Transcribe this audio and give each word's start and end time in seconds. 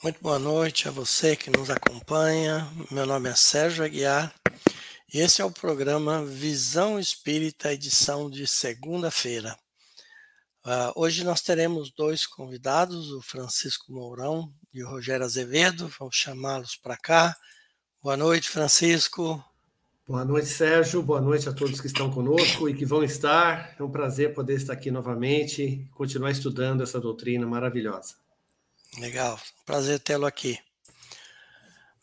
Muito 0.00 0.22
boa 0.22 0.38
noite 0.38 0.86
a 0.86 0.92
você 0.92 1.34
que 1.34 1.50
nos 1.50 1.70
acompanha. 1.70 2.70
Meu 2.88 3.04
nome 3.04 3.28
é 3.28 3.34
Sérgio 3.34 3.84
Aguiar 3.84 4.32
e 5.12 5.18
esse 5.18 5.42
é 5.42 5.44
o 5.44 5.50
programa 5.50 6.24
Visão 6.24 7.00
Espírita, 7.00 7.72
edição 7.72 8.30
de 8.30 8.46
segunda-feira. 8.46 9.58
Uh, 10.64 10.92
hoje 10.94 11.24
nós 11.24 11.42
teremos 11.42 11.90
dois 11.90 12.28
convidados, 12.28 13.10
o 13.10 13.20
Francisco 13.20 13.92
Mourão 13.92 14.52
e 14.72 14.84
o 14.84 14.88
Rogério 14.88 15.26
Azevedo. 15.26 15.90
Vamos 15.98 16.14
chamá-los 16.14 16.76
para 16.76 16.96
cá. 16.96 17.36
Boa 18.00 18.16
noite, 18.16 18.48
Francisco. 18.50 19.44
Boa 20.06 20.24
noite, 20.24 20.46
Sérgio. 20.46 21.02
Boa 21.02 21.20
noite 21.20 21.48
a 21.48 21.52
todos 21.52 21.80
que 21.80 21.88
estão 21.88 22.08
conosco 22.08 22.68
e 22.68 22.74
que 22.74 22.86
vão 22.86 23.02
estar. 23.02 23.74
É 23.76 23.82
um 23.82 23.90
prazer 23.90 24.32
poder 24.32 24.54
estar 24.54 24.74
aqui 24.74 24.92
novamente 24.92 25.60
e 25.60 25.88
continuar 25.88 26.30
estudando 26.30 26.84
essa 26.84 27.00
doutrina 27.00 27.44
maravilhosa. 27.48 28.27
Legal, 28.96 29.38
prazer 29.66 29.98
tê-lo 30.00 30.26
aqui. 30.26 30.58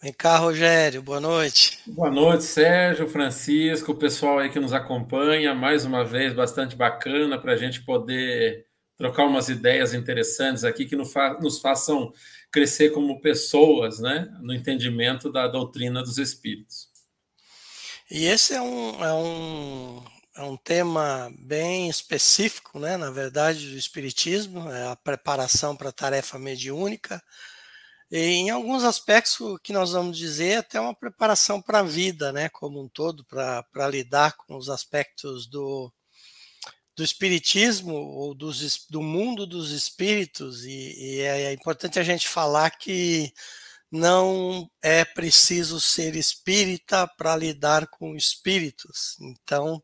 Vem 0.02 0.14
cá, 0.14 0.38
Rogério, 0.38 1.02
boa 1.02 1.20
noite. 1.20 1.80
Boa 1.88 2.12
noite, 2.12 2.44
Sérgio, 2.44 3.08
Francisco, 3.08 3.94
o 3.94 3.98
pessoal 3.98 4.40
aí 4.40 4.50
que 4.50 4.60
nos 4.60 4.72
acompanha, 4.72 5.56
mais 5.56 5.84
uma 5.84 6.06
vez, 6.06 6.34
bastante 6.34 6.76
bacana 6.76 7.40
para 7.40 7.54
a 7.54 7.58
gente 7.58 7.82
poder 7.84 8.68
trocar 8.98 9.26
umas 9.26 9.50
ideias 9.50 9.94
interessantes 9.94 10.64
aqui 10.64 10.86
que 10.86 10.96
nos 10.96 11.60
façam 11.60 12.14
crescer 12.52 12.92
como 12.92 13.20
pessoas, 13.20 14.00
né, 14.00 14.32
no 14.42 14.54
entendimento 14.54 15.32
da 15.32 15.48
doutrina 15.48 16.04
dos 16.04 16.18
espíritos. 16.18 16.90
E 18.10 18.26
esse 18.26 18.54
é 18.54 18.62
um, 18.62 19.04
é 19.04 19.14
um 19.14 20.04
é 20.36 20.44
um 20.44 20.58
tema 20.58 21.32
bem 21.40 21.90
específico, 21.90 22.78
né, 22.80 22.98
na 22.98 23.10
verdade, 23.10 23.70
do 23.70 23.78
Espiritismo, 23.78 24.70
é 24.70 24.88
a 24.88 24.96
preparação 24.96 25.76
para 25.76 25.90
a 25.90 25.94
tarefa 25.94 26.38
mediúnica, 26.38 27.24
e 28.12 28.18
em 28.18 28.50
alguns 28.50 28.84
aspectos, 28.84 29.40
o 29.40 29.58
que 29.58 29.74
nós 29.74 29.92
vamos 29.92 30.18
dizer 30.18 30.50
é 30.50 30.58
até 30.58 30.80
uma 30.80 30.94
preparação 30.94 31.62
para 31.62 31.80
a 31.80 31.84
vida, 31.84 32.32
né, 32.32 32.50
como 32.50 32.82
um 32.84 32.88
todo, 32.88 33.26
para 33.26 33.88
lidar 33.90 34.36
com 34.36 34.56
os 34.58 34.70
aspectos 34.70 35.48
do, 35.48 35.92
do 36.96 37.04
Espiritismo 37.04 37.94
ou 37.94 38.36
dos, 38.36 38.86
do 38.90 39.02
mundo 39.02 39.48
dos 39.48 39.72
espíritos, 39.72 40.64
e, 40.66 40.70
e 40.98 41.22
é, 41.22 41.44
é 41.44 41.54
importante 41.54 41.98
a 41.98 42.04
gente 42.04 42.28
falar 42.28 42.72
que 42.72 43.34
não 43.92 44.70
é 44.82 45.06
preciso 45.06 45.80
ser 45.80 46.16
espírita 46.16 47.08
para 47.18 47.36
lidar 47.36 47.88
com 47.88 48.16
espíritos. 48.16 49.18
Então, 49.22 49.82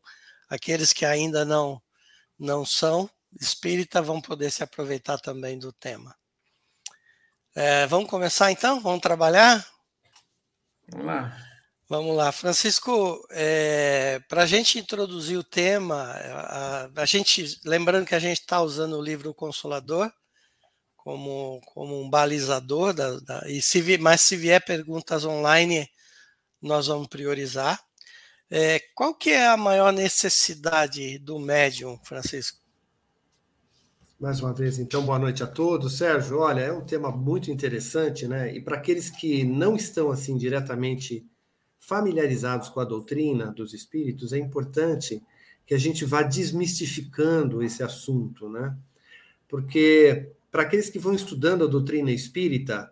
aqueles 0.52 0.92
que 0.92 1.06
ainda 1.06 1.46
não, 1.46 1.80
não 2.38 2.64
são 2.66 3.08
espírita 3.40 4.02
vão 4.02 4.20
poder 4.20 4.50
se 4.50 4.62
aproveitar 4.62 5.18
também 5.18 5.58
do 5.58 5.72
tema. 5.72 6.14
É, 7.54 7.86
vamos 7.86 8.10
começar 8.10 8.52
então? 8.52 8.78
Vamos 8.78 9.00
trabalhar? 9.00 9.66
Vamos 10.88 11.06
lá. 11.06 11.36
Vamos 11.88 12.16
lá, 12.16 12.30
Francisco. 12.30 13.26
É, 13.30 14.20
Para 14.28 14.42
a 14.42 14.46
gente 14.46 14.78
introduzir 14.78 15.38
o 15.38 15.44
tema, 15.44 16.02
a, 16.02 16.90
a, 16.96 17.06
gente, 17.06 17.58
lembrando 17.64 18.06
que 18.06 18.14
a 18.14 18.18
gente 18.18 18.40
está 18.40 18.60
usando 18.60 18.98
o 18.98 19.02
livro 19.02 19.32
Consolador 19.32 20.12
como, 20.96 21.62
como 21.64 21.98
um 21.98 22.10
balizador, 22.10 22.92
da, 22.92 23.18
da, 23.20 23.42
e 23.48 23.62
se, 23.62 23.96
mas 23.98 24.20
se 24.20 24.36
vier 24.36 24.62
perguntas 24.62 25.24
online, 25.24 25.90
nós 26.60 26.88
vamos 26.88 27.08
priorizar. 27.08 27.82
É, 28.54 28.78
qual 28.94 29.14
que 29.14 29.30
é 29.30 29.46
a 29.46 29.56
maior 29.56 29.90
necessidade 29.94 31.18
do 31.18 31.38
médium, 31.38 31.98
Francisco? 32.04 32.58
Mais 34.20 34.40
uma 34.40 34.52
vez, 34.52 34.78
então, 34.78 35.06
boa 35.06 35.18
noite 35.18 35.42
a 35.42 35.46
todos. 35.46 35.96
Sérgio, 35.96 36.38
olha, 36.38 36.60
é 36.60 36.70
um 36.70 36.84
tema 36.84 37.10
muito 37.10 37.50
interessante, 37.50 38.28
né? 38.28 38.54
E 38.54 38.60
para 38.60 38.76
aqueles 38.76 39.08
que 39.08 39.42
não 39.42 39.74
estão 39.74 40.10
assim 40.10 40.36
diretamente 40.36 41.26
familiarizados 41.78 42.68
com 42.68 42.80
a 42.80 42.84
doutrina 42.84 43.46
dos 43.46 43.72
espíritos, 43.72 44.34
é 44.34 44.38
importante 44.38 45.22
que 45.64 45.72
a 45.72 45.78
gente 45.78 46.04
vá 46.04 46.22
desmistificando 46.22 47.62
esse 47.62 47.82
assunto, 47.82 48.50
né? 48.50 48.76
Porque 49.48 50.30
para 50.50 50.64
aqueles 50.64 50.90
que 50.90 50.98
vão 50.98 51.14
estudando 51.14 51.64
a 51.64 51.68
doutrina 51.68 52.10
espírita, 52.10 52.91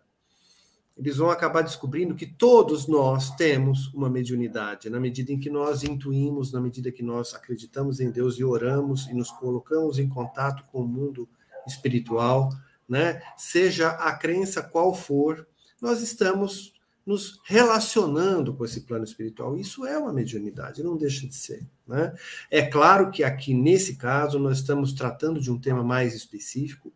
eles 1.00 1.16
vão 1.16 1.30
acabar 1.30 1.62
descobrindo 1.62 2.14
que 2.14 2.26
todos 2.26 2.86
nós 2.86 3.34
temos 3.34 3.86
uma 3.94 4.10
mediunidade, 4.10 4.90
na 4.90 5.00
medida 5.00 5.32
em 5.32 5.40
que 5.40 5.48
nós 5.48 5.82
intuímos, 5.82 6.52
na 6.52 6.60
medida 6.60 6.92
que 6.92 7.02
nós 7.02 7.34
acreditamos 7.34 8.00
em 8.00 8.10
Deus 8.10 8.38
e 8.38 8.44
oramos 8.44 9.06
e 9.08 9.14
nos 9.14 9.30
colocamos 9.30 9.98
em 9.98 10.06
contato 10.06 10.62
com 10.70 10.82
o 10.82 10.86
mundo 10.86 11.26
espiritual, 11.66 12.50
né? 12.86 13.22
Seja 13.34 13.88
a 13.88 14.12
crença 14.12 14.62
qual 14.62 14.94
for, 14.94 15.46
nós 15.80 16.02
estamos 16.02 16.74
nos 17.06 17.40
relacionando 17.46 18.52
com 18.52 18.62
esse 18.62 18.82
plano 18.82 19.04
espiritual. 19.04 19.56
Isso 19.56 19.86
é 19.86 19.96
uma 19.96 20.12
mediunidade, 20.12 20.82
não 20.82 20.98
deixa 20.98 21.26
de 21.26 21.34
ser. 21.34 21.66
Né? 21.88 22.14
É 22.50 22.60
claro 22.60 23.10
que 23.10 23.24
aqui, 23.24 23.54
nesse 23.54 23.96
caso, 23.96 24.38
nós 24.38 24.58
estamos 24.58 24.92
tratando 24.92 25.40
de 25.40 25.50
um 25.50 25.58
tema 25.58 25.82
mais 25.82 26.14
específico, 26.14 26.92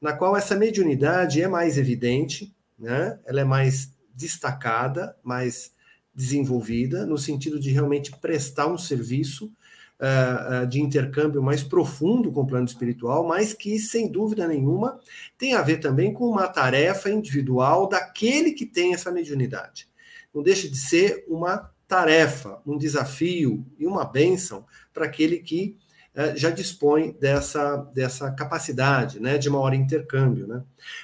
na 0.00 0.14
qual 0.14 0.34
essa 0.34 0.56
mediunidade 0.56 1.42
é 1.42 1.46
mais 1.46 1.76
evidente, 1.76 2.50
né? 2.82 3.18
ela 3.24 3.40
é 3.40 3.44
mais 3.44 3.94
destacada, 4.12 5.16
mais 5.22 5.72
desenvolvida, 6.14 7.06
no 7.06 7.16
sentido 7.16 7.58
de 7.58 7.70
realmente 7.70 8.10
prestar 8.20 8.66
um 8.66 8.76
serviço 8.76 9.46
uh, 10.00 10.64
uh, 10.64 10.66
de 10.66 10.80
intercâmbio 10.82 11.42
mais 11.42 11.62
profundo 11.62 12.30
com 12.30 12.42
o 12.42 12.46
plano 12.46 12.66
espiritual, 12.66 13.26
mas 13.26 13.54
que, 13.54 13.78
sem 13.78 14.10
dúvida 14.10 14.46
nenhuma, 14.46 15.00
tem 15.38 15.54
a 15.54 15.62
ver 15.62 15.78
também 15.78 16.12
com 16.12 16.28
uma 16.28 16.48
tarefa 16.48 17.08
individual 17.08 17.88
daquele 17.88 18.52
que 18.52 18.66
tem 18.66 18.92
essa 18.92 19.10
mediunidade. 19.10 19.88
Não 20.34 20.42
deixa 20.42 20.68
de 20.68 20.76
ser 20.76 21.24
uma 21.28 21.70
tarefa, 21.86 22.60
um 22.66 22.76
desafio 22.76 23.64
e 23.78 23.86
uma 23.86 24.04
bênção 24.04 24.66
para 24.92 25.06
aquele 25.06 25.38
que 25.38 25.76
já 26.36 26.50
dispõe 26.50 27.16
dessa, 27.18 27.76
dessa 27.94 28.30
capacidade 28.30 29.18
né, 29.18 29.38
de 29.38 29.48
maior 29.48 29.72
intercâmbio. 29.72 30.46
Né? 30.46 30.62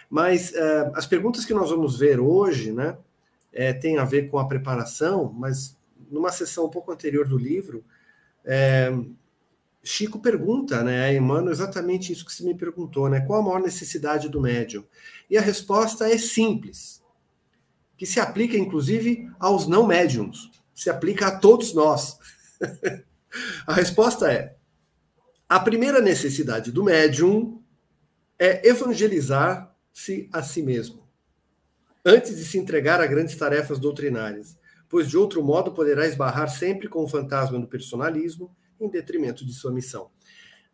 Mas 0.09 0.53
é, 0.53 0.91
as 0.95 1.07
perguntas 1.07 1.45
que 1.45 1.55
nós 1.55 1.71
vamos 1.71 1.99
ver 1.99 2.21
hoje 2.21 2.73
né, 2.73 2.97
é, 3.53 3.73
têm 3.73 3.99
a 3.99 4.05
ver 4.05 4.31
com 4.31 4.39
a 4.39 4.47
preparação, 4.47 5.33
mas 5.33 5.77
numa 6.11 6.31
sessão 6.31 6.67
um 6.67 6.71
pouco 6.71 6.93
anterior 6.93 7.27
do 7.27 7.39
livro, 7.39 7.85
é, 8.45 8.93
Chico 9.83 10.19
pergunta 10.19 10.83
né, 10.83 11.07
a 11.07 11.15
Emmanuel 11.15 11.53
exatamente 11.53 12.13
isso 12.13 12.27
que 12.27 12.33
você 12.33 12.45
me 12.45 12.55
perguntou, 12.55 13.09
né? 13.09 13.21
Qual 13.21 13.41
a 13.41 13.43
maior 13.43 13.63
necessidade 13.63 14.29
do 14.29 14.41
médium? 14.41 14.85
E 15.31 15.39
a 15.39 15.41
resposta 15.41 16.07
é 16.07 16.19
simples, 16.19 17.03
que 17.97 18.05
se 18.05 18.21
aplica 18.21 18.57
inclusive 18.57 19.31
aos 19.41 19.67
não 19.67 19.87
médiums, 19.87 20.51
se 20.75 20.91
aplica 20.91 21.29
a 21.29 21.39
todos 21.39 21.73
nós. 21.73 22.19
a 23.67 23.73
resposta 23.73 24.31
é: 24.31 24.58
a 25.49 25.59
primeira 25.59 26.01
necessidade 26.01 26.71
do 26.71 26.85
médium 26.85 27.63
é 28.39 28.69
evangelizar-se 28.69 30.29
a 30.31 30.43
si 30.43 30.63
mesmo, 30.63 31.09
antes 32.05 32.37
de 32.37 32.45
se 32.45 32.59
entregar 32.59 33.01
a 33.01 33.07
grandes 33.07 33.35
tarefas 33.35 33.79
doutrinárias, 33.79 34.59
pois 34.91 35.09
de 35.09 35.17
outro 35.17 35.43
modo 35.43 35.73
poderá 35.73 36.07
esbarrar 36.07 36.51
sempre 36.51 36.87
com 36.87 37.03
o 37.03 37.09
fantasma 37.09 37.59
do 37.59 37.67
personalismo 37.67 38.55
em 38.79 38.91
detrimento 38.91 39.45
de 39.45 39.55
sua 39.55 39.73
missão. 39.73 40.11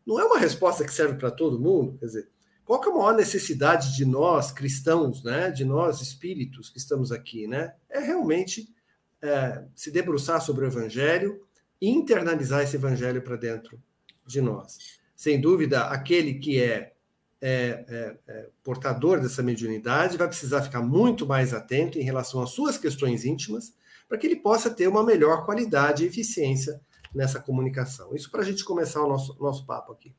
Não 0.04 0.18
é 0.18 0.24
uma 0.24 0.38
resposta 0.38 0.84
que 0.84 0.92
serve 0.92 1.14
para 1.14 1.30
todo 1.30 1.58
mundo, 1.58 1.96
quer 1.98 2.06
dizer, 2.06 2.28
qual 2.64 2.82
é 2.82 2.86
a 2.88 2.90
maior 2.90 3.14
necessidade 3.14 3.94
de 3.94 4.04
nós 4.04 4.50
cristãos, 4.50 5.22
né, 5.22 5.50
de 5.50 5.64
nós 5.64 6.00
espíritos 6.00 6.68
que 6.68 6.78
estamos 6.78 7.12
aqui, 7.12 7.46
né? 7.46 7.74
É 7.88 8.00
realmente 8.00 8.74
é, 9.22 9.64
se 9.74 9.90
debruçar 9.90 10.40
sobre 10.40 10.64
o 10.64 10.68
evangelho 10.68 11.46
e 11.80 11.90
internalizar 11.90 12.62
esse 12.62 12.76
evangelho 12.76 13.22
para 13.22 13.36
dentro 13.36 13.80
de 14.26 14.40
nós. 14.40 14.98
Sem 15.14 15.40
dúvida, 15.40 15.84
aquele 15.84 16.34
que 16.34 16.60
é, 16.60 16.92
é, 17.40 17.84
é, 17.88 18.16
é, 18.26 18.48
portador 18.62 19.20
dessa 19.20 19.42
mediunidade 19.42 20.16
vai 20.16 20.28
precisar 20.28 20.62
ficar 20.62 20.80
muito 20.80 21.26
mais 21.26 21.52
atento 21.52 21.98
em 21.98 22.02
relação 22.02 22.42
às 22.42 22.50
suas 22.50 22.78
questões 22.78 23.24
íntimas, 23.24 23.72
para 24.08 24.18
que 24.18 24.26
ele 24.26 24.36
possa 24.36 24.70
ter 24.70 24.88
uma 24.88 25.02
melhor 25.02 25.44
qualidade 25.44 26.04
e 26.04 26.06
eficiência 26.06 26.80
nessa 27.14 27.40
comunicação. 27.40 28.14
Isso 28.14 28.30
para 28.30 28.42
a 28.42 28.44
gente 28.44 28.64
começar 28.64 29.02
o 29.02 29.08
nosso, 29.08 29.36
nosso 29.40 29.64
papo 29.64 29.92
aqui. 29.92 30.14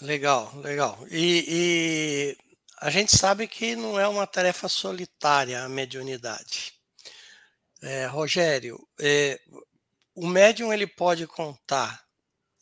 Legal, 0.00 0.52
legal. 0.56 0.98
E, 1.10 1.44
e, 1.48 2.36
a 2.80 2.90
gente 2.90 3.16
sabe 3.16 3.46
que 3.46 3.76
não 3.76 3.98
é 3.98 4.08
uma 4.08 4.26
tarefa 4.26 4.68
solitária 4.68 5.62
a 5.62 5.68
mediunidade. 5.68 6.72
É, 7.80 8.06
Rogério, 8.06 8.84
é, 9.00 9.40
o 10.14 10.26
médium 10.26 10.72
ele 10.72 10.86
pode 10.86 11.26
contar 11.26 12.02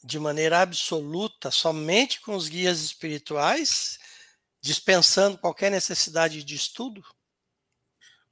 de 0.03 0.19
maneira 0.19 0.61
absoluta 0.61 1.51
somente 1.51 2.21
com 2.21 2.35
os 2.35 2.49
guias 2.49 2.81
espirituais, 2.81 3.99
dispensando 4.63 5.39
qualquer 5.39 5.71
necessidade 5.71 6.43
de 6.43 6.55
estudo? 6.55 7.03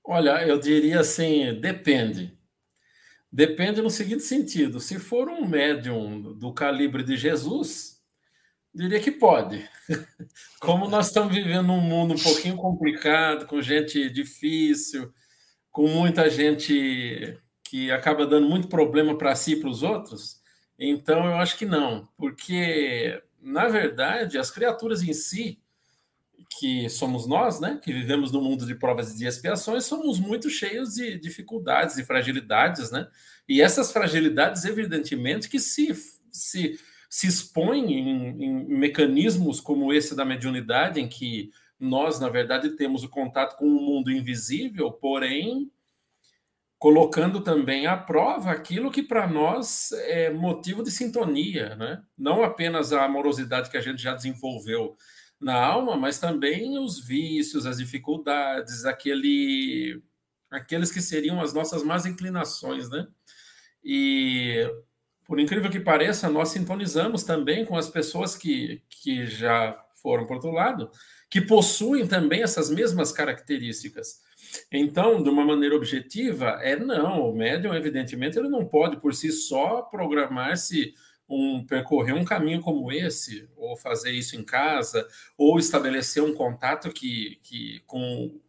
Olha, 0.04 0.46
eu 0.46 0.58
diria 0.58 1.00
assim, 1.00 1.60
depende. 1.60 2.38
Depende 3.30 3.82
no 3.82 3.90
seguinte 3.90 4.22
sentido: 4.22 4.80
se 4.80 4.98
for 4.98 5.28
um 5.28 5.46
médium 5.46 6.32
do 6.34 6.54
calibre 6.54 7.02
de 7.02 7.16
Jesus, 7.16 7.98
Diria 8.78 9.00
que 9.00 9.10
pode. 9.10 9.68
Como 10.60 10.88
nós 10.88 11.08
estamos 11.08 11.34
vivendo 11.34 11.72
um 11.72 11.80
mundo 11.80 12.14
um 12.14 12.18
pouquinho 12.18 12.56
complicado, 12.56 13.46
com 13.46 13.60
gente 13.60 14.08
difícil, 14.10 15.12
com 15.70 15.88
muita 15.88 16.30
gente 16.30 17.36
que 17.68 17.90
acaba 17.90 18.26
dando 18.26 18.48
muito 18.48 18.68
problema 18.68 19.16
para 19.16 19.34
si 19.34 19.52
e 19.52 19.60
para 19.60 19.68
os 19.68 19.82
outros, 19.82 20.40
então 20.78 21.26
eu 21.26 21.34
acho 21.34 21.56
que 21.58 21.66
não, 21.66 22.08
porque 22.16 23.22
na 23.40 23.68
verdade 23.68 24.38
as 24.38 24.50
criaturas 24.50 25.02
em 25.02 25.12
si, 25.12 25.60
que 26.58 26.88
somos 26.88 27.26
nós, 27.26 27.60
né, 27.60 27.78
que 27.82 27.92
vivemos 27.92 28.32
no 28.32 28.40
mundo 28.40 28.64
de 28.64 28.74
provas 28.74 29.12
e 29.12 29.18
de 29.18 29.26
expiações, 29.26 29.84
somos 29.84 30.18
muito 30.18 30.48
cheios 30.48 30.94
de 30.94 31.18
dificuldades 31.18 31.98
e 31.98 32.04
fragilidades, 32.04 32.90
né? 32.90 33.06
E 33.46 33.60
essas 33.60 33.92
fragilidades, 33.92 34.64
evidentemente, 34.64 35.48
que 35.48 35.60
se, 35.60 35.94
se 36.32 36.78
se 37.08 37.26
expõe 37.26 37.92
em, 37.92 38.44
em 38.44 38.64
mecanismos 38.66 39.60
como 39.60 39.92
esse 39.92 40.14
da 40.14 40.24
mediunidade, 40.24 41.00
em 41.00 41.08
que 41.08 41.50
nós, 41.80 42.20
na 42.20 42.28
verdade, 42.28 42.70
temos 42.70 43.02
o 43.02 43.08
contato 43.08 43.56
com 43.56 43.66
o 43.66 43.80
mundo 43.80 44.10
invisível, 44.10 44.90
porém 44.92 45.70
colocando 46.78 47.40
também 47.40 47.86
à 47.86 47.96
prova 47.96 48.52
aquilo 48.52 48.90
que 48.90 49.02
para 49.02 49.26
nós 49.26 49.90
é 49.92 50.30
motivo 50.30 50.82
de 50.82 50.90
sintonia, 50.90 51.74
né? 51.74 52.02
Não 52.16 52.42
apenas 52.42 52.92
a 52.92 53.04
amorosidade 53.04 53.68
que 53.68 53.76
a 53.76 53.80
gente 53.80 54.00
já 54.00 54.14
desenvolveu 54.14 54.96
na 55.40 55.54
alma, 55.54 55.96
mas 55.96 56.18
também 56.18 56.78
os 56.78 57.04
vícios, 57.04 57.66
as 57.66 57.78
dificuldades, 57.78 58.84
aquele 58.84 60.02
aqueles 60.50 60.90
que 60.90 61.00
seriam 61.00 61.40
as 61.40 61.52
nossas 61.52 61.82
más 61.82 62.06
inclinações, 62.06 62.88
né? 62.88 63.06
E 63.84 64.66
por 65.26 65.38
incrível 65.38 65.70
que 65.70 65.80
pareça, 65.80 66.30
nós 66.30 66.50
sintonizamos 66.50 67.22
também 67.22 67.64
com 67.64 67.76
as 67.76 67.88
pessoas 67.88 68.34
que, 68.34 68.82
que 68.88 69.26
já 69.26 69.78
foram 70.00 70.26
para 70.26 70.36
outro 70.36 70.50
lado, 70.50 70.90
que 71.28 71.40
possuem 71.40 72.06
também 72.06 72.42
essas 72.42 72.70
mesmas 72.70 73.12
características. 73.12 74.22
Então, 74.70 75.22
de 75.22 75.28
uma 75.28 75.44
maneira 75.44 75.76
objetiva, 75.76 76.58
é 76.62 76.76
não. 76.76 77.30
O 77.30 77.34
médium, 77.34 77.74
evidentemente, 77.74 78.38
ele 78.38 78.48
não 78.48 78.66
pode 78.66 78.98
por 78.98 79.14
si 79.14 79.32
só 79.32 79.82
programar-se 79.82 80.94
um 81.28 81.64
percorrer 81.66 82.14
um 82.14 82.24
caminho 82.24 82.60
como 82.60 82.90
esse, 82.90 83.48
ou 83.56 83.76
fazer 83.76 84.10
isso 84.12 84.34
em 84.34 84.42
casa, 84.42 85.06
ou 85.36 85.58
estabelecer 85.58 86.22
um 86.22 86.34
contato 86.34 86.90
que, 86.90 87.38
que 87.42 87.82
com, 87.86 88.40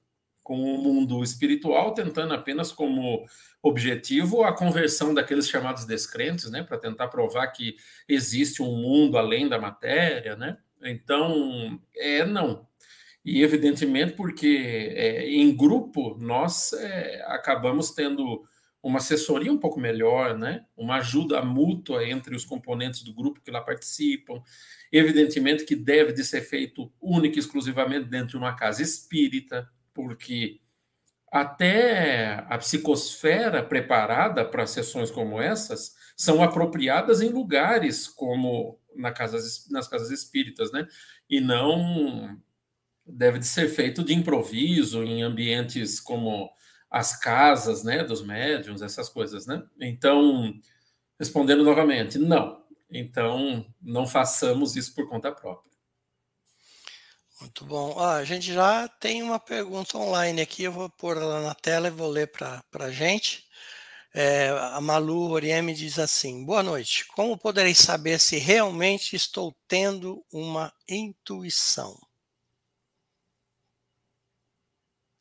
com 0.42 0.56
o 0.56 0.78
mundo 0.78 1.22
espiritual, 1.22 1.94
tentando 1.94 2.34
apenas 2.34 2.72
como 2.72 3.26
objetivo 3.62 4.44
a 4.44 4.56
conversão 4.56 5.14
daqueles 5.14 5.50
chamados 5.50 5.86
descrentes, 5.86 6.50
né, 6.50 6.64
para 6.64 6.78
tentar 6.78 7.10
provar 7.10 7.48
que 7.48 7.76
existe 8.08 8.62
um 8.62 8.78
mundo 8.78 9.18
além 9.18 9.50
da 9.50 9.60
matéria, 9.60 10.38
né? 10.38 10.58
Então, 10.82 11.78
é 11.94 12.24
não. 12.26 12.69
E 13.24 13.44
evidentemente 13.44 14.14
porque 14.14 14.92
é, 14.96 15.30
em 15.30 15.56
grupo 15.56 16.18
nós 16.20 16.74
é, 16.74 17.24
acabamos 17.28 17.92
tendo 17.92 18.44
uma 18.82 19.00
assessoria 19.00 19.52
um 19.52 19.58
pouco 19.58 19.80
melhor, 19.80 20.38
né? 20.38 20.66
Uma 20.76 20.98
ajuda 20.98 21.42
mútua 21.42 22.08
entre 22.08 22.34
os 22.36 22.46
componentes 22.46 23.04
do 23.04 23.14
grupo 23.14 23.42
que 23.42 23.52
lá 23.52 23.62
participam. 23.62 24.42
Evidentemente 24.92 25.66
que 25.66 25.76
deve 25.76 26.14
de 26.14 26.24
ser 26.24 26.42
feito 26.42 26.92
única 27.02 27.38
e 27.38 27.40
exclusivamente 27.40 28.08
dentro 28.08 28.30
de 28.30 28.38
uma 28.38 28.56
casa 28.56 28.82
espírita, 28.82 29.70
porque 29.94 30.62
até 31.32 32.46
a 32.50 32.58
psicosfera 32.58 33.62
preparada 33.62 34.44
para 34.44 34.66
sessões 34.66 35.12
como 35.12 35.42
essas 35.42 35.96
são 36.16 36.42
apropriadas 36.42 37.22
em 37.22 37.30
lugares 37.30 38.08
como 38.08 38.80
na 38.96 39.12
casas, 39.12 39.68
nas 39.70 39.88
casas 39.88 40.10
espíritas, 40.10 40.72
né? 40.72 40.88
E 41.30 41.40
não 41.40 42.38
deve 43.12 43.40
de 43.40 43.48
ser 43.48 43.70
feito 43.70 44.04
de 44.04 44.14
improviso 44.14 45.04
em 45.04 45.22
ambientes 45.24 46.00
como 46.00 46.50
as 46.90 47.16
casas, 47.16 47.84
né, 47.84 48.04
dos 48.04 48.24
médiums, 48.24 48.82
essas 48.82 49.10
coisas, 49.10 49.46
né? 49.46 49.64
Então, 49.80 50.54
respondendo 51.20 51.64
novamente, 51.64 52.18
não. 52.18 52.64
Então, 52.90 53.66
não 53.82 54.08
façamos 54.08 54.76
isso 54.76 54.96
por 54.96 55.08
conta 55.08 55.32
própria. 55.32 55.70
Muito 57.40 57.64
bom. 57.64 57.98
Ah, 57.98 58.16
a 58.16 58.26
gente 58.26 58.52
já 58.52 58.88
tem 58.88 59.24
uma 59.24 59.40
pergunta 59.40 59.98
online 59.98 60.42
aqui, 60.42 60.64
eu 60.64 60.72
vou 60.72 60.90
pôr 60.90 61.16
ela 61.16 61.42
na 61.42 61.56
tela 61.56 61.88
e 61.88 61.92
vou 61.92 62.10
ler 62.10 62.28
para 62.32 62.64
a 62.74 62.92
gente. 62.92 63.48
É, 64.14 64.50
a 64.50 64.82
Malu 64.82 65.30
Orieme 65.30 65.74
diz 65.74 66.00
assim: 66.00 66.44
Boa 66.44 66.64
noite. 66.64 67.06
Como 67.08 67.38
poderei 67.38 67.76
saber 67.76 68.20
se 68.20 68.38
realmente 68.38 69.16
estou 69.16 69.56
tendo 69.68 70.26
uma 70.34 70.74
intuição? 70.90 71.96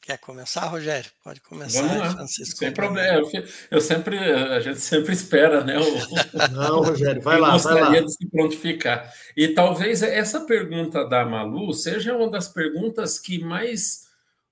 Quer 0.08 0.16
começar, 0.20 0.64
Rogério? 0.64 1.10
Pode 1.22 1.38
começar, 1.43 1.82
Vamos 1.82 1.99
lá. 1.99 2.10
Francisco. 2.12 2.56
Sem 2.56 2.72
problema. 2.72 3.31
Eu 3.70 3.78
sempre, 3.78 4.19
a 4.19 4.58
gente 4.58 4.81
sempre 4.81 5.12
espera, 5.12 5.62
né? 5.62 5.78
O... 5.78 5.84
Não, 6.50 6.81
Rogério, 6.81 7.20
vai 7.20 7.38
lá, 7.38 7.58
vai 7.58 7.78
lá. 7.78 8.00
de 8.00 8.10
se 8.10 8.26
prontificar. 8.26 9.12
E 9.37 9.49
talvez 9.49 10.02
essa 10.02 10.40
pergunta 10.46 11.06
da 11.06 11.26
Malu 11.26 11.75
seja 11.75 12.16
uma 12.16 12.31
das 12.31 12.49
perguntas 12.49 13.19
que 13.19 13.38
mais 13.38 14.06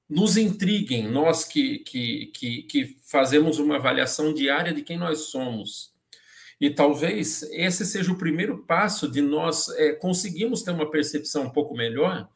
nos 0.06 0.36
intriguem, 0.36 1.10
nós 1.10 1.42
que, 1.42 1.78
que, 1.78 2.26
que, 2.34 2.62
que 2.64 2.96
fazemos 3.06 3.58
uma 3.58 3.76
avaliação 3.76 4.34
diária 4.34 4.74
de 4.74 4.82
quem 4.82 4.98
nós 4.98 5.20
somos. 5.20 5.90
E 6.60 6.68
talvez 6.68 7.42
esse 7.44 7.86
seja 7.86 8.12
o 8.12 8.18
primeiro 8.18 8.58
passo 8.58 9.10
de 9.10 9.22
nós 9.22 9.70
é, 9.70 9.92
conseguirmos 9.92 10.62
ter 10.62 10.72
uma 10.72 10.90
percepção 10.90 11.44
um 11.44 11.50
pouco 11.50 11.74
melhor 11.74 12.28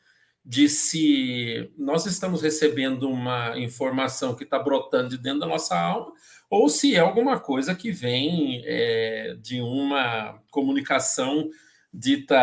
de 0.51 0.69
se 0.69 1.71
nós 1.79 2.07
estamos 2.07 2.43
recebendo 2.43 3.09
uma 3.09 3.57
informação 3.57 4.35
que 4.35 4.43
está 4.43 4.59
brotando 4.59 5.11
de 5.11 5.17
dentro 5.17 5.39
da 5.39 5.47
nossa 5.47 5.79
alma, 5.79 6.13
ou 6.51 6.69
se 6.69 6.97
é 6.97 6.99
alguma 6.99 7.39
coisa 7.39 7.73
que 7.73 7.93
vem 7.93 8.61
é, 8.67 9.37
de 9.41 9.61
uma 9.61 10.43
comunicação 10.51 11.49
dita 11.95 12.37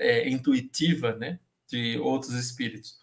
é, 0.00 0.28
intuitiva, 0.28 1.14
né, 1.14 1.38
de 1.70 1.96
outros 2.00 2.32
espíritos. 2.32 2.96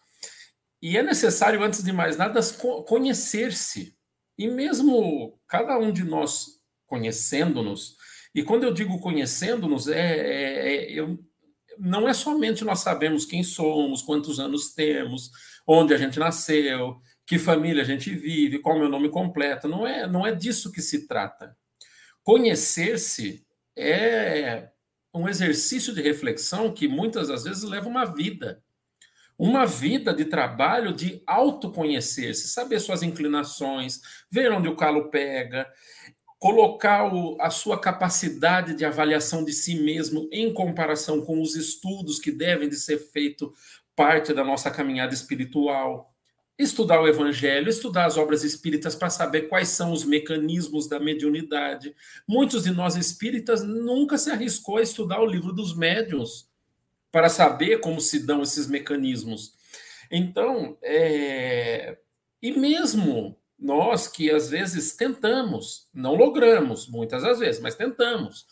E 0.82 0.98
é 0.98 1.02
necessário, 1.02 1.64
antes 1.64 1.82
de 1.82 1.94
mais 1.94 2.18
nada, 2.18 2.42
conhecer-se. 2.86 3.96
E 4.38 4.50
mesmo 4.50 5.40
cada 5.48 5.78
um 5.80 5.94
de 5.94 6.04
nós 6.04 6.60
conhecendo-nos, 6.86 7.96
e 8.36 8.44
quando 8.44 8.66
eu 8.66 8.74
digo 8.74 9.00
conhecendo-nos, 9.00 9.88
é, 9.88 10.18
é, 10.18 10.74
é 10.74 10.92
eu 10.92 11.18
não 11.82 12.08
é 12.08 12.14
somente 12.14 12.64
nós 12.64 12.80
sabemos 12.80 13.26
quem 13.26 13.42
somos, 13.44 14.04
quantos 14.04 14.40
anos 14.40 14.72
temos, 14.74 15.32
onde 15.66 15.94
a 15.96 15.98
gente 15.98 16.20
nasceu, 16.20 17.02
que 17.26 17.40
família 17.40 17.82
a 17.82 17.86
gente 17.86 18.14
vive, 18.14 18.60
qual 18.60 18.76
é 18.76 18.78
o 18.78 18.82
meu 18.82 18.90
nome 18.90 19.10
completo. 19.10 19.68
Não 19.68 19.88
é, 19.88 20.06
não 20.06 20.26
é 20.26 20.34
disso 20.34 20.72
que 20.72 20.82
se 20.82 21.08
trata. 21.08 21.58
Conhecer-se 22.24 23.44
é 23.76 24.70
um 25.12 25.28
exercício 25.28 25.94
de 25.94 26.02
reflexão 26.02 26.72
que 26.72 26.88
muitas 26.88 27.30
das 27.30 27.46
vezes 27.46 27.64
leva 27.64 27.90
uma 27.90 28.06
vida. 28.06 28.64
Uma 29.36 29.66
vida 29.66 30.14
de 30.14 30.26
trabalho 30.26 30.94
de 30.94 31.24
autoconhecer-se, 31.26 32.48
saber 32.48 32.80
suas 32.80 33.02
inclinações, 33.02 34.02
ver 34.30 34.52
onde 34.52 34.68
o 34.68 34.76
calo 34.76 35.10
pega, 35.10 35.68
colocar 36.42 37.14
o, 37.14 37.38
a 37.40 37.52
sua 37.52 37.80
capacidade 37.80 38.74
de 38.74 38.84
avaliação 38.84 39.46
de 39.46 39.54
si 39.54 39.76
mesmo 39.76 40.28
em 40.32 40.52
comparação 40.52 41.22
com 41.22 41.40
os 41.40 41.56
estudos 41.56 42.18
que 42.18 42.32
devem 42.32 42.68
de 42.68 42.78
ser 42.78 42.98
feito 42.98 43.54
parte 43.96 44.34
da 44.34 44.44
nossa 44.44 44.72
caminhada 44.72 45.14
espiritual, 45.14 46.12
estudar 46.58 47.00
o 47.00 47.08
evangelho, 47.08 47.70
estudar 47.70 48.08
as 48.08 48.18
obras 48.18 48.44
espíritas 48.44 48.96
para 48.96 49.12
saber 49.12 49.50
quais 49.50 49.68
são 49.68 49.92
os 49.92 50.04
mecanismos 50.04 50.90
da 50.90 51.00
mediunidade. 51.00 51.96
Muitos 52.28 52.64
de 52.64 52.72
nós 52.72 52.96
espíritas 52.96 53.64
nunca 53.64 54.18
se 54.18 54.32
arriscou 54.32 54.78
a 54.78 54.82
estudar 54.82 55.22
o 55.22 55.28
livro 55.28 55.54
dos 55.54 55.78
médiuns 55.78 56.50
para 57.12 57.30
saber 57.30 57.82
como 57.82 58.02
se 58.02 58.26
dão 58.26 58.42
esses 58.42 58.66
mecanismos. 58.66 59.54
Então, 60.10 60.76
é... 60.82 62.00
e 62.42 62.52
mesmo 62.52 63.40
nós 63.62 64.08
que 64.08 64.32
às 64.32 64.50
vezes 64.50 64.96
tentamos, 64.96 65.88
não 65.94 66.16
logramos 66.16 66.88
muitas 66.88 67.22
das 67.22 67.38
vezes, 67.40 67.62
mas 67.62 67.76
tentamos 67.76 68.48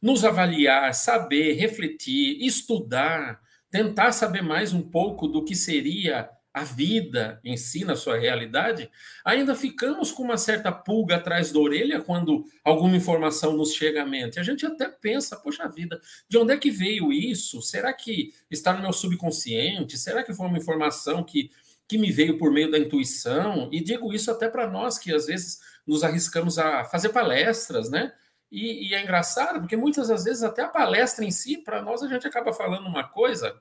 nos 0.00 0.24
avaliar, 0.24 0.94
saber, 0.94 1.52
refletir, 1.52 2.38
estudar, 2.40 3.38
tentar 3.70 4.12
saber 4.12 4.42
mais 4.42 4.72
um 4.72 4.82
pouco 4.82 5.28
do 5.28 5.44
que 5.44 5.54
seria 5.54 6.30
a 6.56 6.64
vida 6.64 7.38
em 7.44 7.54
si, 7.54 7.84
na 7.84 7.94
sua 7.94 8.16
realidade, 8.16 8.90
ainda 9.22 9.54
ficamos 9.54 10.10
com 10.10 10.22
uma 10.22 10.38
certa 10.38 10.72
pulga 10.72 11.16
atrás 11.16 11.52
da 11.52 11.58
orelha 11.58 12.00
quando 12.00 12.46
alguma 12.64 12.96
informação 12.96 13.54
nos 13.54 13.74
chega 13.74 14.02
à 14.02 14.06
mente. 14.06 14.40
A 14.40 14.42
gente 14.42 14.64
até 14.64 14.88
pensa, 14.88 15.36
poxa 15.36 15.68
vida, 15.68 16.00
de 16.26 16.38
onde 16.38 16.54
é 16.54 16.56
que 16.56 16.70
veio 16.70 17.12
isso? 17.12 17.60
Será 17.60 17.92
que 17.92 18.32
está 18.50 18.72
no 18.72 18.80
meu 18.80 18.92
subconsciente? 18.94 19.98
Será 19.98 20.22
que 20.22 20.32
foi 20.32 20.46
uma 20.46 20.56
informação 20.56 21.22
que 21.22 21.50
que 21.88 21.98
me 21.98 22.10
veio 22.10 22.36
por 22.38 22.50
meio 22.50 22.70
da 22.70 22.78
intuição, 22.78 23.68
e 23.72 23.80
digo 23.80 24.12
isso 24.12 24.30
até 24.30 24.48
para 24.48 24.68
nós 24.68 24.98
que 24.98 25.14
às 25.14 25.26
vezes 25.26 25.60
nos 25.86 26.02
arriscamos 26.02 26.58
a 26.58 26.84
fazer 26.84 27.10
palestras, 27.10 27.90
né? 27.90 28.12
E, 28.50 28.88
e 28.88 28.94
é 28.94 29.02
engraçado, 29.02 29.60
porque 29.60 29.76
muitas 29.76 30.08
das 30.08 30.24
vezes 30.24 30.42
até 30.42 30.62
a 30.62 30.68
palestra 30.68 31.24
em 31.24 31.30
si, 31.30 31.58
para 31.58 31.82
nós, 31.82 32.02
a 32.02 32.08
gente 32.08 32.26
acaba 32.26 32.52
falando 32.52 32.86
uma 32.86 33.04
coisa 33.04 33.60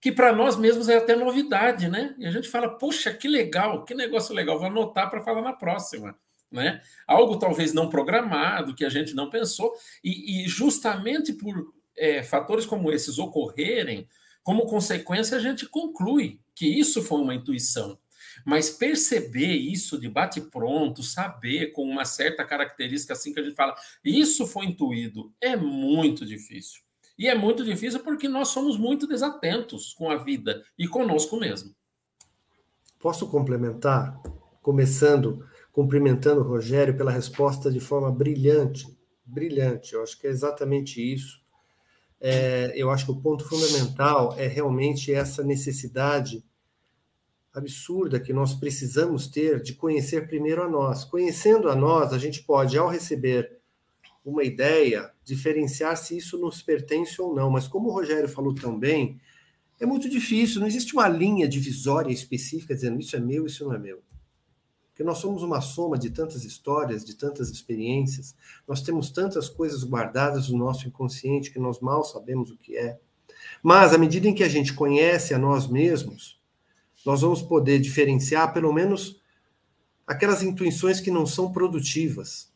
que 0.00 0.12
para 0.12 0.32
nós 0.32 0.56
mesmos 0.56 0.88
é 0.88 0.96
até 0.96 1.16
novidade, 1.16 1.88
né? 1.88 2.14
E 2.18 2.26
a 2.26 2.30
gente 2.30 2.48
fala, 2.48 2.78
poxa, 2.78 3.12
que 3.12 3.26
legal, 3.26 3.84
que 3.84 3.94
negócio 3.94 4.34
legal, 4.34 4.58
vou 4.58 4.68
anotar 4.68 5.10
para 5.10 5.22
falar 5.22 5.42
na 5.42 5.52
próxima. 5.52 6.16
Né? 6.48 6.80
Algo 7.06 7.38
talvez 7.38 7.72
não 7.72 7.88
programado, 7.88 8.74
que 8.74 8.84
a 8.84 8.88
gente 8.88 9.14
não 9.14 9.28
pensou, 9.28 9.74
e, 10.04 10.44
e 10.44 10.48
justamente 10.48 11.32
por 11.32 11.74
é, 11.96 12.22
fatores 12.22 12.66
como 12.66 12.92
esses 12.92 13.18
ocorrerem, 13.18 14.08
como 14.46 14.64
consequência, 14.66 15.36
a 15.36 15.40
gente 15.40 15.66
conclui 15.66 16.38
que 16.54 16.68
isso 16.68 17.02
foi 17.02 17.20
uma 17.20 17.34
intuição. 17.34 17.98
Mas 18.44 18.70
perceber 18.70 19.54
isso 19.54 19.98
de 19.98 20.08
bate-pronto, 20.08 21.02
saber 21.02 21.72
com 21.72 21.82
uma 21.82 22.04
certa 22.04 22.44
característica 22.44 23.12
assim 23.12 23.32
que 23.32 23.40
a 23.40 23.42
gente 23.42 23.56
fala, 23.56 23.74
isso 24.04 24.46
foi 24.46 24.66
intuído, 24.66 25.34
é 25.40 25.56
muito 25.56 26.24
difícil. 26.24 26.80
E 27.18 27.26
é 27.26 27.34
muito 27.34 27.64
difícil 27.64 27.98
porque 28.04 28.28
nós 28.28 28.46
somos 28.46 28.78
muito 28.78 29.08
desatentos 29.08 29.92
com 29.94 30.12
a 30.12 30.16
vida 30.16 30.64
e 30.78 30.86
conosco 30.86 31.36
mesmo. 31.36 31.74
Posso 33.00 33.28
complementar? 33.28 34.16
Começando, 34.62 35.44
cumprimentando 35.72 36.42
o 36.42 36.46
Rogério 36.46 36.96
pela 36.96 37.10
resposta 37.10 37.68
de 37.68 37.80
forma 37.80 38.12
brilhante. 38.12 38.86
Brilhante, 39.24 39.94
eu 39.94 40.04
acho 40.04 40.16
que 40.16 40.28
é 40.28 40.30
exatamente 40.30 41.02
isso. 41.02 41.44
É, 42.20 42.72
eu 42.74 42.90
acho 42.90 43.04
que 43.04 43.12
o 43.12 43.20
ponto 43.20 43.44
fundamental 43.44 44.34
é 44.38 44.46
realmente 44.46 45.12
essa 45.12 45.42
necessidade 45.42 46.44
absurda 47.52 48.20
que 48.20 48.32
nós 48.32 48.54
precisamos 48.54 49.26
ter 49.28 49.62
de 49.62 49.74
conhecer 49.74 50.26
primeiro 50.28 50.62
a 50.62 50.68
nós. 50.68 51.04
Conhecendo 51.04 51.70
a 51.70 51.74
nós, 51.74 52.12
a 52.12 52.18
gente 52.18 52.42
pode, 52.42 52.76
ao 52.76 52.88
receber 52.88 53.58
uma 54.24 54.44
ideia, 54.44 55.10
diferenciar 55.24 55.96
se 55.96 56.16
isso 56.16 56.36
nos 56.36 56.60
pertence 56.60 57.20
ou 57.20 57.34
não. 57.34 57.50
Mas 57.50 57.66
como 57.66 57.88
o 57.88 57.92
Rogério 57.92 58.28
falou 58.28 58.54
também, 58.54 59.20
é 59.80 59.86
muito 59.86 60.08
difícil, 60.08 60.60
não 60.60 60.66
existe 60.66 60.94
uma 60.94 61.08
linha 61.08 61.48
divisória 61.48 62.12
específica 62.12 62.74
dizendo 62.74 62.98
isso 62.98 63.14
é 63.14 63.20
meu, 63.20 63.46
isso 63.46 63.64
não 63.64 63.74
é 63.74 63.78
meu. 63.78 64.02
Porque 64.96 65.04
nós 65.04 65.18
somos 65.18 65.42
uma 65.42 65.60
soma 65.60 65.98
de 65.98 66.08
tantas 66.08 66.42
histórias, 66.42 67.04
de 67.04 67.14
tantas 67.14 67.50
experiências, 67.50 68.34
nós 68.66 68.80
temos 68.80 69.10
tantas 69.10 69.46
coisas 69.46 69.84
guardadas 69.84 70.48
no 70.48 70.56
nosso 70.56 70.88
inconsciente 70.88 71.50
que 71.50 71.58
nós 71.58 71.80
mal 71.80 72.02
sabemos 72.02 72.50
o 72.50 72.56
que 72.56 72.78
é. 72.78 72.98
Mas, 73.62 73.92
à 73.92 73.98
medida 73.98 74.26
em 74.26 74.32
que 74.34 74.42
a 74.42 74.48
gente 74.48 74.72
conhece 74.72 75.34
a 75.34 75.38
nós 75.38 75.68
mesmos, 75.68 76.40
nós 77.04 77.20
vamos 77.20 77.42
poder 77.42 77.78
diferenciar 77.78 78.54
pelo 78.54 78.72
menos 78.72 79.20
aquelas 80.06 80.42
intuições 80.42 80.98
que 80.98 81.10
não 81.10 81.26
são 81.26 81.52
produtivas. 81.52 82.50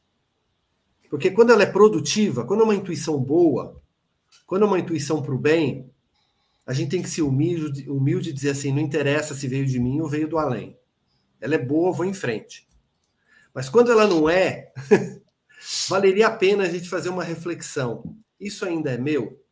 Porque 1.10 1.30
quando 1.30 1.52
ela 1.52 1.64
é 1.64 1.70
produtiva, 1.70 2.46
quando 2.46 2.60
é 2.60 2.64
uma 2.64 2.74
intuição 2.74 3.22
boa, 3.22 3.82
quando 4.46 4.62
é 4.62 4.66
uma 4.66 4.78
intuição 4.78 5.20
para 5.20 5.34
o 5.34 5.38
bem, 5.38 5.90
a 6.64 6.72
gente 6.72 6.88
tem 6.88 7.02
que 7.02 7.10
ser 7.10 7.20
humilde, 7.20 7.86
humilde 7.90 8.30
e 8.30 8.32
dizer 8.32 8.52
assim: 8.52 8.72
não 8.72 8.80
interessa 8.80 9.34
se 9.34 9.46
veio 9.46 9.66
de 9.66 9.78
mim 9.78 10.00
ou 10.00 10.08
veio 10.08 10.26
do 10.26 10.38
além. 10.38 10.79
Ela 11.40 11.54
é 11.54 11.58
boa, 11.58 11.92
vou 11.92 12.04
em 12.04 12.14
frente. 12.14 12.68
Mas 13.54 13.68
quando 13.68 13.90
ela 13.90 14.06
não 14.06 14.28
é, 14.28 14.72
valeria 15.88 16.28
a 16.28 16.36
pena 16.36 16.64
a 16.64 16.68
gente 16.68 16.88
fazer 16.88 17.08
uma 17.08 17.24
reflexão. 17.24 18.16
Isso 18.38 18.64
ainda 18.64 18.90
é 18.90 18.98
meu? 18.98 19.42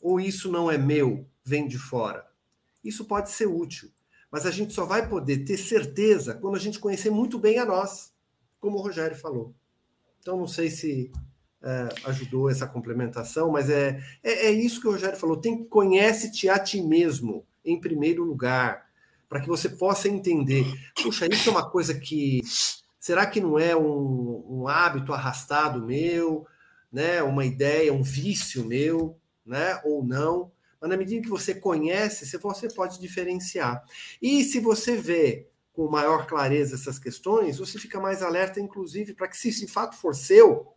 Ou 0.00 0.20
isso 0.20 0.50
não 0.50 0.70
é 0.70 0.78
meu, 0.78 1.26
vem 1.44 1.68
de 1.68 1.78
fora? 1.78 2.26
Isso 2.82 3.04
pode 3.04 3.30
ser 3.30 3.46
útil, 3.46 3.90
mas 4.30 4.46
a 4.46 4.50
gente 4.50 4.72
só 4.72 4.86
vai 4.86 5.08
poder 5.08 5.44
ter 5.44 5.58
certeza 5.58 6.34
quando 6.34 6.56
a 6.56 6.60
gente 6.60 6.78
conhecer 6.78 7.10
muito 7.10 7.38
bem 7.38 7.58
a 7.58 7.66
nós, 7.66 8.12
como 8.58 8.78
o 8.78 8.82
Rogério 8.82 9.16
falou. 9.16 9.54
Então, 10.20 10.38
não 10.38 10.48
sei 10.48 10.70
se 10.70 11.10
é, 11.62 11.88
ajudou 12.04 12.50
essa 12.50 12.66
complementação, 12.66 13.50
mas 13.50 13.68
é, 13.68 14.02
é, 14.22 14.46
é, 14.46 14.50
isso 14.50 14.80
que 14.80 14.88
o 14.88 14.92
Rogério 14.92 15.18
falou. 15.18 15.36
Tem 15.36 15.64
conhece-te 15.64 16.48
a 16.48 16.58
ti 16.58 16.80
mesmo, 16.82 17.46
em 17.64 17.78
primeiro 17.78 18.24
lugar, 18.24 18.89
para 19.30 19.40
que 19.40 19.46
você 19.46 19.68
possa 19.68 20.08
entender. 20.08 20.66
Puxa, 21.00 21.28
isso 21.32 21.48
é 21.48 21.52
uma 21.52 21.70
coisa 21.70 21.94
que. 21.94 22.42
Será 22.98 23.24
que 23.24 23.40
não 23.40 23.58
é 23.58 23.74
um, 23.74 24.44
um 24.46 24.68
hábito 24.68 25.12
arrastado 25.14 25.86
meu, 25.86 26.46
né? 26.92 27.22
uma 27.22 27.46
ideia, 27.46 27.94
um 27.94 28.02
vício 28.02 28.66
meu, 28.66 29.16
né? 29.46 29.80
ou 29.84 30.04
não? 30.04 30.52
Mas 30.80 30.90
na 30.90 30.96
medida 30.96 31.22
que 31.22 31.28
você 31.28 31.54
conhece, 31.54 32.26
você 32.38 32.68
pode 32.68 33.00
diferenciar. 33.00 33.82
E 34.20 34.42
se 34.44 34.58
você 34.58 34.96
vê 34.96 35.48
com 35.72 35.88
maior 35.88 36.26
clareza 36.26 36.74
essas 36.74 36.98
questões, 36.98 37.58
você 37.58 37.78
fica 37.78 38.00
mais 38.00 38.22
alerta, 38.22 38.60
inclusive, 38.60 39.14
para 39.14 39.28
que, 39.28 39.36
se 39.36 39.50
de 39.50 39.68
fato 39.68 39.96
for 39.96 40.14
seu, 40.14 40.74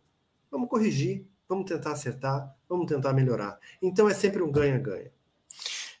vamos 0.50 0.68
corrigir, 0.68 1.26
vamos 1.48 1.68
tentar 1.68 1.92
acertar, 1.92 2.56
vamos 2.68 2.86
tentar 2.86 3.12
melhorar. 3.12 3.58
Então 3.82 4.08
é 4.08 4.14
sempre 4.14 4.42
um 4.42 4.50
ganha-ganha. 4.50 5.10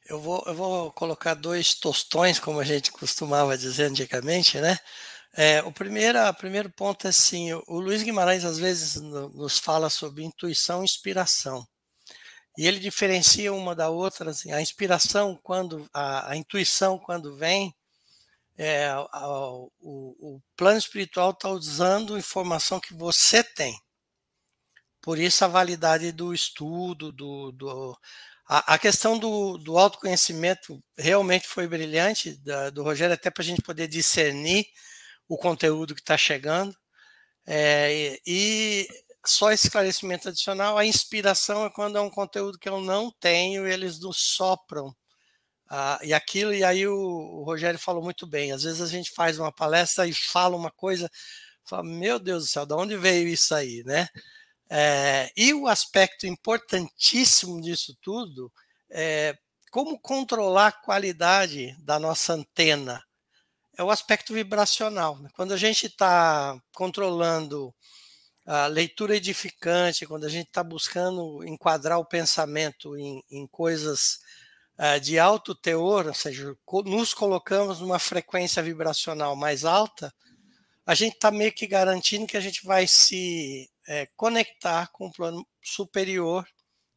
Eu 0.06 0.20
vou, 0.20 0.42
eu 0.46 0.54
vou 0.54 0.92
colocar 0.92 1.34
dois 1.34 1.74
tostões, 1.74 2.38
como 2.38 2.60
a 2.60 2.64
gente 2.64 2.92
costumava 2.92 3.56
dizer 3.56 3.84
antigamente, 3.84 4.60
né? 4.60 4.78
É, 5.36 5.62
o 5.62 5.72
primeiro, 5.72 6.18
o 6.28 6.34
primeiro 6.34 6.70
ponto 6.70 7.06
é 7.06 7.10
assim: 7.10 7.52
o 7.52 7.80
Luiz 7.80 8.02
Guimarães 8.02 8.44
às 8.44 8.58
vezes 8.58 8.96
nos 8.96 9.58
fala 9.58 9.90
sobre 9.90 10.22
intuição 10.22 10.82
e 10.82 10.84
inspiração. 10.84 11.66
E 12.56 12.66
ele 12.66 12.78
diferencia 12.78 13.52
uma 13.52 13.74
da 13.74 13.88
outra, 13.90 14.30
assim, 14.30 14.52
a 14.52 14.60
inspiração, 14.60 15.38
quando 15.42 15.88
a, 15.92 16.30
a 16.32 16.36
intuição, 16.36 16.98
quando 16.98 17.36
vem, 17.36 17.74
é, 18.56 18.88
a, 18.88 19.28
o, 19.28 19.70
o, 19.80 20.40
plano 20.56 20.78
espiritual 20.78 21.30
está 21.30 21.48
usando 21.48 22.18
informação 22.18 22.78
que 22.78 22.94
você 22.94 23.42
tem. 23.42 23.76
Por 25.02 25.18
isso 25.18 25.44
a 25.44 25.48
validade 25.48 26.12
do 26.12 26.32
estudo, 26.32 27.10
do, 27.12 27.52
do 27.52 27.98
a, 28.54 28.74
a, 28.74 28.78
questão 28.78 29.18
do, 29.18 29.58
do 29.58 29.76
autoconhecimento 29.76 30.82
realmente 30.96 31.48
foi 31.48 31.66
brilhante, 31.66 32.36
da, 32.42 32.70
do 32.70 32.84
Rogério, 32.84 33.14
até 33.14 33.30
para 33.30 33.42
a 33.42 33.46
gente 33.46 33.62
poder 33.62 33.88
discernir 33.88 34.66
o 35.28 35.36
conteúdo 35.36 35.94
que 35.94 36.00
está 36.00 36.16
chegando. 36.16 36.76
É, 37.46 38.20
e, 38.26 38.86
só 39.26 39.50
esclarecimento 39.52 40.28
adicional, 40.28 40.78
a 40.78 40.86
inspiração 40.86 41.66
é 41.66 41.70
quando 41.70 41.98
é 41.98 42.00
um 42.00 42.10
conteúdo 42.10 42.58
que 42.58 42.68
eu 42.68 42.80
não 42.80 43.10
tenho 43.10 43.66
eles 43.66 43.98
nos 43.98 44.18
sopram. 44.18 44.94
Ah, 45.68 45.98
e 46.02 46.14
aquilo, 46.14 46.54
e 46.54 46.62
aí 46.62 46.86
o, 46.86 46.94
o, 46.94 47.44
Rogério 47.44 47.78
falou 47.78 48.02
muito 48.02 48.26
bem, 48.26 48.52
às 48.52 48.62
vezes 48.64 48.80
a 48.82 48.86
gente 48.86 49.10
faz 49.12 49.38
uma 49.38 49.50
palestra 49.52 50.06
e 50.06 50.12
fala 50.12 50.56
uma 50.56 50.70
coisa, 50.70 51.10
fala, 51.64 51.82
meu 51.82 52.18
Deus 52.18 52.44
do 52.44 52.48
céu, 52.50 52.66
de 52.66 52.74
onde 52.74 52.96
veio 52.96 53.26
isso 53.28 53.54
aí, 53.54 53.82
né? 53.84 54.08
É, 54.76 55.30
e 55.36 55.54
o 55.54 55.68
aspecto 55.68 56.26
importantíssimo 56.26 57.60
disso 57.60 57.96
tudo 58.02 58.52
é 58.90 59.38
como 59.70 59.96
controlar 60.00 60.66
a 60.66 60.72
qualidade 60.72 61.76
da 61.78 61.96
nossa 61.96 62.32
antena. 62.32 63.00
É 63.78 63.84
o 63.84 63.90
aspecto 63.90 64.34
vibracional. 64.34 65.16
Né? 65.20 65.30
Quando 65.36 65.52
a 65.54 65.56
gente 65.56 65.86
está 65.86 66.60
controlando 66.72 67.72
a 68.44 68.66
leitura 68.66 69.16
edificante, 69.16 70.06
quando 70.06 70.24
a 70.24 70.28
gente 70.28 70.48
está 70.48 70.64
buscando 70.64 71.44
enquadrar 71.44 72.00
o 72.00 72.04
pensamento 72.04 72.98
em, 72.98 73.22
em 73.30 73.46
coisas 73.46 74.18
uh, 74.76 74.98
de 74.98 75.20
alto 75.20 75.54
teor, 75.54 76.08
ou 76.08 76.14
seja, 76.14 76.52
nos 76.84 77.14
colocamos 77.14 77.78
numa 77.78 78.00
frequência 78.00 78.60
vibracional 78.60 79.36
mais 79.36 79.64
alta, 79.64 80.12
a 80.84 80.96
gente 80.96 81.14
está 81.14 81.30
meio 81.30 81.52
que 81.52 81.64
garantindo 81.64 82.26
que 82.26 82.36
a 82.36 82.40
gente 82.40 82.66
vai 82.66 82.88
se 82.88 83.70
é, 83.86 84.06
conectar 84.16 84.88
com 84.92 85.06
o 85.06 85.12
plano 85.12 85.46
superior, 85.62 86.46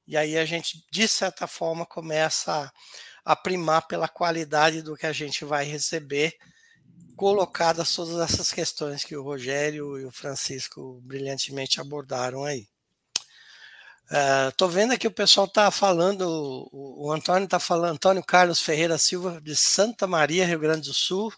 e 0.07 0.15
aí 0.15 0.37
a 0.37 0.45
gente, 0.45 0.85
de 0.91 1.07
certa 1.07 1.47
forma, 1.47 1.85
começa 1.85 2.71
a, 3.25 3.31
a 3.31 3.35
primar 3.35 3.87
pela 3.87 4.07
qualidade 4.07 4.81
do 4.81 4.95
que 4.95 5.05
a 5.05 5.11
gente 5.11 5.43
vai 5.43 5.65
receber 5.65 6.37
colocadas 7.15 7.93
todas 7.95 8.19
essas 8.19 8.53
questões 8.53 9.03
que 9.03 9.17
o 9.17 9.23
Rogério 9.23 9.99
e 9.99 10.05
o 10.05 10.11
Francisco 10.11 11.01
brilhantemente 11.03 11.81
abordaram 11.81 12.43
aí. 12.43 12.67
Estou 14.47 14.69
uh, 14.69 14.71
vendo 14.71 14.93
aqui 14.93 15.05
o 15.07 15.11
pessoal 15.11 15.47
está 15.47 15.69
falando, 15.69 16.21
o, 16.21 17.07
o 17.07 17.11
Antônio 17.11 17.43
está 17.43 17.59
falando, 17.59 17.95
Antônio 17.95 18.23
Carlos 18.23 18.61
Ferreira 18.61 18.97
Silva, 18.97 19.41
de 19.41 19.53
Santa 19.55 20.07
Maria, 20.07 20.45
Rio 20.45 20.59
Grande 20.59 20.87
do 20.87 20.93
Sul, 20.93 21.33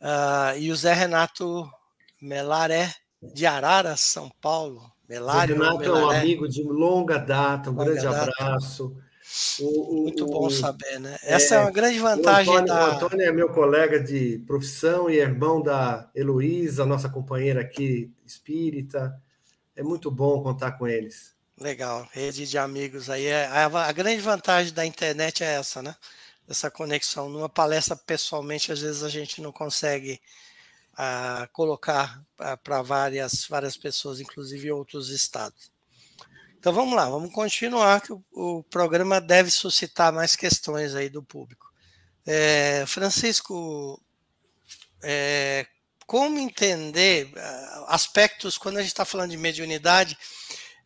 uh, 0.00 0.58
e 0.58 0.72
o 0.72 0.76
Zé 0.76 0.92
Renato 0.94 1.70
Melaré, 2.20 2.92
de 3.32 3.46
Arara, 3.46 3.96
São 3.96 4.30
Paulo. 4.40 4.92
Melário, 5.08 5.54
Renato 5.54 5.84
é 5.84 5.92
um 5.92 6.10
amigo 6.10 6.48
de 6.48 6.62
longa 6.62 7.18
data, 7.18 7.70
um 7.70 7.74
longa 7.74 7.84
grande 7.84 8.04
data. 8.04 8.32
abraço. 8.40 8.96
O, 9.60 10.00
o, 10.00 10.02
Muito 10.02 10.26
bom 10.26 10.46
o, 10.46 10.50
saber, 10.50 11.00
né? 11.00 11.18
Essa 11.22 11.54
é, 11.54 11.58
é 11.58 11.60
uma 11.60 11.70
grande 11.70 11.98
vantagem 11.98 12.54
Antônio, 12.54 12.66
da. 12.66 12.88
O 12.88 12.92
Antônio 12.92 13.26
é 13.26 13.32
meu 13.32 13.48
colega 13.48 14.00
de 14.00 14.38
profissão 14.46 15.10
e 15.10 15.18
irmão 15.18 15.62
da 15.62 16.08
Heloísa, 16.14 16.86
nossa 16.86 17.08
companheira 17.08 17.60
aqui 17.60 18.12
espírita. 18.24 19.14
É 19.74 19.82
muito 19.82 20.10
bom 20.10 20.42
contar 20.42 20.72
com 20.72 20.86
eles. 20.86 21.34
Legal, 21.60 22.08
rede 22.12 22.46
de 22.46 22.58
amigos 22.58 23.10
aí. 23.10 23.26
É, 23.26 23.46
a, 23.46 23.66
a 23.66 23.92
grande 23.92 24.20
vantagem 24.20 24.72
da 24.72 24.84
internet 24.86 25.42
é 25.42 25.54
essa, 25.54 25.82
né? 25.82 25.94
Essa 26.48 26.70
conexão. 26.70 27.28
Numa 27.28 27.48
palestra, 27.48 27.96
pessoalmente, 27.96 28.72
às 28.72 28.80
vezes 28.80 29.02
a 29.02 29.08
gente 29.08 29.40
não 29.40 29.52
consegue 29.52 30.20
a 30.96 31.48
colocar 31.52 32.22
para 32.62 32.82
várias, 32.82 33.46
várias 33.46 33.76
pessoas, 33.76 34.20
inclusive 34.20 34.70
outros 34.70 35.10
estados. 35.10 35.72
Então 36.58 36.72
vamos 36.72 36.94
lá, 36.94 37.08
vamos 37.08 37.32
continuar, 37.32 38.00
que 38.00 38.12
o, 38.12 38.24
o 38.32 38.62
programa 38.64 39.20
deve 39.20 39.50
suscitar 39.50 40.12
mais 40.12 40.34
questões 40.34 40.94
aí 40.94 41.08
do 41.08 41.22
público. 41.22 41.70
É, 42.26 42.84
Francisco, 42.86 44.00
é, 45.02 45.66
como 46.06 46.38
entender 46.38 47.30
ah, 47.36 47.86
aspectos, 47.88 48.56
quando 48.56 48.78
a 48.78 48.80
gente 48.80 48.92
está 48.92 49.04
falando 49.04 49.30
de 49.30 49.36
mediunidade, 49.36 50.16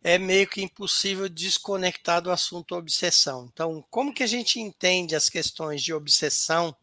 é 0.03 0.17
meio 0.17 0.47
que 0.47 0.61
impossível 0.61 1.27
desconectar 1.27 2.21
do 2.21 2.31
assunto 2.31 2.75
obsessão. 2.75 3.49
Então, 3.51 3.83
como 3.89 4.13
que 4.13 4.23
a 4.23 4.27
gente 4.27 4.59
entende 4.59 5.15
as 5.15 5.29
questões 5.29 5.81
de 5.81 5.93
obsessão? 5.93 6.75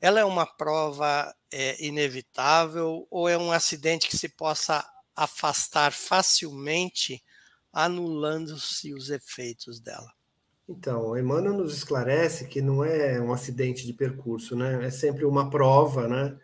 Ela 0.00 0.20
é 0.20 0.24
uma 0.24 0.46
prova 0.46 1.34
é, 1.54 1.86
inevitável 1.86 3.06
ou 3.08 3.28
é 3.28 3.38
um 3.38 3.52
acidente 3.52 4.08
que 4.08 4.16
se 4.16 4.28
possa 4.28 4.84
afastar 5.14 5.92
facilmente, 5.92 7.22
anulando-se 7.72 8.92
os 8.92 9.08
efeitos 9.08 9.78
dela? 9.78 10.12
Então, 10.68 11.16
Emmanuel 11.16 11.54
nos 11.54 11.76
esclarece 11.76 12.48
que 12.48 12.60
não 12.60 12.82
é 12.82 13.20
um 13.20 13.32
acidente 13.32 13.86
de 13.86 13.92
percurso, 13.92 14.56
né? 14.56 14.84
É 14.84 14.90
sempre 14.90 15.24
uma 15.24 15.48
prova, 15.48 16.08
né? 16.08 16.36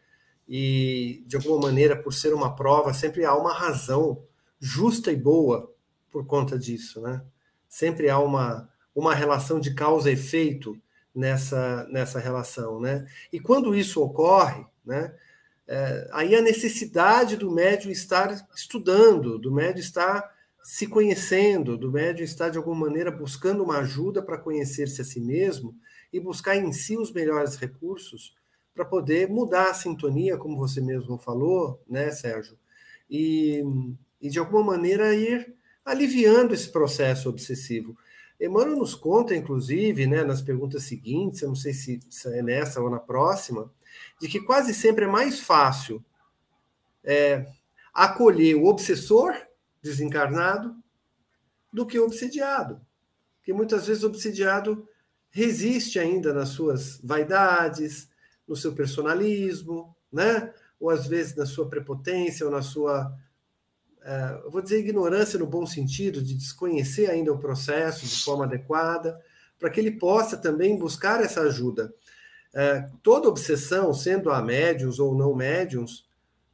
E, 0.48 1.24
de 1.26 1.34
alguma 1.34 1.62
maneira, 1.62 2.00
por 2.00 2.12
ser 2.12 2.32
uma 2.32 2.54
prova, 2.54 2.94
sempre 2.94 3.24
há 3.24 3.34
uma 3.34 3.52
razão 3.52 4.22
justa 4.60 5.10
e 5.10 5.16
boa 5.16 5.74
por 6.12 6.24
conta 6.24 6.56
disso, 6.56 7.00
né? 7.00 7.20
Sempre 7.68 8.08
há 8.08 8.18
uma, 8.20 8.70
uma 8.94 9.14
relação 9.14 9.58
de 9.58 9.74
causa 9.74 10.08
e 10.08 10.14
efeito 10.14 10.80
nessa, 11.12 11.84
nessa 11.90 12.20
relação, 12.20 12.78
né? 12.80 13.06
E 13.32 13.40
quando 13.40 13.74
isso 13.74 14.00
ocorre, 14.02 14.69
né? 14.84 15.14
É, 15.66 16.08
aí 16.12 16.34
a 16.34 16.42
necessidade 16.42 17.36
do 17.36 17.50
médium 17.50 17.92
estar 17.92 18.48
estudando, 18.54 19.38
do 19.38 19.52
médium 19.52 19.80
estar 19.80 20.34
se 20.62 20.86
conhecendo, 20.86 21.76
do 21.76 21.90
médium 21.90 22.24
estar 22.24 22.48
de 22.48 22.58
alguma 22.58 22.86
maneira 22.86 23.10
buscando 23.10 23.62
uma 23.62 23.78
ajuda 23.78 24.20
para 24.20 24.36
conhecer-se 24.36 25.00
a 25.00 25.04
si 25.04 25.20
mesmo 25.20 25.74
e 26.12 26.18
buscar 26.18 26.56
em 26.56 26.72
si 26.72 26.96
os 26.96 27.12
melhores 27.12 27.54
recursos 27.54 28.34
para 28.74 28.84
poder 28.84 29.28
mudar 29.28 29.70
a 29.70 29.74
sintonia, 29.74 30.36
como 30.36 30.56
você 30.56 30.80
mesmo 30.80 31.18
falou, 31.18 31.82
né, 31.88 32.10
Sérgio? 32.10 32.58
E, 33.08 33.62
e 34.20 34.28
de 34.28 34.38
alguma 34.38 34.62
maneira 34.64 35.14
ir 35.14 35.54
aliviando 35.84 36.54
esse 36.54 36.68
processo 36.68 37.28
obsessivo. 37.28 37.96
Emmanuel 38.40 38.78
nos 38.78 38.94
conta, 38.94 39.36
inclusive, 39.36 40.06
né, 40.06 40.24
nas 40.24 40.40
perguntas 40.40 40.84
seguintes, 40.84 41.42
eu 41.42 41.48
não 41.48 41.54
sei 41.54 41.72
se, 41.72 42.00
se 42.08 42.28
é 42.28 42.42
nessa 42.42 42.80
ou 42.80 42.88
na 42.88 42.98
próxima, 42.98 43.70
de 44.20 44.28
que 44.28 44.40
quase 44.40 44.74
sempre 44.74 45.04
é 45.04 45.08
mais 45.08 45.40
fácil 45.40 46.04
é, 47.02 47.46
acolher 47.92 48.54
o 48.54 48.66
obsessor 48.66 49.34
desencarnado 49.82 50.76
do 51.72 51.86
que 51.86 51.98
o 51.98 52.04
obsidiado. 52.04 52.80
Porque 53.38 53.52
muitas 53.52 53.86
vezes 53.86 54.02
o 54.02 54.08
obsidiado 54.08 54.86
resiste 55.30 55.98
ainda 55.98 56.34
nas 56.34 56.50
suas 56.50 57.00
vaidades, 57.02 58.08
no 58.46 58.56
seu 58.56 58.74
personalismo, 58.74 59.94
né? 60.12 60.52
ou 60.78 60.90
às 60.90 61.06
vezes 61.06 61.36
na 61.36 61.46
sua 61.46 61.68
prepotência 61.68 62.46
ou 62.46 62.50
na 62.50 62.62
sua, 62.62 63.06
uh, 63.98 64.44
eu 64.44 64.50
vou 64.50 64.62
dizer 64.62 64.78
ignorância 64.78 65.38
no 65.38 65.46
bom 65.46 65.66
sentido, 65.66 66.22
de 66.22 66.34
desconhecer 66.34 67.10
ainda 67.10 67.32
o 67.32 67.38
processo 67.38 68.06
de 68.06 68.24
forma 68.24 68.44
adequada, 68.44 69.20
para 69.58 69.68
que 69.68 69.78
ele 69.78 69.92
possa 69.92 70.38
também 70.38 70.78
buscar 70.78 71.22
essa 71.22 71.42
ajuda. 71.42 71.94
Uh, 72.52 72.98
toda 73.02 73.28
obsessão, 73.28 73.94
sendo 73.94 74.30
a 74.30 74.42
médiums 74.42 74.98
ou 74.98 75.14
não 75.14 75.34
médiums, 75.34 76.08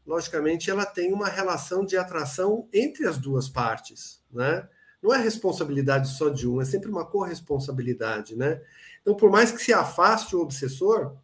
logicamente, 0.06 0.70
ela 0.70 0.86
tem 0.86 1.12
uma 1.12 1.28
relação 1.28 1.84
de 1.84 1.96
atração 1.96 2.68
entre 2.72 3.06
as 3.06 3.18
duas 3.18 3.49
partes, 3.49 4.23
né? 4.30 4.68
Não 5.02 5.12
é 5.12 5.18
responsabilidade 5.18 6.08
só 6.08 6.28
de 6.28 6.49
um, 6.49 6.60
é 6.60 6.64
sempre 6.64 6.90
uma 6.90 7.04
corresponsabilidade, 7.04 8.36
né? 8.36 8.60
Então, 9.00 9.14
por 9.14 9.30
mais 9.30 9.50
que 9.50 9.62
se 9.62 9.73
afaste 9.73 10.34
o 10.34 10.40
obsessor, 10.40 11.16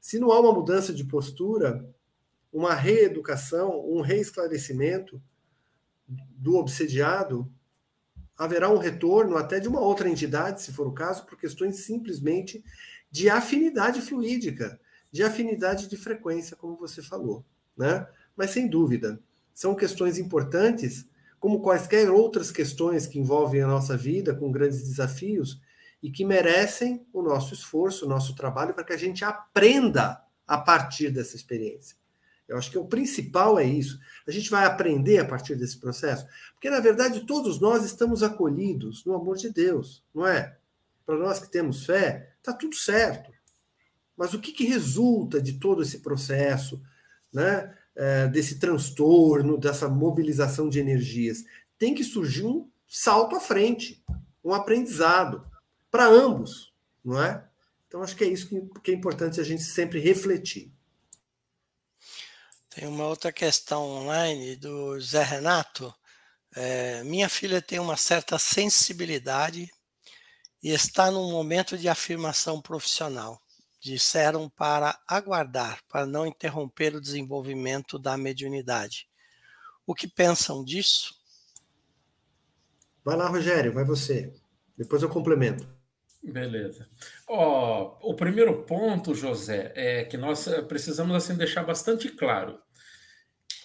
se 0.00 0.18
não 0.18 0.30
há 0.32 0.40
uma 0.40 0.52
mudança 0.52 0.92
de 0.92 1.04
postura, 1.04 1.84
uma 2.52 2.74
reeducação, 2.74 3.80
um 3.88 4.00
reesclarecimento 4.00 5.20
do 6.06 6.56
obsediado, 6.56 7.50
haverá 8.36 8.68
um 8.68 8.78
retorno 8.78 9.36
até 9.36 9.60
de 9.60 9.68
uma 9.68 9.80
outra 9.80 10.08
entidade, 10.08 10.60
se 10.60 10.72
for 10.72 10.86
o 10.86 10.92
caso, 10.92 11.24
por 11.24 11.38
questões 11.38 11.76
simplesmente 11.76 12.62
de 13.12 13.28
afinidade 13.28 14.00
fluídica, 14.00 14.80
de 15.12 15.22
afinidade 15.22 15.86
de 15.86 15.96
frequência, 15.98 16.56
como 16.56 16.76
você 16.76 17.02
falou, 17.02 17.44
né? 17.76 18.08
mas 18.34 18.50
sem 18.50 18.66
dúvida, 18.66 19.20
são 19.52 19.74
questões 19.74 20.18
importantes, 20.18 21.06
como 21.38 21.60
quaisquer 21.60 22.10
outras 22.10 22.50
questões 22.50 23.06
que 23.06 23.18
envolvem 23.18 23.60
a 23.60 23.66
nossa 23.66 23.96
vida, 23.96 24.34
com 24.34 24.50
grandes 24.50 24.82
desafios, 24.88 25.60
e 26.02 26.10
que 26.10 26.24
merecem 26.24 27.06
o 27.12 27.20
nosso 27.20 27.52
esforço, 27.52 28.06
o 28.06 28.08
nosso 28.08 28.34
trabalho, 28.34 28.72
para 28.72 28.84
que 28.84 28.94
a 28.94 28.96
gente 28.96 29.22
aprenda 29.24 30.20
a 30.46 30.56
partir 30.56 31.10
dessa 31.10 31.36
experiência. 31.36 31.96
Eu 32.48 32.56
acho 32.56 32.70
que 32.70 32.78
o 32.78 32.86
principal 32.86 33.58
é 33.58 33.64
isso. 33.64 34.00
A 34.26 34.30
gente 34.30 34.50
vai 34.50 34.64
aprender 34.64 35.18
a 35.18 35.24
partir 35.24 35.54
desse 35.54 35.78
processo, 35.78 36.26
porque 36.54 36.70
na 36.70 36.80
verdade 36.80 37.26
todos 37.26 37.60
nós 37.60 37.84
estamos 37.84 38.22
acolhidos 38.22 39.04
no 39.04 39.14
amor 39.14 39.36
de 39.36 39.50
Deus, 39.50 40.02
não 40.14 40.26
é? 40.26 40.56
Para 41.04 41.18
nós 41.18 41.38
que 41.38 41.50
temos 41.50 41.84
fé, 41.84 42.31
está 42.42 42.52
tudo 42.52 42.74
certo. 42.74 43.32
Mas 44.16 44.34
o 44.34 44.40
que, 44.40 44.52
que 44.52 44.64
resulta 44.64 45.40
de 45.40 45.54
todo 45.54 45.82
esse 45.82 46.00
processo, 46.00 46.82
né? 47.32 47.74
é, 47.94 48.26
desse 48.28 48.58
transtorno, 48.58 49.58
dessa 49.58 49.88
mobilização 49.88 50.68
de 50.68 50.80
energias. 50.80 51.44
Tem 51.78 51.94
que 51.94 52.04
surgir 52.04 52.44
um 52.44 52.70
salto 52.88 53.36
à 53.36 53.40
frente, 53.40 54.02
um 54.44 54.52
aprendizado 54.52 55.46
para 55.90 56.06
ambos, 56.06 56.72
não 57.04 57.22
é? 57.22 57.46
Então, 57.86 58.02
acho 58.02 58.16
que 58.16 58.24
é 58.24 58.28
isso 58.28 58.48
que, 58.48 58.80
que 58.80 58.90
é 58.90 58.94
importante 58.94 59.40
a 59.40 59.44
gente 59.44 59.62
sempre 59.62 60.00
refletir. 60.00 60.72
Tem 62.70 62.88
uma 62.88 63.06
outra 63.06 63.30
questão 63.30 63.82
online 63.82 64.56
do 64.56 64.98
Zé 64.98 65.22
Renato. 65.22 65.94
É, 66.54 67.04
minha 67.04 67.28
filha 67.28 67.60
tem 67.60 67.78
uma 67.78 67.98
certa 67.98 68.38
sensibilidade 68.38 69.70
e 70.62 70.70
está 70.70 71.10
num 71.10 71.30
momento 71.30 71.76
de 71.76 71.88
afirmação 71.88 72.60
profissional 72.60 73.40
disseram 73.82 74.48
para 74.48 74.96
aguardar, 75.08 75.80
para 75.88 76.06
não 76.06 76.24
interromper 76.24 76.94
o 76.94 77.00
desenvolvimento 77.00 77.98
da 77.98 78.16
mediunidade. 78.16 79.08
O 79.84 79.92
que 79.92 80.06
pensam 80.06 80.64
disso? 80.64 81.12
Vai 83.04 83.16
lá, 83.16 83.26
Rogério, 83.26 83.72
vai 83.72 83.84
você. 83.84 84.32
Depois 84.78 85.02
eu 85.02 85.08
complemento. 85.08 85.68
Beleza. 86.22 86.88
Oh, 87.26 87.96
o 88.00 88.14
primeiro 88.14 88.62
ponto, 88.62 89.12
José, 89.12 89.72
é 89.74 90.04
que 90.04 90.16
nós 90.16 90.46
eh, 90.46 90.62
precisamos 90.62 91.16
assim 91.16 91.34
deixar 91.34 91.64
bastante 91.64 92.08
claro 92.08 92.60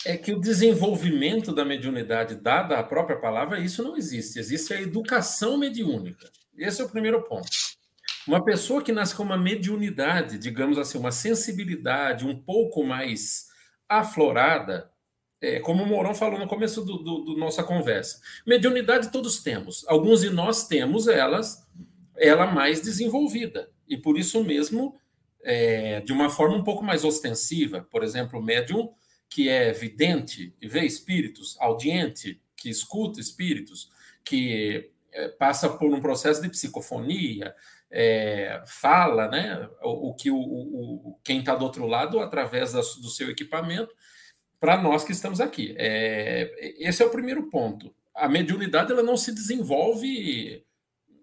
é 0.06 0.16
que 0.16 0.32
o 0.32 0.40
desenvolvimento 0.40 1.54
da 1.54 1.66
mediunidade, 1.66 2.36
dada 2.36 2.80
a 2.80 2.84
própria 2.84 3.20
palavra, 3.20 3.60
isso 3.60 3.84
não 3.84 3.98
existe. 3.98 4.40
Existe 4.40 4.74
a 4.74 4.82
educação 4.82 5.58
mediúnica. 5.58 6.32
Esse 6.58 6.82
é 6.82 6.86
o 6.86 6.90
primeiro 6.90 7.24
ponto. 7.24 7.50
Uma 8.28 8.44
pessoa 8.44 8.84
que 8.84 8.92
nasce 8.92 9.16
com 9.16 9.24
uma 9.24 9.38
mediunidade, 9.38 10.38
digamos 10.38 10.78
assim, 10.78 10.98
uma 10.98 11.12
sensibilidade 11.12 12.26
um 12.26 12.38
pouco 12.38 12.84
mais 12.84 13.48
aflorada, 13.88 14.92
é, 15.40 15.60
como 15.60 15.84
o 15.84 15.86
Mourão 15.86 16.14
falou 16.14 16.40
no 16.40 16.48
começo 16.48 16.84
do, 16.84 16.98
do, 16.98 17.20
do, 17.20 17.38
nossa 17.38 17.64
conversa. 17.64 18.20
Mediunidade 18.46 19.12
todos 19.12 19.42
temos. 19.42 19.86
Alguns 19.88 20.22
de 20.22 20.30
nós 20.30 20.68
temos 20.68 21.08
elas, 21.08 21.66
ela 22.18 22.48
mais 22.48 22.82
desenvolvida. 22.82 23.70
E 23.88 23.96
por 23.96 24.18
isso 24.18 24.44
mesmo, 24.44 25.00
é, 25.44 26.02
de 26.02 26.12
uma 26.12 26.30
forma 26.30 26.58
um 26.58 26.64
pouco 26.64 26.84
mais 26.84 27.04
ostensiva. 27.04 27.88
Por 27.90 28.04
exemplo, 28.04 28.40
o 28.40 28.44
médium 28.44 28.94
que 29.30 29.48
é 29.48 29.72
vidente, 29.72 30.54
que 30.60 30.68
vê 30.68 30.86
espíritos, 30.86 31.56
audiente, 31.60 32.42
que 32.56 32.70
escuta 32.70 33.20
espíritos, 33.20 33.90
que 34.26 34.92
passa 35.40 35.70
por 35.70 35.94
um 35.94 36.02
processo 36.02 36.42
de 36.42 36.50
psicofonia, 36.50 37.56
é, 37.90 38.62
fala, 38.66 39.28
né, 39.28 39.70
o, 39.82 40.10
o 40.10 40.14
que 40.16 40.30
o, 40.30 40.38
o 40.38 41.20
quem 41.24 41.40
está 41.40 41.56
do 41.56 41.64
outro 41.64 41.86
lado 41.86 42.20
através 42.20 42.74
da, 42.74 42.80
do 42.80 43.10
seu 43.10 43.30
equipamento 43.30 43.94
para 44.60 44.82
nós 44.82 45.04
que 45.04 45.12
estamos 45.12 45.40
aqui. 45.40 45.76
É, 45.78 46.74
esse 46.80 47.02
é 47.02 47.06
o 47.06 47.12
primeiro 47.12 47.50
ponto. 47.50 47.94
A 48.14 48.28
mediunidade 48.28 48.92
ela 48.92 49.04
não 49.04 49.16
se 49.16 49.32
desenvolve 49.32 50.66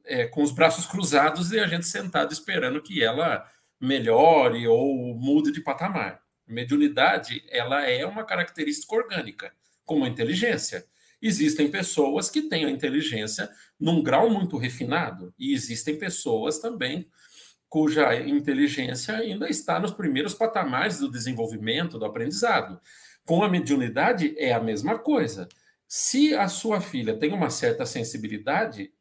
é, 0.05 0.27
com 0.27 0.43
os 0.43 0.53
braços 0.53 0.87
cruzados 0.87 1.53
e 1.53 1.59
a 1.59 1.67
gente 1.67 1.87
sentado 1.87 2.33
esperando 2.33 2.83
que 2.83 3.03
ela 3.03 3.45
melhore 3.81 4.67
ou 4.69 5.15
mude 5.15 5.53
de 5.53 5.61
patamar. 5.61 6.23
Mediunidade 6.47 7.45
ela 7.49 7.89
é 7.89 8.05
uma 8.07 8.25
característica 8.25 8.95
orgânica, 8.95 9.53
como 9.85 10.05
a 10.05 10.09
inteligência. 10.09 10.87
Existem 11.27 11.71
pessoas 11.71 12.29
que 12.29 12.43
têm 12.43 12.67
a 12.67 12.71
inteligência 12.71 13.49
num 13.81 14.03
grau 14.03 14.29
muito 14.29 14.59
refinado, 14.59 15.33
e 15.39 15.55
existem 15.55 15.99
pessoas 15.99 16.59
também 16.59 17.09
cuja 17.67 18.15
inteligência 18.15 19.17
ainda 19.17 19.49
está 19.49 19.81
nos 19.81 19.91
primeiros 19.91 20.35
patamares 20.35 20.99
do 20.99 21.11
desenvolvimento, 21.11 21.99
do 21.99 22.05
aprendizado. 22.05 22.79
Com 23.25 23.43
a 23.43 23.49
mediunidade 23.49 24.35
é 24.37 24.53
a 24.53 24.61
mesma 24.61 24.99
coisa. 24.99 25.49
Se 25.89 26.35
a 26.35 26.47
sua 26.47 26.83
filha 26.83 27.19
tem 27.19 27.33
uma 27.33 27.49
certa 27.49 27.87
sensibilidade, 27.87 28.93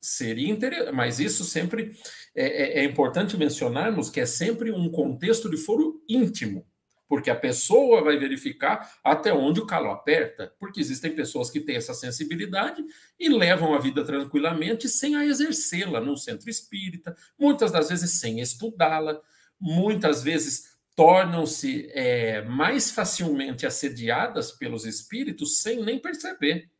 seria 0.00 0.48
interessante, 0.48 0.92
mas 0.92 1.18
isso 1.18 1.42
sempre 1.42 1.92
é, 2.36 2.44
é, 2.44 2.80
é 2.82 2.84
importante 2.84 3.36
mencionarmos 3.36 4.10
que 4.10 4.20
é 4.20 4.26
sempre 4.26 4.70
um 4.70 4.88
contexto 4.88 5.50
de 5.50 5.56
foro 5.56 6.00
íntimo 6.08 6.64
porque 7.08 7.30
a 7.30 7.36
pessoa 7.36 8.02
vai 8.02 8.16
verificar 8.16 8.98
até 9.02 9.32
onde 9.32 9.60
o 9.60 9.66
calo 9.66 9.90
aperta, 9.90 10.52
porque 10.58 10.80
existem 10.80 11.14
pessoas 11.14 11.50
que 11.50 11.60
têm 11.60 11.76
essa 11.76 11.94
sensibilidade 11.94 12.84
e 13.18 13.28
levam 13.28 13.74
a 13.74 13.78
vida 13.78 14.04
tranquilamente 14.04 14.88
sem 14.88 15.16
a 15.16 15.24
exercê-la 15.24 16.00
no 16.00 16.16
centro 16.16 16.48
espírita, 16.48 17.16
muitas 17.38 17.70
das 17.70 17.88
vezes 17.88 18.12
sem 18.12 18.40
estudá-la, 18.40 19.20
muitas 19.60 20.22
vezes 20.22 20.74
tornam-se 20.94 21.88
é, 21.92 22.42
mais 22.42 22.90
facilmente 22.90 23.66
assediadas 23.66 24.52
pelos 24.52 24.84
espíritos 24.84 25.60
sem 25.60 25.82
nem 25.82 25.98
perceber. 25.98 26.70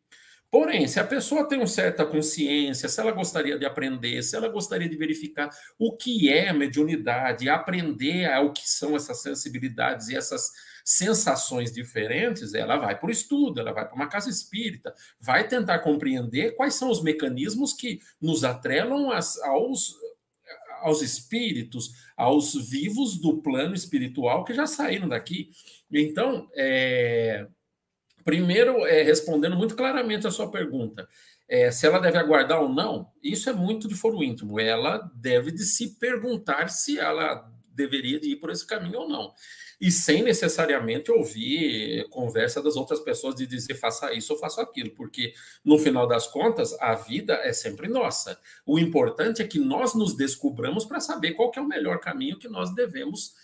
Porém, 0.54 0.86
se 0.86 1.00
a 1.00 1.04
pessoa 1.04 1.48
tem 1.48 1.58
uma 1.58 1.66
certa 1.66 2.06
consciência, 2.06 2.88
se 2.88 3.00
ela 3.00 3.10
gostaria 3.10 3.58
de 3.58 3.66
aprender, 3.66 4.22
se 4.22 4.36
ela 4.36 4.46
gostaria 4.46 4.88
de 4.88 4.96
verificar 4.96 5.50
o 5.76 5.96
que 5.96 6.32
é 6.32 6.52
mediunidade, 6.52 7.48
aprender 7.48 8.30
o 8.38 8.52
que 8.52 8.62
são 8.70 8.94
essas 8.94 9.20
sensibilidades 9.20 10.10
e 10.10 10.16
essas 10.16 10.52
sensações 10.84 11.72
diferentes, 11.72 12.54
ela 12.54 12.76
vai 12.76 12.96
para 12.96 13.08
o 13.08 13.10
estudo, 13.10 13.58
ela 13.58 13.72
vai 13.72 13.84
para 13.84 13.96
uma 13.96 14.06
casa 14.06 14.30
espírita, 14.30 14.94
vai 15.18 15.48
tentar 15.48 15.80
compreender 15.80 16.54
quais 16.54 16.74
são 16.74 16.88
os 16.88 17.02
mecanismos 17.02 17.72
que 17.72 17.98
nos 18.22 18.44
atrelam 18.44 19.10
aos, 19.10 19.96
aos 20.82 21.02
espíritos, 21.02 21.90
aos 22.16 22.54
vivos 22.70 23.20
do 23.20 23.42
plano 23.42 23.74
espiritual 23.74 24.44
que 24.44 24.54
já 24.54 24.68
saíram 24.68 25.08
daqui. 25.08 25.50
Então, 25.90 26.48
é, 26.54 27.44
Primeiro, 28.24 28.86
é, 28.86 29.02
respondendo 29.02 29.56
muito 29.56 29.76
claramente 29.76 30.26
a 30.26 30.30
sua 30.30 30.50
pergunta, 30.50 31.06
é, 31.48 31.70
se 31.70 31.86
ela 31.86 31.98
deve 31.98 32.16
aguardar 32.16 32.62
ou 32.62 32.68
não, 32.68 33.08
isso 33.22 33.50
é 33.50 33.52
muito 33.52 33.86
de 33.86 33.94
foro 33.94 34.22
íntimo. 34.22 34.58
Ela 34.58 34.98
deve 35.14 35.50
de 35.50 35.64
se 35.64 35.98
perguntar 35.98 36.68
se 36.68 36.98
ela 36.98 37.50
deveria 37.68 38.18
de 38.18 38.30
ir 38.30 38.36
por 38.36 38.50
esse 38.50 38.66
caminho 38.66 39.00
ou 39.00 39.08
não. 39.08 39.32
E 39.80 39.90
sem 39.90 40.22
necessariamente 40.22 41.10
ouvir 41.10 42.08
conversa 42.08 42.62
das 42.62 42.76
outras 42.76 43.00
pessoas 43.00 43.34
de 43.34 43.46
dizer 43.46 43.74
faça 43.74 44.12
isso 44.14 44.32
ou 44.32 44.38
faça 44.38 44.62
aquilo, 44.62 44.90
porque 44.90 45.34
no 45.64 45.78
final 45.78 46.06
das 46.06 46.26
contas 46.26 46.72
a 46.80 46.94
vida 46.94 47.34
é 47.42 47.52
sempre 47.52 47.88
nossa. 47.88 48.38
O 48.64 48.78
importante 48.78 49.42
é 49.42 49.46
que 49.46 49.58
nós 49.58 49.94
nos 49.94 50.16
descubramos 50.16 50.84
para 50.84 51.00
saber 51.00 51.32
qual 51.32 51.50
é 51.54 51.60
o 51.60 51.68
melhor 51.68 51.98
caminho 52.00 52.38
que 52.38 52.48
nós 52.48 52.72
devemos 52.74 53.34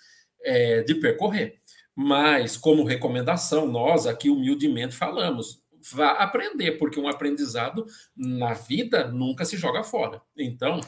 é, 0.42 0.82
de 0.82 0.94
percorrer. 0.94 1.60
Mas, 1.94 2.57
como 2.57 2.85
recomendação, 2.85 3.66
nós 3.66 4.07
aqui 4.07 4.31
humildemente 4.31 4.94
falamos, 4.94 5.62
vá 5.92 6.12
aprender, 6.12 6.72
porque 6.72 7.00
um 7.00 7.09
aprendizado 7.09 7.87
na 8.16 8.55
vida 8.55 9.09
nunca 9.09 9.44
se 9.44 9.57
joga 9.57 9.83
fora. 9.83 10.22
Então, 10.37 10.81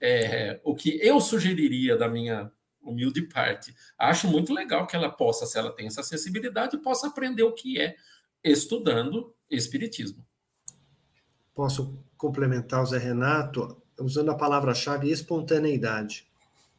é, 0.00 0.60
o 0.64 0.74
que 0.74 0.98
eu 1.02 1.20
sugeriria 1.20 1.96
da 1.96 2.08
minha 2.08 2.50
humilde 2.82 3.22
parte, 3.22 3.74
acho 3.98 4.28
muito 4.28 4.52
legal 4.52 4.86
que 4.86 4.94
ela 4.94 5.10
possa, 5.10 5.46
se 5.46 5.58
ela 5.58 5.72
tem 5.72 5.86
essa 5.86 6.02
sensibilidade, 6.02 6.76
possa 6.78 7.06
aprender 7.06 7.42
o 7.42 7.52
que 7.52 7.80
é 7.80 7.96
estudando 8.42 9.34
Espiritismo. 9.50 10.26
Posso 11.54 11.98
complementar 12.16 12.82
o 12.82 12.86
Zé 12.86 12.98
Renato 12.98 13.80
usando 13.98 14.30
a 14.30 14.36
palavra-chave 14.36 15.10
espontaneidade, 15.10 16.26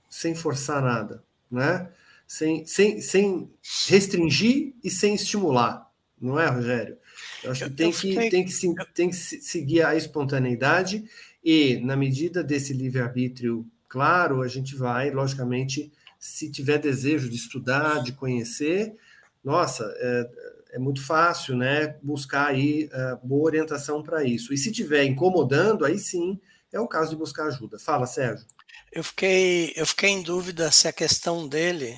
sem 0.10 0.36
forçar 0.36 0.82
nada, 0.82 1.24
né? 1.50 1.92
Sem, 2.28 2.66
sem, 2.66 3.02
sem 3.02 3.50
restringir 3.88 4.74
e 4.84 4.90
sem 4.90 5.16
estimular, 5.16 5.90
não 6.20 6.40
é, 6.40 6.48
Rogério? 6.48 6.98
Eu 7.44 7.52
acho 7.52 7.66
que 7.66 7.72
tem 7.72 7.92
que, 7.92 8.30
tem 8.30 8.46
que, 8.46 8.94
tem 8.94 9.10
que 9.10 9.16
seguir 9.16 9.84
a 9.84 9.96
espontaneidade 9.96 11.06
e, 11.44 11.78
na 11.78 11.96
medida 11.96 12.44
desse 12.44 12.74
livre-arbítrio 12.74 13.66
claro, 13.88 14.42
a 14.42 14.48
gente 14.48 14.76
vai, 14.76 15.12
logicamente, 15.12 15.92
se 16.20 16.52
tiver 16.52 16.80
desejo 16.80 17.30
de 17.30 17.36
estudar, 17.36 18.04
de 18.04 18.12
conhecer, 18.12 18.96
nossa, 19.44 19.86
é, 20.00 20.30
é 20.76 20.80
muito 20.80 21.06
fácil, 21.06 21.56
né? 21.56 21.96
Buscar 22.02 22.48
aí 22.48 22.90
uh, 22.92 23.26
boa 23.26 23.46
orientação 23.46 24.02
para 24.02 24.24
isso. 24.24 24.52
E 24.52 24.58
se 24.58 24.72
tiver 24.72 25.04
incomodando, 25.04 25.86
aí 25.86 26.00
sim 26.00 26.40
é 26.74 26.80
o 26.80 26.88
caso 26.88 27.12
de 27.12 27.16
buscar 27.16 27.46
ajuda. 27.46 27.78
Fala, 27.78 28.08
Sérgio. 28.08 28.46
Eu 28.92 29.04
fiquei, 29.04 29.72
eu 29.76 29.86
fiquei 29.86 30.10
em 30.10 30.24
dúvida 30.24 30.72
se 30.72 30.88
a 30.88 30.94
questão 30.94 31.48
dele 31.48 31.98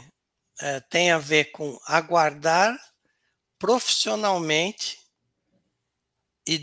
é, 0.61 0.79
tem 0.79 1.11
a 1.11 1.17
ver 1.17 1.45
com 1.51 1.79
aguardar 1.85 2.77
profissionalmente 3.59 4.99
e 6.47 6.57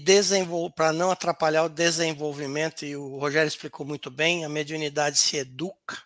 para 0.75 0.93
não 0.93 1.11
atrapalhar 1.11 1.65
o 1.65 1.69
desenvolvimento 1.69 2.85
e 2.87 2.97
o 2.97 3.19
Rogério 3.19 3.49
explicou 3.49 3.85
muito 3.85 4.11
bem 4.11 4.45
a 4.45 4.49
mediunidade 4.49 5.19
se 5.19 5.37
educa. 5.37 6.03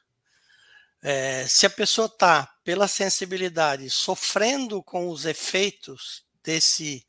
É, 1.00 1.46
se 1.46 1.64
a 1.64 1.70
pessoa 1.70 2.06
está 2.06 2.52
pela 2.64 2.88
sensibilidade 2.88 3.88
sofrendo 3.88 4.82
com 4.82 5.08
os 5.08 5.24
efeitos 5.24 6.24
desse 6.42 7.06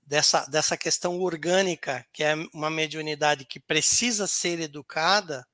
dessa 0.00 0.46
dessa 0.46 0.76
questão 0.76 1.20
orgânica 1.20 2.06
que 2.12 2.22
é 2.22 2.34
uma 2.54 2.70
mediunidade 2.70 3.44
que 3.44 3.58
precisa 3.58 4.28
ser 4.28 4.60
educada 4.60 5.44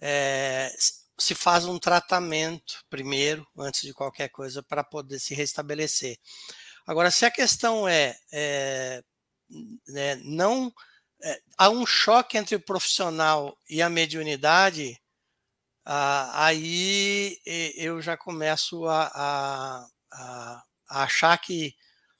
é, 0.00 0.72
se 1.18 1.34
faz 1.34 1.64
um 1.64 1.78
tratamento 1.78 2.84
primeiro, 2.90 3.46
antes 3.58 3.82
de 3.82 3.92
qualquer 3.92 4.28
coisa, 4.28 4.62
para 4.62 4.84
poder 4.84 5.18
se 5.18 5.34
restabelecer. 5.34 6.18
Agora, 6.86 7.10
se 7.10 7.24
a 7.24 7.30
questão 7.30 7.88
é, 7.88 8.16
é 8.32 9.02
né, 9.88 10.16
não 10.16 10.72
é, 11.22 11.40
há 11.56 11.70
um 11.70 11.86
choque 11.86 12.36
entre 12.36 12.56
o 12.56 12.60
profissional 12.60 13.56
e 13.68 13.80
a 13.80 13.88
mediunidade, 13.88 15.00
ah, 15.84 16.46
aí 16.46 17.38
eu 17.76 18.02
já 18.02 18.16
começo 18.16 18.86
a, 18.86 19.06
a, 19.14 19.86
a, 20.12 20.64
achar 21.04 21.38
que 21.38 21.74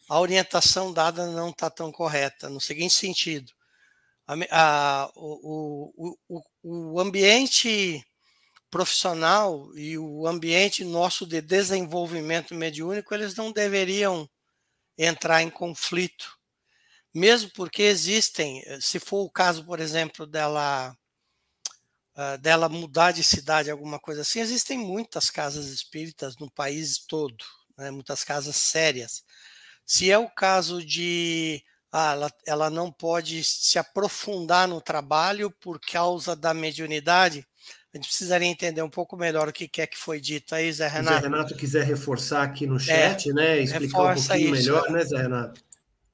a 0.09 0.21
orientação 0.21 0.93
dada 0.93 1.27
não 1.27 1.51
está 1.51 1.69
tão 1.71 1.91
correta, 1.93 2.49
no 2.49 2.61
seguinte 2.61 2.95
sentido. 2.95 3.53
A, 4.51 5.11
o, 5.15 5.91
o, 5.97 6.43
o, 6.63 6.95
o 6.95 7.01
ambiente 7.01 8.05
profissional 8.77 9.75
e 9.75 9.97
o 9.97 10.27
ambiente 10.27 10.85
nosso 10.85 11.27
de 11.27 11.41
desenvolvimento 11.41 12.55
mediúnico, 12.55 13.15
eles 13.15 13.35
não 13.35 13.51
deveriam 13.51 14.29
entrar 14.99 15.43
em 15.43 15.49
conflito. 15.49 16.39
Mesmo 17.15 17.51
porque 17.55 17.85
existem, 17.85 18.62
se 18.79 19.01
for 19.01 19.23
o 19.23 19.31
caso, 19.31 19.65
por 19.65 19.81
exemplo, 19.81 20.27
dela 20.27 20.95
uh, 22.15 22.37
dela 22.39 22.69
mudar 22.69 23.12
de 23.12 23.25
cidade, 23.25 23.71
alguma 23.71 23.99
coisa 23.99 24.21
assim, 24.21 24.41
existem 24.41 24.77
muitas 24.77 25.31
casas 25.31 25.69
espíritas 25.69 26.37
no 26.37 26.51
país 26.51 26.99
todo, 26.99 27.43
né, 27.79 27.91
muitas 27.91 28.23
casas 28.25 28.57
sérias. 28.57 29.25
Se 29.87 30.11
é 30.11 30.19
o 30.19 30.29
caso 30.29 30.85
de 30.85 31.65
ah, 31.91 32.12
ela, 32.12 32.33
ela 32.47 32.71
não 32.71 32.93
pode 32.93 33.43
se 33.43 33.79
aprofundar 33.79 34.69
no 34.69 34.83
trabalho 34.83 35.51
por 35.51 35.81
causa 35.81 36.37
da 36.37 36.53
mediunidade, 36.53 37.47
a 37.97 37.99
gente 37.99 38.09
precisaria 38.09 38.47
entender 38.47 38.83
um 38.83 38.91
pouco 38.91 39.17
melhor 39.17 39.49
o 39.49 39.53
que 39.53 39.81
é 39.81 39.87
que 39.87 39.97
foi 39.97 40.21
dito 40.21 40.55
aí, 40.55 40.71
Zé 40.71 40.87
Renato. 40.87 41.15
Se 41.15 41.19
o 41.19 41.21
Zé 41.23 41.29
Renato 41.29 41.57
quiser 41.57 41.85
reforçar 41.85 42.43
aqui 42.43 42.67
no 42.67 42.77
é, 42.77 42.79
chat, 42.79 43.31
é, 43.31 43.33
né? 43.33 43.59
Explicar 43.61 43.99
um 43.99 44.15
pouquinho 44.15 44.55
isso, 44.55 44.71
melhor, 44.71 44.91
né, 44.91 45.05
Zé 45.05 45.17
Renato? 45.17 45.65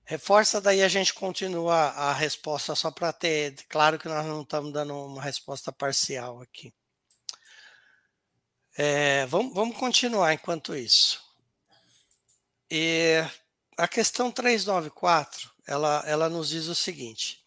Reforça, 0.05 0.61
daí 0.61 0.83
a 0.83 0.89
gente 0.89 1.13
continua 1.13 1.75
a 1.75 2.13
resposta 2.13 2.75
só 2.75 2.91
para 2.91 3.13
ter. 3.13 3.55
Claro 3.69 3.99
que 3.99 4.09
nós 4.09 4.25
não 4.25 4.43
estamos 4.43 4.73
dando 4.73 4.95
uma 4.95 5.23
resposta 5.23 5.73
parcial 5.73 6.41
aqui. 6.41 6.73
É, 8.77 9.27
vamos, 9.27 9.53
vamos 9.53 9.77
continuar 9.77 10.33
enquanto 10.33 10.77
isso. 10.77 11.21
E 12.71 13.25
a 13.77 13.89
questão 13.89 14.31
394, 14.31 15.51
ela, 15.67 16.03
ela 16.07 16.29
nos 16.29 16.51
diz 16.51 16.67
o 16.67 16.75
seguinte: 16.75 17.42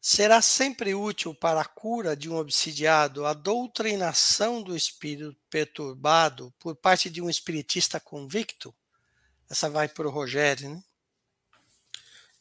Será 0.00 0.40
sempre 0.40 0.94
útil 0.94 1.34
para 1.34 1.60
a 1.60 1.64
cura 1.64 2.16
de 2.16 2.30
um 2.30 2.36
obsidiado 2.36 3.26
a 3.26 3.34
doutrinação 3.34 4.62
do 4.62 4.74
espírito 4.74 5.36
perturbado 5.50 6.52
por 6.58 6.74
parte 6.74 7.10
de 7.10 7.20
um 7.20 7.28
espiritista 7.28 8.00
convicto? 8.00 8.74
Essa 9.50 9.68
vai 9.68 9.88
para 9.88 10.08
o 10.08 10.10
Rogério, 10.10 10.70
né? 10.70 10.82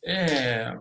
É. 0.02 0.80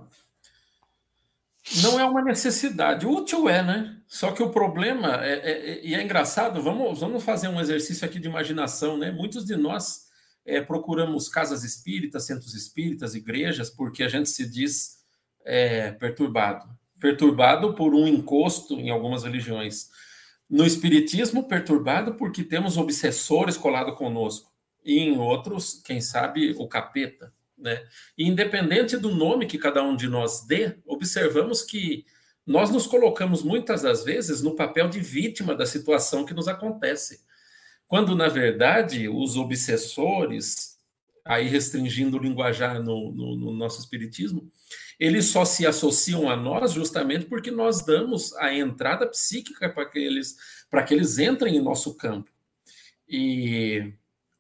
Não 1.82 1.98
é 1.98 2.04
uma 2.04 2.22
necessidade. 2.22 3.06
Útil 3.06 3.48
é, 3.48 3.62
né? 3.62 4.00
Só 4.06 4.30
que 4.30 4.42
o 4.42 4.50
problema, 4.50 5.24
é, 5.24 5.32
é, 5.32 5.70
é, 5.70 5.84
e 5.84 5.94
é 5.94 6.02
engraçado, 6.02 6.62
vamos, 6.62 7.00
vamos 7.00 7.24
fazer 7.24 7.48
um 7.48 7.60
exercício 7.60 8.06
aqui 8.06 8.20
de 8.20 8.28
imaginação, 8.28 8.96
né? 8.96 9.10
Muitos 9.10 9.44
de 9.44 9.56
nós 9.56 10.06
é, 10.46 10.60
procuramos 10.60 11.28
casas 11.28 11.64
espíritas, 11.64 12.24
centros 12.24 12.54
espíritas, 12.54 13.16
igrejas, 13.16 13.68
porque 13.68 14.04
a 14.04 14.08
gente 14.08 14.30
se 14.30 14.48
diz 14.48 14.97
é, 15.48 15.92
perturbado. 15.92 16.68
Perturbado 17.00 17.74
por 17.74 17.94
um 17.94 18.06
encosto 18.06 18.74
em 18.74 18.90
algumas 18.90 19.24
religiões. 19.24 19.88
No 20.48 20.66
espiritismo, 20.66 21.48
perturbado 21.48 22.14
porque 22.14 22.44
temos 22.44 22.76
obsessores 22.76 23.56
colados 23.56 23.96
conosco. 23.96 24.52
E 24.84 24.98
em 24.98 25.18
outros, 25.18 25.80
quem 25.84 26.00
sabe, 26.00 26.54
o 26.58 26.68
capeta. 26.68 27.32
Né? 27.56 27.82
E 28.16 28.28
independente 28.28 28.96
do 28.96 29.14
nome 29.14 29.46
que 29.46 29.58
cada 29.58 29.82
um 29.82 29.96
de 29.96 30.06
nós 30.06 30.46
dê, 30.46 30.76
observamos 30.86 31.62
que 31.62 32.04
nós 32.46 32.70
nos 32.70 32.86
colocamos 32.86 33.42
muitas 33.42 33.82
das 33.82 34.04
vezes 34.04 34.42
no 34.42 34.54
papel 34.54 34.88
de 34.88 35.00
vítima 35.00 35.54
da 35.54 35.66
situação 35.66 36.24
que 36.24 36.34
nos 36.34 36.46
acontece. 36.46 37.20
Quando, 37.86 38.14
na 38.14 38.28
verdade, 38.28 39.08
os 39.08 39.36
obsessores, 39.36 40.77
aí 41.28 41.46
restringindo 41.46 42.16
o 42.16 42.20
linguajar 42.20 42.82
no, 42.82 43.12
no, 43.12 43.36
no 43.36 43.52
nosso 43.52 43.78
espiritismo, 43.80 44.50
eles 44.98 45.26
só 45.26 45.44
se 45.44 45.66
associam 45.66 46.30
a 46.30 46.34
nós 46.34 46.72
justamente 46.72 47.26
porque 47.26 47.50
nós 47.50 47.84
damos 47.84 48.34
a 48.36 48.52
entrada 48.54 49.06
psíquica 49.06 49.68
para 49.68 49.84
que 49.84 49.98
eles, 49.98 50.36
para 50.70 50.82
que 50.82 50.94
eles 50.94 51.18
entrem 51.18 51.56
em 51.56 51.62
nosso 51.62 51.94
campo. 51.98 52.30
E 53.06 53.92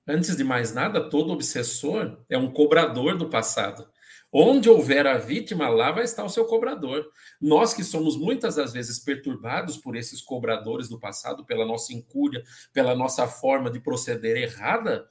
antes 0.06 0.34
de 0.34 0.42
mais 0.42 0.72
nada, 0.72 1.10
todo 1.10 1.30
obsessor 1.30 2.24
é 2.26 2.38
um 2.38 2.50
cobrador 2.50 3.18
do 3.18 3.28
passado. 3.28 3.86
Onde 4.32 4.68
houver 4.68 5.06
a 5.06 5.18
vítima, 5.18 5.68
lá 5.68 5.90
vai 5.90 6.04
estar 6.04 6.24
o 6.24 6.28
seu 6.28 6.46
cobrador. 6.46 7.06
Nós 7.40 7.74
que 7.74 7.84
somos 7.84 8.16
muitas 8.16 8.56
das 8.56 8.72
vezes 8.72 8.98
perturbados 8.98 9.76
por 9.76 9.94
esses 9.94 10.22
cobradores 10.22 10.88
do 10.88 10.98
passado, 10.98 11.44
pela 11.44 11.66
nossa 11.66 11.92
incúria, 11.92 12.42
pela 12.72 12.94
nossa 12.94 13.26
forma 13.26 13.70
de 13.70 13.80
proceder 13.80 14.36
errada, 14.36 15.06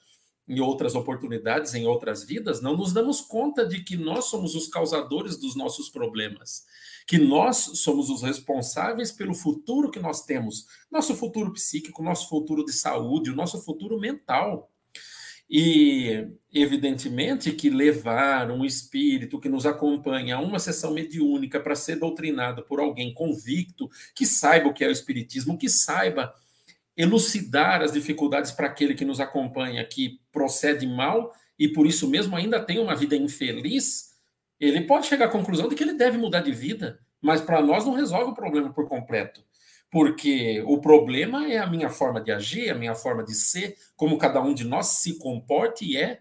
em 0.47 0.62
outras 0.62 0.95
oportunidades, 0.95 1.73
em 1.73 1.86
outras 1.86 2.23
vidas, 2.23 2.62
não 2.62 2.75
nos 2.77 2.93
damos 2.93 3.19
conta 3.19 3.65
de 3.65 3.83
que 3.83 3.97
nós 3.97 4.25
somos 4.25 4.55
os 4.55 4.67
causadores 4.67 5.38
dos 5.38 5.55
nossos 5.55 5.89
problemas, 5.89 6.65
que 7.05 7.17
nós 7.17 7.57
somos 7.75 8.10
os 8.10 8.21
responsáveis 8.21 9.12
pelo 9.12 9.33
futuro 9.33 9.91
que 9.91 9.99
nós 9.99 10.23
temos, 10.23 10.65
nosso 10.89 11.15
futuro 11.15 11.51
psíquico, 11.51 12.01
nosso 12.01 12.29
futuro 12.29 12.63
de 12.63 12.71
saúde, 12.71 13.29
o 13.29 13.36
nosso 13.36 13.62
futuro 13.62 13.99
mental. 13.99 14.71
E, 15.49 16.27
evidentemente, 16.53 17.53
que 17.53 17.69
levar 17.69 18.51
um 18.51 18.65
espírito 18.65 19.39
que 19.39 19.47
nos 19.47 19.65
acompanha 19.65 20.36
a 20.36 20.41
uma 20.41 20.60
sessão 20.60 20.93
mediúnica 20.93 21.57
para 21.57 21.73
ser 21.73 21.95
doutrinado 21.97 22.63
por 22.63 22.81
alguém 22.81 23.13
convicto, 23.13 23.89
que 24.13 24.25
saiba 24.25 24.67
o 24.67 24.73
que 24.73 24.83
é 24.83 24.89
o 24.89 24.91
espiritismo, 24.91 25.57
que 25.57 25.69
saiba 25.69 26.33
elucidar 26.97 27.81
as 27.81 27.91
dificuldades 27.91 28.51
para 28.51 28.67
aquele 28.67 28.95
que 28.95 29.05
nos 29.05 29.19
acompanha, 29.19 29.86
que 29.86 30.19
procede 30.31 30.86
mal 30.86 31.31
e 31.57 31.69
por 31.69 31.86
isso 31.86 32.10
mesmo 32.10 32.36
ainda 32.36 32.60
tem 32.60 32.79
uma 32.79 32.95
vida 32.95 33.15
infeliz, 33.15 34.15
ele 34.60 34.81
pode 34.81 35.05
chegar 35.05 35.25
à 35.25 35.29
conclusão 35.29 35.69
de 35.69 35.75
que 35.75 35.83
ele 35.83 35.93
deve 35.93 36.17
mudar 36.17 36.41
de 36.41 36.51
vida, 36.51 36.99
mas 37.21 37.39
para 37.39 37.62
nós 37.62 37.86
não 37.86 37.93
resolve 37.93 38.31
o 38.31 38.36
problema 38.36 38.73
por 38.73 38.88
completo 38.89 39.45
porque 39.89 40.62
o 40.65 40.79
problema 40.79 41.47
é 41.47 41.57
a 41.57 41.67
minha 41.67 41.89
forma 41.89 42.21
de 42.21 42.31
agir, 42.31 42.69
a 42.69 42.75
minha 42.75 42.95
forma 42.95 43.23
de 43.23 43.33
ser, 43.33 43.75
como 43.95 44.17
cada 44.17 44.41
um 44.41 44.53
de 44.53 44.63
nós 44.63 44.88
se 44.88 45.17
comporta 45.17 45.83
e 45.83 45.97
é. 45.97 46.19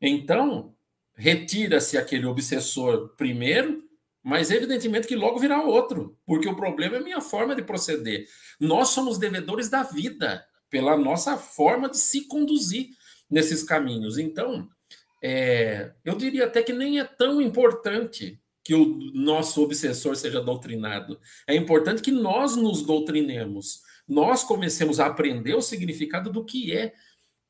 Então, 0.00 0.74
retira-se 1.14 1.98
aquele 1.98 2.26
obsessor 2.26 3.14
primeiro, 3.16 3.85
mas 4.26 4.50
evidentemente 4.50 5.06
que 5.06 5.14
logo 5.14 5.38
virá 5.38 5.62
outro, 5.62 6.18
porque 6.26 6.48
o 6.48 6.56
problema 6.56 6.96
é 6.96 6.98
a 6.98 7.02
minha 7.02 7.20
forma 7.20 7.54
de 7.54 7.62
proceder. 7.62 8.26
Nós 8.58 8.88
somos 8.88 9.18
devedores 9.18 9.68
da 9.68 9.84
vida 9.84 10.44
pela 10.68 10.96
nossa 10.96 11.36
forma 11.36 11.88
de 11.88 11.96
se 11.96 12.22
conduzir 12.22 12.88
nesses 13.30 13.62
caminhos. 13.62 14.18
Então, 14.18 14.68
é, 15.22 15.92
eu 16.04 16.16
diria 16.16 16.46
até 16.46 16.60
que 16.60 16.72
nem 16.72 16.98
é 16.98 17.04
tão 17.04 17.40
importante 17.40 18.40
que 18.64 18.74
o 18.74 18.98
nosso 19.14 19.62
obsessor 19.62 20.16
seja 20.16 20.40
doutrinado. 20.40 21.20
É 21.46 21.54
importante 21.54 22.02
que 22.02 22.10
nós 22.10 22.56
nos 22.56 22.82
doutrinemos. 22.82 23.82
Nós 24.08 24.42
comecemos 24.42 24.98
a 24.98 25.06
aprender 25.06 25.54
o 25.54 25.62
significado 25.62 26.32
do 26.32 26.44
que 26.44 26.76
é 26.76 26.92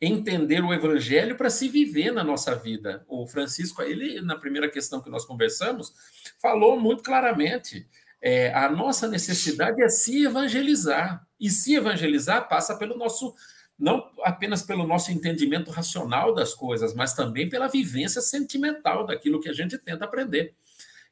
entender 0.00 0.62
o 0.62 0.74
evangelho 0.74 1.36
para 1.36 1.50
se 1.50 1.68
viver 1.68 2.12
na 2.12 2.22
nossa 2.22 2.54
vida. 2.54 3.04
O 3.08 3.26
Francisco, 3.26 3.82
ele 3.82 4.20
na 4.20 4.36
primeira 4.36 4.70
questão 4.70 5.00
que 5.00 5.10
nós 5.10 5.24
conversamos, 5.24 5.92
falou 6.40 6.78
muito 6.78 7.02
claramente. 7.02 7.88
É, 8.20 8.52
a 8.52 8.68
nossa 8.68 9.08
necessidade 9.08 9.82
é 9.82 9.88
se 9.88 10.24
evangelizar. 10.24 11.26
E 11.38 11.50
se 11.50 11.74
evangelizar 11.74 12.48
passa 12.48 12.76
pelo 12.76 12.96
nosso 12.96 13.34
não 13.78 14.10
apenas 14.22 14.62
pelo 14.62 14.86
nosso 14.86 15.12
entendimento 15.12 15.70
racional 15.70 16.34
das 16.34 16.54
coisas, 16.54 16.94
mas 16.94 17.12
também 17.12 17.46
pela 17.46 17.68
vivência 17.68 18.22
sentimental 18.22 19.04
daquilo 19.04 19.38
que 19.38 19.50
a 19.50 19.52
gente 19.52 19.76
tenta 19.76 20.06
aprender. 20.06 20.54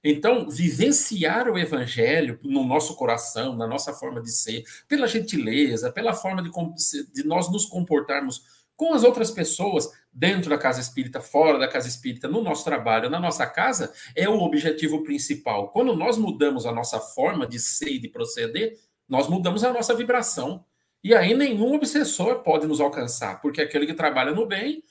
Então, 0.02 0.50
vivenciar 0.50 1.48
o 1.48 1.58
evangelho 1.58 2.38
no 2.42 2.62
nosso 2.64 2.94
coração, 2.94 3.56
na 3.56 3.66
nossa 3.66 3.92
forma 3.92 4.20
de 4.20 4.30
ser, 4.30 4.62
pela 4.86 5.06
gentileza, 5.06 5.90
pela 5.90 6.12
forma 6.12 6.42
de, 6.42 6.50
de 7.12 7.24
nós 7.26 7.50
nos 7.50 7.64
comportarmos 7.64 8.44
com 8.76 8.92
as 8.92 9.04
outras 9.04 9.30
pessoas, 9.30 9.90
dentro 10.12 10.50
da 10.50 10.58
casa 10.58 10.80
espírita, 10.80 11.20
fora 11.20 11.58
da 11.58 11.68
casa 11.68 11.88
espírita, 11.88 12.28
no 12.28 12.42
nosso 12.42 12.64
trabalho, 12.64 13.10
na 13.10 13.20
nossa 13.20 13.46
casa, 13.46 13.92
é 14.14 14.28
o 14.28 14.40
objetivo 14.40 15.02
principal. 15.02 15.68
Quando 15.70 15.94
nós 15.94 16.16
mudamos 16.16 16.66
a 16.66 16.72
nossa 16.72 16.98
forma 17.00 17.46
de 17.46 17.58
ser 17.58 17.90
e 17.90 17.98
de 17.98 18.08
proceder, 18.08 18.78
nós 19.08 19.28
mudamos 19.28 19.64
a 19.64 19.72
nossa 19.72 19.94
vibração. 19.94 20.64
E 21.02 21.14
aí 21.14 21.34
nenhum 21.34 21.74
obsessor 21.74 22.42
pode 22.42 22.66
nos 22.66 22.80
alcançar, 22.80 23.40
porque 23.40 23.60
aquele 23.60 23.86
que 23.86 23.94
trabalha 23.94 24.32
no 24.32 24.46
bem, 24.46 24.82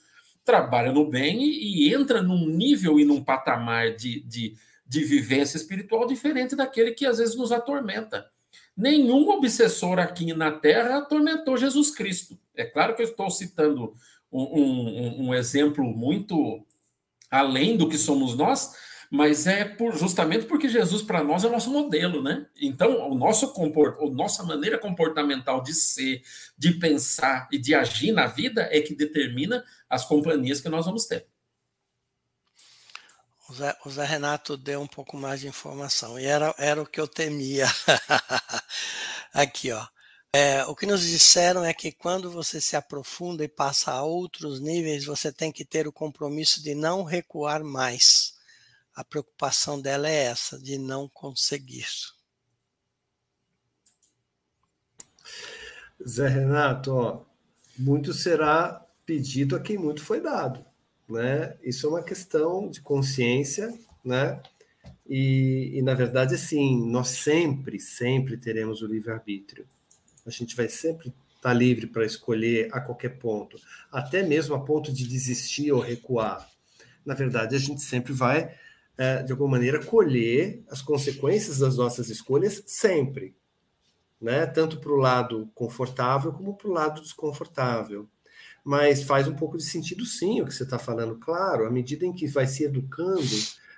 trabalha 0.46 0.92
no 0.92 1.10
bem 1.10 1.42
e, 1.42 1.88
e 1.88 1.94
entra 1.94 2.22
num 2.22 2.46
nível 2.48 3.00
e 3.00 3.06
num 3.06 3.24
patamar 3.24 3.96
de, 3.96 4.20
de 4.22 4.56
de 4.94 5.04
vivência 5.04 5.58
espiritual 5.58 6.06
diferente 6.06 6.56
daquele 6.56 6.92
que 6.92 7.06
às 7.06 7.18
vezes 7.18 7.36
nos 7.36 7.52
atormenta. 7.52 8.30
Nenhum 8.76 9.30
obsessor 9.30 10.00
aqui 10.00 10.34
na 10.34 10.52
Terra 10.52 10.98
atormentou 10.98 11.58
Jesus 11.58 11.92
Cristo. 11.92 12.38
É 12.56 12.66
claro 12.66 12.96
que 12.96 13.02
eu 13.02 13.08
estou 13.08 13.30
citando 13.30 13.94
um, 14.32 14.42
um, 14.42 15.28
um 15.28 15.34
exemplo 15.34 15.84
muito 15.84 16.66
além 17.30 17.78
do 17.78 17.88
que 17.88 17.98
somos 17.98 18.36
nós, 18.36 18.76
mas 19.10 19.46
é 19.46 19.64
por, 19.64 19.96
justamente 19.96 20.46
porque 20.48 20.68
Jesus 20.68 21.04
para 21.04 21.24
nós 21.24 21.44
é 21.44 21.48
o 21.48 21.52
nosso 21.52 21.70
modelo, 21.70 22.22
né? 22.22 22.48
Então, 22.60 23.12
o 23.12 23.16
nosso 23.16 23.54
comport, 23.54 24.00
a 24.02 24.10
nossa 24.10 24.42
maneira 24.44 24.78
comportamental 24.78 25.62
de 25.62 25.74
ser, 25.74 26.24
de 26.58 26.74
pensar 26.74 27.48
e 27.52 27.60
de 27.60 27.76
agir 27.76 28.12
na 28.12 28.26
vida 28.26 28.68
é 28.72 28.82
que 28.82 28.96
determina 28.96 29.64
as 29.88 30.04
companhias 30.04 30.62
que 30.62 30.70
nós 30.70 30.88
vamos 30.88 31.06
ter. 31.06 31.28
O 33.50 33.54
Zé, 33.54 33.78
o 33.84 33.90
Zé, 33.90 34.06
Renato 34.06 34.56
deu 34.56 34.80
um 34.82 34.88
pouco 34.88 35.18
mais 35.18 35.42
de 35.42 35.48
informação 35.48 36.18
e 36.18 36.26
era, 36.26 36.56
era 36.58 36.82
o 36.82 36.86
que 36.86 37.00
eu 37.00 37.08
temia. 37.08 37.68
Aqui, 39.34 39.72
ó. 39.72 39.86
É, 40.32 40.64
o 40.66 40.76
que 40.76 40.86
nos 40.86 41.02
disseram 41.02 41.64
é 41.64 41.74
que 41.74 41.92
quando 41.92 42.32
você 42.32 42.62
se 42.62 42.76
aprofunda 42.76 43.44
e 43.44 43.48
passa 43.50 43.92
a 43.92 44.02
outros 44.02 44.62
níveis, 44.62 45.06
você 45.06 45.32
tem 45.32 45.52
que 45.52 45.66
ter 45.66 45.88
o 45.88 45.92
compromisso 45.92 46.64
de 46.64 46.74
não 46.74 47.04
recuar 47.04 47.64
mais. 47.64 48.34
A 48.96 49.04
preocupação 49.04 49.80
dela 49.80 50.08
é 50.10 50.24
essa, 50.24 50.58
de 50.58 50.78
não 50.78 51.10
conseguir. 51.10 51.88
Zé 56.08 56.30
Renato, 56.30 56.96
ó, 56.96 57.26
muito 57.78 58.14
será 58.14 58.86
pedido 59.06 59.56
a 59.56 59.60
quem 59.60 59.78
muito 59.78 60.02
foi 60.02 60.22
dado 60.22 60.73
né? 61.14 61.56
Isso 61.64 61.86
é 61.86 61.90
uma 61.90 62.02
questão 62.02 62.68
de 62.68 62.82
consciência, 62.82 63.72
né? 64.04 64.42
E, 65.08 65.72
e 65.76 65.82
na 65.84 65.94
verdade, 65.94 66.34
assim, 66.34 66.90
nós 66.90 67.10
sempre, 67.10 67.80
sempre 67.80 68.36
teremos 68.36 68.82
o 68.82 68.88
livre-arbítrio. 68.88 69.68
A 70.26 70.32
gente 70.32 70.56
vai 70.56 70.68
sempre 70.68 71.10
estar 71.10 71.50
tá 71.50 71.54
livre 71.54 71.86
para 71.86 72.04
escolher 72.04 72.70
a 72.72 72.82
qualquer 72.82 73.20
ponto, 73.20 73.58
até 73.92 74.24
mesmo 74.24 74.56
a 74.56 74.60
ponto 74.60 74.92
de 74.92 75.08
desistir 75.08 75.72
ou 75.72 75.82
recuar. 75.82 76.50
Na 77.06 77.14
verdade, 77.14 77.56
a 77.56 77.60
gente 77.60 77.84
sempre 77.84 78.12
vai, 78.12 78.56
é, 78.98 79.22
de 79.22 79.32
alguma 79.32 79.52
maneira, 79.52 79.86
colher 79.86 80.64
as 80.68 80.82
consequências 80.82 81.60
das 81.60 81.78
nossas 81.78 82.10
escolhas, 82.10 82.64
sempre. 82.66 83.36
Né? 84.20 84.48
Tanto 84.48 84.80
para 84.80 84.92
o 84.92 84.98
lado 84.98 85.48
confortável 85.54 86.34
como 86.34 86.56
para 86.56 86.70
o 86.70 86.72
lado 86.72 87.02
desconfortável 87.02 88.10
mas 88.64 89.04
faz 89.04 89.28
um 89.28 89.36
pouco 89.36 89.58
de 89.58 89.64
sentido 89.64 90.06
sim 90.06 90.42
o 90.42 90.46
que 90.46 90.54
você 90.54 90.64
está 90.64 90.80
falando. 90.80 91.16
Claro, 91.18 91.66
à 91.66 91.72
medida 91.72 92.06
em 92.06 92.14
que 92.14 92.28
vai 92.28 92.48
se 92.48 92.64
educando, 92.64 93.36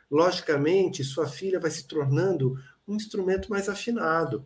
logicamente 0.09 1.03
sua 1.03 1.27
filha 1.27 1.59
vai 1.59 1.71
se 1.71 1.87
tornando 1.87 2.59
um 2.87 2.95
instrumento 2.95 3.49
mais 3.49 3.67
afinado. 3.67 4.45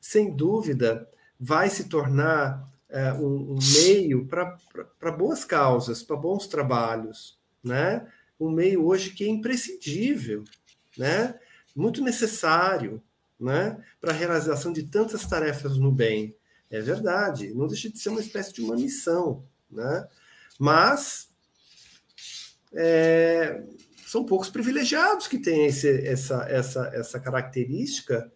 Sem 0.00 0.34
dúvida, 0.34 1.08
vai 1.38 1.68
se 1.68 1.84
tornar 1.88 2.66
é, 2.88 3.12
um, 3.12 3.54
um, 3.54 3.58
meio 3.82 4.26
para 4.26 5.12
boas 5.12 5.44
causas, 5.44 6.02
para 6.02 6.16
bons 6.16 6.46
trabalhos, 6.46 7.38
né? 7.62 8.06
Um 8.38 8.50
meio 8.50 8.86
hoje 8.86 9.10
que 9.10 9.24
é 9.24 9.28
imprescindível, 9.28 10.44
né? 10.96 11.34
Muito 11.74 12.02
necessário, 12.02 13.02
né? 13.38 13.82
Para 14.00 14.12
a 14.12 14.16
realização 14.16 14.72
de 14.72 14.84
tantas 14.84 15.26
tarefas 15.26 15.76
no 15.76 15.90
bem. 15.90 16.34
É 16.70 16.80
verdade, 16.80 17.52
não 17.54 17.66
deixa 17.66 17.90
de 17.90 17.98
ser 17.98 18.08
uma 18.08 18.20
espécie 18.20 18.52
de 18.52 18.62
uma 18.62 18.74
missão, 18.74 19.44
né? 19.74 20.08
Mas 20.58 21.28
é, 22.72 23.62
são 24.06 24.24
poucos 24.24 24.48
privilegiados 24.48 25.26
que 25.26 25.38
têm 25.38 25.66
esse, 25.66 26.06
essa, 26.06 26.46
essa, 26.48 26.90
essa 26.94 27.20
característica 27.20 28.30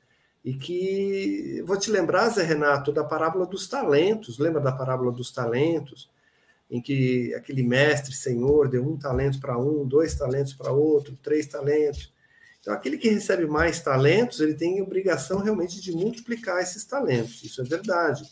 E 0.45 0.55
que 0.55 1.63
vou 1.67 1.77
te 1.77 1.91
lembrar, 1.91 2.29
Zé 2.31 2.43
Renato, 2.43 2.93
da 2.93 3.05
parábola 3.05 3.47
dos 3.47 3.69
talentos. 3.69 4.39
Lembra 4.39 4.61
da 4.61 4.73
parábola 4.73 5.13
dos 5.13 5.31
talentos? 5.31 6.11
Em 6.71 6.81
que 6.81 7.35
aquele 7.35 7.63
mestre, 7.63 8.15
senhor, 8.15 8.69
deu 8.69 8.87
um 8.87 8.97
talento 8.97 9.41
para 9.41 9.59
um, 9.59 9.87
dois 9.87 10.15
talentos 10.15 10.55
para 10.55 10.73
outro, 10.73 11.19
três 11.23 11.47
talentos. 11.47 12.13
Então, 12.61 12.73
aquele 12.73 12.99
que 12.99 13.09
recebe 13.09 13.47
mais 13.47 13.81
talentos, 13.81 14.41
ele 14.41 14.55
tem 14.55 14.81
obrigação 14.83 15.41
realmente 15.41 15.81
de 15.81 15.93
multiplicar 15.93 16.63
esses 16.63 16.85
talentos. 16.85 17.43
Isso 17.43 17.61
é 17.61 17.65
verdade. 17.65 18.23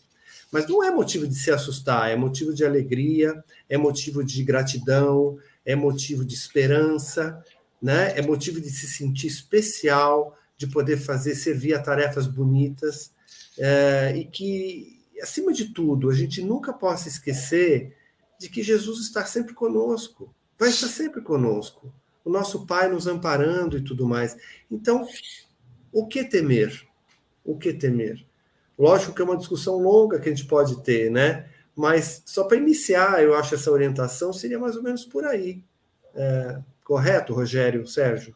Mas 0.50 0.68
não 0.68 0.82
é 0.82 0.90
motivo 0.90 1.26
de 1.26 1.34
se 1.34 1.50
assustar, 1.50 2.10
é 2.10 2.16
motivo 2.16 2.54
de 2.54 2.64
alegria, 2.64 3.42
é 3.68 3.76
motivo 3.76 4.24
de 4.24 4.42
gratidão, 4.44 5.38
é 5.64 5.74
motivo 5.74 6.24
de 6.24 6.34
esperança, 6.34 7.42
né? 7.82 8.16
é 8.16 8.22
motivo 8.22 8.60
de 8.60 8.70
se 8.70 8.86
sentir 8.86 9.26
especial, 9.26 10.36
de 10.56 10.66
poder 10.66 10.96
fazer, 10.96 11.34
servir 11.34 11.74
a 11.74 11.82
tarefas 11.82 12.26
bonitas, 12.26 13.12
é, 13.58 14.16
e 14.16 14.24
que, 14.24 15.00
acima 15.20 15.52
de 15.52 15.66
tudo, 15.72 16.08
a 16.08 16.14
gente 16.14 16.42
nunca 16.42 16.72
possa 16.72 17.08
esquecer 17.08 17.96
de 18.38 18.48
que 18.48 18.62
Jesus 18.62 19.00
está 19.00 19.24
sempre 19.24 19.54
conosco, 19.54 20.32
vai 20.58 20.68
estar 20.68 20.88
sempre 20.88 21.20
conosco, 21.20 21.92
o 22.24 22.30
nosso 22.30 22.66
Pai 22.66 22.88
nos 22.88 23.06
amparando 23.06 23.78
e 23.78 23.82
tudo 23.82 24.06
mais. 24.06 24.36
Então, 24.70 25.06
o 25.92 26.06
que 26.06 26.24
temer? 26.24 26.86
O 27.44 27.56
que 27.56 27.72
temer? 27.72 28.26
Lógico 28.78 29.14
que 29.14 29.22
é 29.22 29.24
uma 29.24 29.36
discussão 29.36 29.78
longa 29.78 30.18
que 30.20 30.28
a 30.28 30.34
gente 30.34 30.46
pode 30.46 30.82
ter, 30.82 31.10
né? 31.10 31.46
Mas 31.74 32.22
só 32.26 32.44
para 32.44 32.56
iniciar, 32.56 33.22
eu 33.22 33.34
acho 33.34 33.54
essa 33.54 33.70
orientação 33.70 34.32
seria 34.32 34.58
mais 34.58 34.76
ou 34.76 34.82
menos 34.82 35.04
por 35.04 35.24
aí. 35.24 35.62
É, 36.14 36.58
correto, 36.84 37.34
Rogério, 37.34 37.86
Sérgio? 37.86 38.34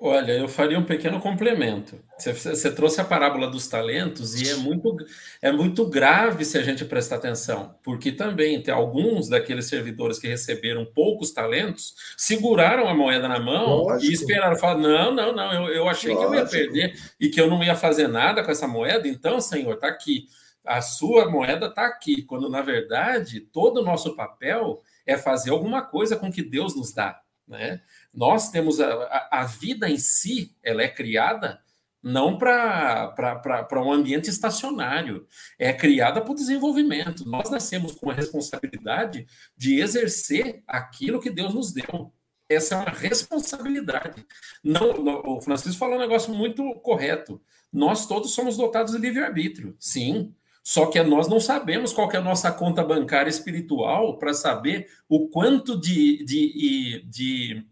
Olha, 0.00 0.30
eu 0.30 0.46
faria 0.46 0.78
um 0.78 0.84
pequeno 0.84 1.20
complemento. 1.20 1.98
Você, 2.16 2.32
você, 2.32 2.70
trouxe 2.70 3.00
a 3.00 3.04
parábola 3.04 3.50
dos 3.50 3.66
talentos 3.66 4.40
e 4.40 4.48
é 4.48 4.54
muito, 4.54 4.96
é 5.42 5.50
muito 5.50 5.84
grave 5.86 6.44
se 6.44 6.56
a 6.56 6.62
gente 6.62 6.84
prestar 6.84 7.16
atenção, 7.16 7.74
porque 7.82 8.12
também 8.12 8.62
tem 8.62 8.72
alguns 8.72 9.28
daqueles 9.28 9.66
servidores 9.66 10.20
que 10.20 10.28
receberam 10.28 10.86
poucos 10.86 11.32
talentos, 11.32 11.94
seguraram 12.16 12.86
a 12.86 12.94
moeda 12.94 13.26
na 13.26 13.40
mão 13.40 13.82
Lógico. 13.82 14.12
e 14.12 14.14
esperaram, 14.14 14.56
falar, 14.56 14.78
não, 14.78 15.12
não, 15.12 15.34
não, 15.34 15.52
eu, 15.52 15.74
eu 15.74 15.88
achei 15.88 16.14
Lógico. 16.14 16.30
que 16.30 16.36
eu 16.36 16.40
ia 16.40 16.46
perder 16.46 16.94
e 17.18 17.28
que 17.28 17.40
eu 17.40 17.50
não 17.50 17.62
ia 17.64 17.74
fazer 17.74 18.06
nada 18.06 18.44
com 18.44 18.52
essa 18.52 18.68
moeda, 18.68 19.08
então, 19.08 19.40
senhor, 19.40 19.74
está 19.74 19.88
aqui. 19.88 20.26
A 20.64 20.80
sua 20.80 21.28
moeda 21.28 21.66
está 21.66 21.86
aqui, 21.86 22.22
quando 22.22 22.48
na 22.48 22.62
verdade 22.62 23.40
todo 23.40 23.78
o 23.78 23.84
nosso 23.84 24.14
papel 24.14 24.80
é 25.04 25.16
fazer 25.16 25.50
alguma 25.50 25.82
coisa 25.82 26.14
com 26.14 26.30
que 26.30 26.42
Deus 26.42 26.76
nos 26.76 26.92
dá. 26.92 27.20
Né? 27.48 27.80
Nós 28.12 28.50
temos 28.50 28.80
a, 28.80 28.92
a, 28.92 29.40
a 29.42 29.44
vida 29.44 29.88
em 29.88 29.98
si, 29.98 30.56
ela 30.62 30.82
é 30.82 30.88
criada 30.88 31.60
não 32.02 32.38
para 32.38 33.82
um 33.84 33.92
ambiente 33.92 34.30
estacionário, 34.30 35.26
é 35.58 35.72
criada 35.72 36.20
para 36.20 36.30
o 36.30 36.34
desenvolvimento. 36.34 37.28
Nós 37.28 37.50
nascemos 37.50 37.92
com 37.92 38.10
a 38.10 38.14
responsabilidade 38.14 39.26
de 39.56 39.80
exercer 39.80 40.62
aquilo 40.66 41.20
que 41.20 41.30
Deus 41.30 41.52
nos 41.52 41.72
deu. 41.72 42.12
Essa 42.48 42.76
é 42.76 42.78
uma 42.78 42.90
responsabilidade. 42.90 44.24
Não, 44.64 44.90
o 45.26 45.40
Francisco 45.42 45.78
falou 45.78 45.96
um 45.96 46.00
negócio 46.00 46.32
muito 46.32 46.62
correto. 46.76 47.40
Nós 47.70 48.06
todos 48.06 48.32
somos 48.32 48.56
dotados 48.56 48.92
de 48.92 48.98
livre-arbítrio, 48.98 49.76
sim. 49.78 50.34
Só 50.62 50.86
que 50.86 51.02
nós 51.02 51.28
não 51.28 51.40
sabemos 51.40 51.92
qual 51.92 52.10
é 52.12 52.16
a 52.16 52.22
nossa 52.22 52.50
conta 52.52 52.84
bancária 52.84 53.30
espiritual 53.30 54.18
para 54.18 54.32
saber 54.32 54.88
o 55.08 55.28
quanto 55.28 55.78
de, 55.78 56.24
de, 56.24 56.52
de, 56.52 57.06
de, 57.06 57.66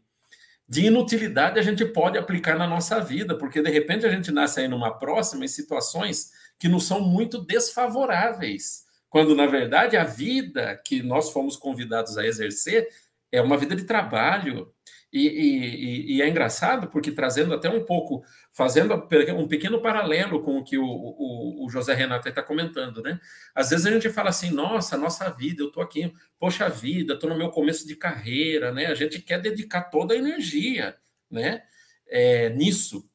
inutilidade 0.75 1.59
a 1.59 1.63
gente 1.63 1.85
pode 1.85 2.19
aplicar 2.19 2.57
na 2.57 2.67
nossa 2.67 3.01
vida, 3.01 3.37
porque 3.37 3.63
de 3.63 3.71
repente 3.71 4.05
a 4.05 4.11
gente 4.11 4.31
nasce 4.31 4.61
aí 4.61 4.69
numa 4.69 4.99
próxima 4.99 5.45
em 5.45 5.49
situações 5.49 6.33
que 6.59 6.69
nos 6.69 6.85
são 6.85 7.01
muito 7.01 7.39
desfavoráveis, 7.39 8.85
quando 9.09 9.35
na 9.35 9.47
verdade 9.47 9.97
a 9.97 10.05
vida 10.05 10.81
que 10.85 11.03
nós 11.03 11.31
fomos 11.31 11.57
convidados 11.57 12.19
a 12.19 12.27
exercer 12.27 12.89
é 13.31 13.41
uma 13.41 13.57
vida 13.57 13.77
de 13.77 13.85
trabalho, 13.85 14.73
e, 15.13 15.29
e, 15.29 16.17
e, 16.17 16.23
é 16.23 16.29
engraçado 16.29 16.89
porque 16.89 17.13
trazendo 17.13 17.55
até 17.55 17.71
um 17.71 17.85
pouco, 17.85 18.25
fazendo 18.53 18.93
um 18.95 19.49
pequeno 19.49 19.81
paralelo 19.81 20.43
com 20.43 20.59
o 20.59 20.65
que 20.65 20.77
o, 20.77 20.85
o, 20.85 21.65
o 21.65 21.71
José 21.71 21.95
Renato 21.95 22.29
está 22.29 22.43
comentando, 22.43 23.03
né? 23.03 23.19
Às 23.55 23.71
vezes 23.71 23.87
a 23.87 23.91
gente 23.91 24.11
fala 24.11 24.31
assim, 24.31 24.51
nossa, 24.51 24.97
nossa 24.97 25.31
vida, 25.31 25.63
eu 25.63 25.69
estou 25.69 25.83
aqui, 25.83 26.13
poxa 26.39 26.69
vida, 26.69 27.15
estou 27.15 27.31
no 27.31 27.39
meu 27.39 27.51
começo 27.51 27.87
de 27.87 27.97
carreira, 27.97 28.73
né? 28.73 28.87
A 28.87 28.95
gente 28.95 29.23
quer 29.23 29.41
dedicar 29.41 29.83
toda 29.85 30.13
a 30.13 30.19
energia, 30.19 30.97
né? 31.31 31.63
É, 32.09 32.51
nisso. 32.51 33.09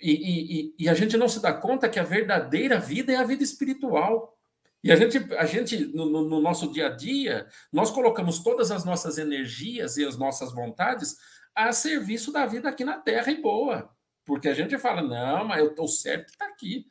E, 0.00 0.74
e 0.78 0.88
a 0.88 0.94
gente 0.94 1.16
não 1.16 1.28
se 1.28 1.42
dá 1.42 1.52
conta 1.52 1.88
que 1.88 1.98
a 1.98 2.04
verdadeira 2.04 2.78
vida 2.78 3.12
é 3.12 3.16
a 3.16 3.24
vida 3.24 3.42
espiritual. 3.42 4.37
E 4.82 4.92
a 4.92 4.96
gente, 4.96 5.18
a 5.34 5.44
gente 5.44 5.86
no, 5.86 6.06
no, 6.06 6.40
nosso 6.40 6.70
dia 6.72 6.86
a 6.86 6.90
dia, 6.90 7.46
nós 7.72 7.90
colocamos 7.90 8.38
todas 8.38 8.70
as 8.70 8.84
nossas 8.84 9.18
energias 9.18 9.96
e 9.96 10.04
as 10.04 10.16
nossas 10.16 10.52
vontades 10.52 11.16
a 11.54 11.72
serviço 11.72 12.32
da 12.32 12.46
vida 12.46 12.68
aqui 12.68 12.84
na 12.84 12.98
Terra 12.98 13.30
e 13.32 13.42
boa. 13.42 13.90
Porque 14.24 14.48
a 14.48 14.54
gente 14.54 14.78
fala, 14.78 15.02
não, 15.02 15.44
mas 15.44 15.58
eu 15.58 15.70
estou 15.70 15.88
certo 15.88 16.26
que 16.26 16.32
está 16.32 16.46
aqui. 16.46 16.86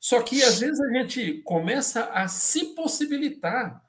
Só 0.00 0.22
que 0.22 0.42
às 0.42 0.58
vezes 0.58 0.80
a 0.80 0.92
gente 0.92 1.42
começa 1.42 2.04
a 2.06 2.26
se 2.28 2.74
possibilitar 2.74 3.82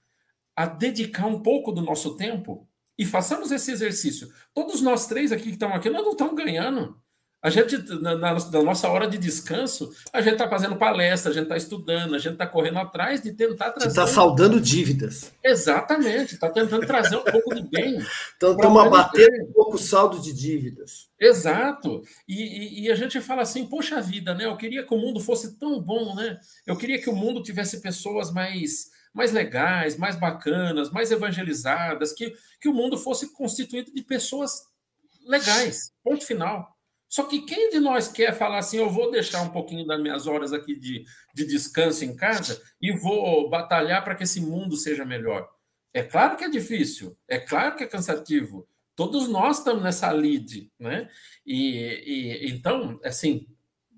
a 0.55 0.65
dedicar 0.65 1.25
um 1.25 1.41
pouco 1.41 1.71
do 1.71 1.81
nosso 1.81 2.17
tempo 2.17 2.67
e 2.97 3.05
façamos 3.05 3.49
esse 3.49 3.71
exercício. 3.71 4.27
Todos 4.53 4.81
nós 4.81 5.07
três 5.07 5.31
aqui 5.31 5.43
que 5.43 5.49
estamos 5.51 5.77
aqui, 5.77 5.89
nós 5.89 6.03
não 6.03 6.11
estamos 6.11 6.35
ganhando. 6.35 7.01
A 7.41 7.49
gente, 7.49 7.77
na, 8.01 8.15
na, 8.15 8.33
nossa 8.63 8.89
hora 8.89 9.07
de 9.07 9.17
descanso, 9.17 9.89
a 10.11 10.19
gente 10.19 10.33
está 10.33 10.49
fazendo 10.49 10.75
palestra, 10.75 11.31
a 11.31 11.33
gente 11.33 11.43
está 11.43 11.55
estudando, 11.55 12.13
a 12.13 12.19
gente 12.19 12.33
está 12.33 12.45
correndo 12.45 12.79
atrás 12.79 13.21
de 13.21 13.31
tentar 13.31 13.71
trazer. 13.71 13.87
Está 13.87 14.05
saldando 14.05 14.59
dívidas. 14.59 15.31
Exatamente, 15.41 16.33
está 16.33 16.49
tentando 16.49 16.85
trazer 16.85 17.15
um 17.15 17.23
pouco 17.23 17.55
de 17.55 17.61
bem. 17.69 17.97
Então, 18.35 18.51
estamos 18.51 18.81
abatendo 18.81 19.45
um 19.45 19.53
pouco 19.53 19.75
o 19.75 19.79
saldo 19.79 20.21
de 20.21 20.33
dívidas. 20.33 21.07
Exato. 21.17 22.01
E, 22.27 22.41
e, 22.41 22.85
e, 22.85 22.91
a 22.91 22.95
gente 22.95 23.21
fala 23.21 23.43
assim, 23.43 23.65
poxa 23.65 24.01
vida, 24.01 24.35
né? 24.35 24.43
Eu 24.43 24.57
queria 24.57 24.85
que 24.85 24.93
o 24.93 24.97
mundo 24.97 25.21
fosse 25.21 25.57
tão 25.57 25.81
bom, 25.81 26.13
né? 26.15 26.37
Eu 26.67 26.75
queria 26.75 27.01
que 27.01 27.09
o 27.09 27.15
mundo 27.15 27.41
tivesse 27.41 27.81
pessoas 27.81 28.33
mais, 28.33 28.89
mais 29.13 29.31
legais, 29.31 29.95
mais 29.95 30.17
bacanas, 30.17 30.91
mais 30.91 31.09
evangelizadas, 31.09 32.11
que, 32.11 32.33
que 32.59 32.67
o 32.67 32.73
mundo 32.73 32.97
fosse 32.97 33.31
constituído 33.31 33.93
de 33.93 34.01
pessoas 34.01 34.63
legais. 35.25 35.93
Ponto 36.03 36.25
final. 36.25 36.77
Só 37.09 37.23
que 37.23 37.41
quem 37.41 37.71
de 37.71 37.79
nós 37.79 38.07
quer 38.07 38.37
falar 38.37 38.59
assim, 38.59 38.77
eu 38.77 38.87
vou 38.87 39.09
deixar 39.09 39.41
um 39.41 39.49
pouquinho 39.49 39.85
das 39.85 39.99
minhas 39.99 40.27
horas 40.27 40.53
aqui 40.53 40.75
de, 40.75 41.03
de 41.33 41.43
descanso 41.43 42.05
em 42.05 42.15
casa 42.15 42.61
e 42.79 42.91
vou 42.91 43.49
batalhar 43.49 44.03
para 44.03 44.13
que 44.13 44.23
esse 44.23 44.39
mundo 44.39 44.77
seja 44.77 45.03
melhor? 45.03 45.49
É 45.91 46.03
claro 46.03 46.37
que 46.37 46.43
é 46.43 46.49
difícil, 46.49 47.17
é 47.27 47.39
claro 47.39 47.75
que 47.75 47.83
é 47.83 47.87
cansativo. 47.87 48.67
Todos 48.95 49.27
nós 49.27 49.57
estamos 49.57 49.81
nessa 49.81 50.11
lead, 50.11 50.71
né? 50.77 51.09
E, 51.43 52.43
e 52.45 52.51
então, 52.51 52.99
assim, 53.03 53.47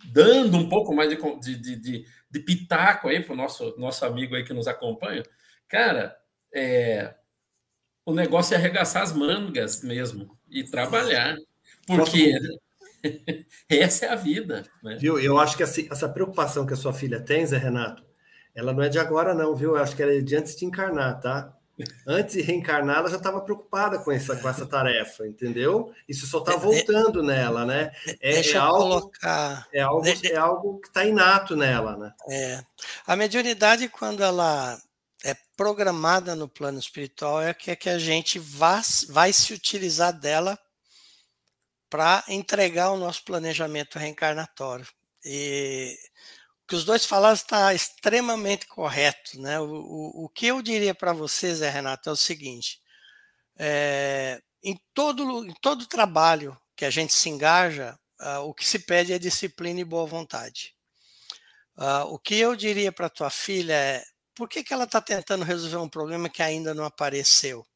dando 0.05 0.57
um 0.57 0.69
pouco 0.69 0.95
mais 0.95 1.09
de, 1.09 1.57
de, 1.57 1.75
de, 1.75 2.05
de 2.29 2.39
pitaco 2.39 3.09
aí 3.09 3.21
para 3.21 3.33
o 3.33 3.35
nosso, 3.35 3.75
nosso 3.77 4.05
amigo 4.05 4.35
aí 4.35 4.45
que 4.45 4.53
nos 4.53 4.67
acompanha, 4.69 5.23
cara, 5.67 6.15
é, 6.53 7.13
o 8.05 8.13
negócio 8.13 8.53
é 8.53 8.57
arregaçar 8.57 9.03
as 9.03 9.11
mangas 9.11 9.83
mesmo 9.83 10.37
e 10.49 10.63
trabalhar. 10.63 11.35
Porque 11.85 12.33
Essa 13.69 14.05
é 14.05 14.09
a 14.09 14.15
vida. 14.15 14.65
Né? 14.83 14.97
Viu? 14.99 15.19
Eu 15.19 15.39
acho 15.39 15.57
que 15.57 15.63
essa, 15.63 15.81
essa, 15.81 16.09
preocupação 16.09 16.65
que 16.65 16.73
a 16.73 16.77
sua 16.77 16.93
filha 16.93 17.19
tem, 17.19 17.45
Zé 17.45 17.57
Renato, 17.57 18.03
ela 18.53 18.73
não 18.73 18.83
é 18.83 18.89
de 18.89 18.99
agora, 18.99 19.33
não, 19.33 19.55
viu? 19.55 19.75
Eu 19.75 19.83
acho 19.83 19.95
que 19.95 20.03
ela 20.03 20.13
é 20.13 20.21
de 20.21 20.35
antes 20.35 20.55
de 20.55 20.65
encarnar, 20.65 21.19
tá? 21.19 21.55
Antes 22.05 22.35
de 22.35 22.41
reencarnar, 22.41 22.97
ela 22.97 23.09
já 23.09 23.17
estava 23.17 23.41
preocupada 23.41 23.99
com 23.99 24.11
essa, 24.11 24.35
com 24.35 24.47
essa 24.47 24.65
tarefa, 24.65 25.25
entendeu? 25.25 25.91
Isso 26.07 26.27
só 26.27 26.39
está 26.39 26.55
voltando 26.55 27.23
nela, 27.23 27.65
né? 27.65 27.91
É, 28.19 28.33
Deixa 28.33 28.57
é 28.57 28.61
algo, 28.61 28.79
colocar. 28.79 29.67
É 29.73 29.81
algo, 29.81 30.03
é 30.07 30.35
algo 30.35 30.79
que 30.79 30.87
está 30.87 31.05
inato 31.05 31.55
nela, 31.55 31.97
né? 31.97 32.13
É. 32.29 32.63
A 33.07 33.15
mediunidade, 33.15 33.87
quando 33.87 34.21
ela 34.21 34.77
é 35.23 35.35
programada 35.55 36.35
no 36.35 36.47
plano 36.47 36.77
espiritual, 36.77 37.41
é 37.41 37.53
que, 37.53 37.71
é 37.71 37.75
que 37.75 37.89
a 37.89 37.97
gente 37.97 38.37
vai, 38.37 38.81
vai 39.09 39.33
se 39.33 39.53
utilizar 39.53 40.13
dela 40.13 40.59
para 41.91 42.23
entregar 42.29 42.91
o 42.91 42.97
nosso 42.97 43.21
planejamento 43.25 43.99
reencarnatório. 43.99 44.87
E 45.25 45.93
o 46.63 46.67
que 46.67 46.75
os 46.75 46.85
dois 46.85 47.05
falaram 47.05 47.35
está 47.35 47.73
extremamente 47.73 48.65
correto. 48.65 49.39
Né? 49.39 49.59
O, 49.59 49.65
o, 49.65 50.25
o 50.25 50.29
que 50.29 50.47
eu 50.47 50.61
diria 50.61 50.95
para 50.95 51.11
vocês, 51.11 51.57
Zé 51.57 51.69
Renato, 51.69 52.09
é 52.09 52.13
o 52.13 52.15
seguinte: 52.15 52.81
é, 53.59 54.41
em, 54.63 54.79
todo, 54.93 55.45
em 55.45 55.53
todo 55.61 55.85
trabalho 55.85 56.57
que 56.77 56.85
a 56.85 56.89
gente 56.89 57.13
se 57.13 57.27
engaja, 57.27 57.99
uh, 58.21 58.39
o 58.39 58.53
que 58.53 58.65
se 58.65 58.79
pede 58.79 59.11
é 59.11 59.19
disciplina 59.19 59.81
e 59.81 59.83
boa 59.83 60.05
vontade. 60.05 60.73
Uh, 61.75 62.07
o 62.07 62.17
que 62.17 62.35
eu 62.35 62.55
diria 62.55 62.91
para 62.91 63.09
tua 63.09 63.29
filha 63.29 63.73
é: 63.73 64.03
por 64.33 64.47
que, 64.47 64.63
que 64.63 64.73
ela 64.73 64.85
está 64.85 65.01
tentando 65.01 65.43
resolver 65.43 65.75
um 65.77 65.89
problema 65.89 66.29
que 66.29 66.41
ainda 66.41 66.73
não 66.73 66.85
apareceu? 66.85 67.67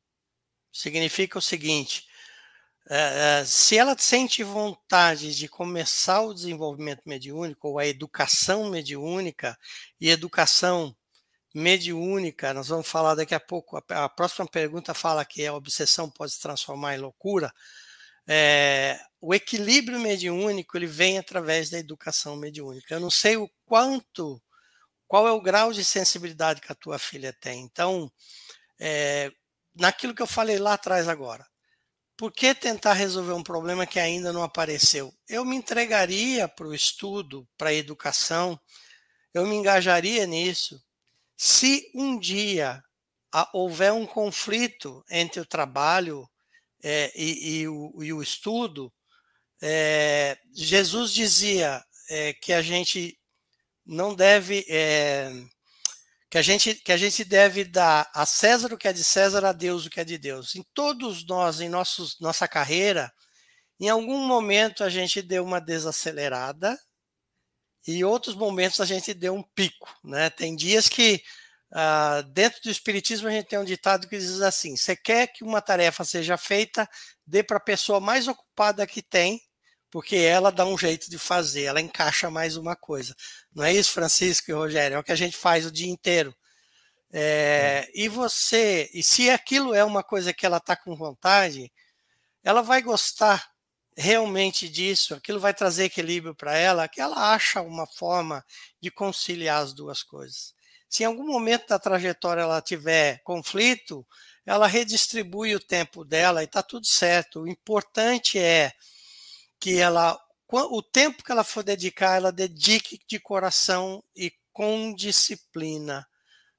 Significa 0.72 1.38
o 1.38 1.42
seguinte: 1.42 2.08
é, 2.88 3.40
é, 3.42 3.46
se 3.46 3.78
ela 3.78 3.98
sente 3.98 4.44
vontade 4.44 5.36
de 5.36 5.48
começar 5.48 6.22
o 6.22 6.34
desenvolvimento 6.34 7.02
mediúnico 7.06 7.70
ou 7.70 7.80
a 7.80 7.88
educação 7.88 8.70
mediúnica, 8.70 9.58
e 10.00 10.10
educação 10.10 10.96
mediúnica, 11.54 12.54
nós 12.54 12.68
vamos 12.68 12.88
falar 12.88 13.16
daqui 13.16 13.34
a 13.34 13.40
pouco, 13.40 13.82
a, 13.90 14.10
próxima 14.10 14.46
pergunta 14.48 14.94
fala 14.94 15.26
que 15.26 15.46
a 15.48 15.54
obsessão 15.54 16.10
pode 16.10 16.34
se 16.34 16.42
transformar 16.42 16.96
em 16.96 17.00
loucura. 17.00 17.52
É, 18.28 19.00
o 19.22 19.34
equilíbrio 19.34 20.00
mediúnico 20.00 20.78
ele 20.78 20.88
vem 20.88 21.18
através 21.18 21.70
da 21.70 21.80
educação 21.80 22.36
mediúnica. 22.36 22.94
Eu 22.94 23.00
não 23.00 23.12
sei 23.12 23.38
o 23.38 23.50
quanto, 23.66 24.42
qual 25.08 25.28
é 25.28 25.32
o 25.32 25.42
grau 25.42 25.74
de 25.74 25.84
sensibilidade 25.86 26.62
que 26.62 26.72
a 26.72 26.76
tua 26.76 27.00
filha 27.00 27.34
tem. 27.34 27.62
Então, 27.64 28.12
é, 28.80 29.32
naquilo 29.76 30.14
que 30.14 30.22
eu 30.22 30.28
falei 30.28 30.60
lá 30.60 30.74
atrás 30.74 31.08
agora, 31.08 31.46
por 32.18 32.32
que 32.32 32.56
tentar 32.56 32.94
resolver 32.94 33.34
um 33.34 33.44
problema 33.44 33.86
que 33.86 34.00
ainda 34.00 34.32
não 34.32 34.44
apareceu? 34.44 35.14
Eu 35.28 35.44
me 35.44 35.56
entregaria 35.56 36.48
para 36.48 36.68
o 36.68 36.74
estudo, 36.74 37.48
para 37.58 37.70
a 37.70 37.74
educação, 37.74 38.60
eu 39.34 39.46
me 39.46 39.56
engajaria 39.56 40.26
nisso. 40.26 40.82
Se 41.36 41.92
um 41.94 42.18
dia 42.18 42.82
houver 43.54 43.92
um 43.92 44.06
conflito 44.06 45.04
entre 45.10 45.42
o 45.42 45.46
trabalho 45.46 46.30
é, 46.82 47.12
e, 47.16 47.60
e, 47.60 47.68
o, 47.68 48.04
e, 48.04 48.14
o, 48.14 48.22
estudo, 48.22 48.94
é, 49.62 50.38
Jesus 50.54 51.12
dizia 51.12 51.84
é, 52.10 52.34
que 52.34 52.54
a 52.54 52.62
gente 52.62 53.20
não 53.86 54.16
deve 54.16 54.66
é, 54.70 55.32
que 56.36 56.40
a 56.40 56.42
gente 56.42 56.76
que 56.76 56.92
a 56.92 56.98
gente 56.98 57.24
deve 57.24 57.64
dar 57.64 58.12
a 58.14 58.26
César 58.26 58.74
o 58.74 58.78
que 58.78 58.90
é 58.90 58.92
de 58.92 59.06
César, 59.06 59.46
a 59.46 59.54
Deus 59.54 59.86
o 59.86 59.90
que 59.90 60.02
é 60.02 60.04
de 60.04 60.18
Deus. 60.18 60.54
Em 60.54 60.66
todos 60.74 61.26
nós, 61.26 61.62
em 61.62 61.70
nossos, 61.70 62.20
nossa 62.20 62.46
carreira, 62.46 63.10
em 63.80 63.88
algum 63.88 64.18
momento 64.28 64.84
a 64.84 64.90
gente 64.90 65.22
deu 65.22 65.46
uma 65.46 65.62
desacelerada 65.62 66.78
e 67.88 68.04
outros 68.04 68.36
momentos 68.36 68.82
a 68.82 68.86
gente 68.86 69.14
deu 69.14 69.34
um 69.34 69.42
pico, 69.42 69.88
né? 70.04 70.30
Tem 70.30 70.58
dias 70.58 70.90
que 70.90 71.24
uh, 71.72 72.22
dentro 72.34 72.62
do 72.64 72.70
espiritismo 72.70 73.30
a 73.30 73.32
gente 73.32 73.48
tem 73.48 73.58
um 73.58 73.64
ditado 73.64 74.06
que 74.06 74.18
diz 74.18 74.42
assim: 74.42 74.76
você 74.76 74.94
quer 74.94 75.28
que 75.28 75.42
uma 75.42 75.62
tarefa 75.62 76.04
seja 76.04 76.36
feita, 76.36 76.86
dê 77.26 77.44
para 77.44 77.56
a 77.56 77.62
pessoa 77.62 78.02
mais 78.02 78.28
ocupada 78.28 78.86
que 78.86 79.02
tem, 79.02 79.40
porque 79.96 80.18
ela 80.18 80.52
dá 80.52 80.66
um 80.66 80.78
jeito 80.78 81.10
de 81.10 81.18
fazer, 81.18 81.64
ela 81.64 81.80
encaixa 81.80 82.30
mais 82.30 82.58
uma 82.58 82.76
coisa. 82.76 83.16
Não 83.56 83.64
é 83.64 83.72
isso, 83.72 83.94
Francisco 83.94 84.52
e 84.52 84.54
Rogério? 84.54 84.96
É 84.96 85.00
o 85.00 85.04
que 85.04 85.14
a 85.14 85.16
gente 85.16 85.38
faz 85.38 85.66
o 85.66 85.72
dia 85.72 85.90
inteiro. 85.90 86.36
É, 87.14 87.90
e 87.96 88.10
você, 88.10 88.90
e 88.94 89.02
se 89.02 89.30
aquilo 89.30 89.74
é 89.74 89.86
uma 89.86 90.04
coisa 90.04 90.34
que 90.34 90.46
ela 90.46 90.58
está 90.58 90.76
com 90.76 90.98
vontade, 90.98 91.72
ela 92.44 92.62
vai 92.62 92.82
gostar 92.82 93.50
realmente 93.96 94.68
disso, 94.68 95.16
aquilo 95.16 95.40
vai 95.40 95.54
trazer 95.54 95.86
equilíbrio 95.86 96.36
para 96.36 96.58
ela, 96.58 96.90
que 96.90 97.00
ela 97.00 97.34
acha 97.34 97.62
uma 97.62 97.88
forma 97.88 98.44
de 98.82 98.92
conciliar 98.92 99.64
as 99.64 99.72
duas 99.72 100.04
coisas. 100.04 100.54
Se 100.90 101.04
em 101.04 101.06
algum 101.06 101.26
momento 101.26 101.70
da 101.70 101.80
trajetória 101.80 102.42
ela 102.42 102.62
tiver 102.62 103.22
conflito, 103.24 104.06
ela 104.46 104.68
redistribui 104.68 105.56
o 105.56 105.60
tempo 105.62 106.04
dela 106.04 106.42
e 106.42 106.46
está 106.48 106.62
tudo 106.62 106.86
certo. 106.86 107.44
O 107.44 107.48
importante 107.48 108.38
é 108.38 108.74
que 109.66 109.80
ela, 109.80 110.16
o 110.48 110.84
tempo 110.84 111.24
que 111.24 111.32
ela 111.32 111.44
for 111.44 111.64
dedicar, 111.64 112.18
ela 112.18 112.32
dedique 112.32 113.00
de 113.08 113.20
coração 113.20 114.04
e 114.16 114.32
com 114.54 114.94
disciplina. 114.94 116.08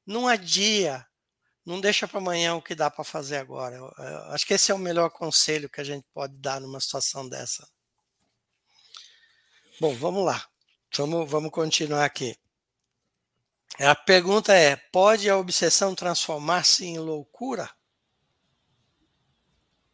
Não 0.04 0.26
adia, 0.26 1.07
não 1.64 1.80
deixa 1.80 2.09
para 2.09 2.18
amanhã 2.18 2.57
o 2.57 2.62
que 2.62 2.74
dá 2.74 2.90
para 2.90 3.04
fazer 3.04 3.36
agora. 3.36 3.76
Eu, 3.76 3.94
eu, 3.96 4.18
acho 4.32 4.44
que 4.44 4.54
esse 4.54 4.72
é 4.72 4.74
o 4.74 4.78
melhor 4.78 5.11
conselho 5.11 5.70
que 5.70 5.80
a 5.80 5.84
gente 5.84 6.04
pode 6.12 6.34
dar 6.38 6.61
numa 6.61 6.80
situação 6.80 7.28
dessa. 7.28 7.64
Bom, 9.80 9.94
vamos 9.94 10.24
lá. 10.24 10.44
Vamos, 10.96 11.30
vamos 11.30 11.52
continuar 11.52 12.04
aqui. 12.04 12.36
A 13.78 13.94
pergunta 13.94 14.52
é: 14.52 14.74
pode 14.74 15.30
a 15.30 15.36
obsessão 15.36 15.94
transformar-se 15.94 16.84
em 16.84 16.98
loucura? 16.98 17.70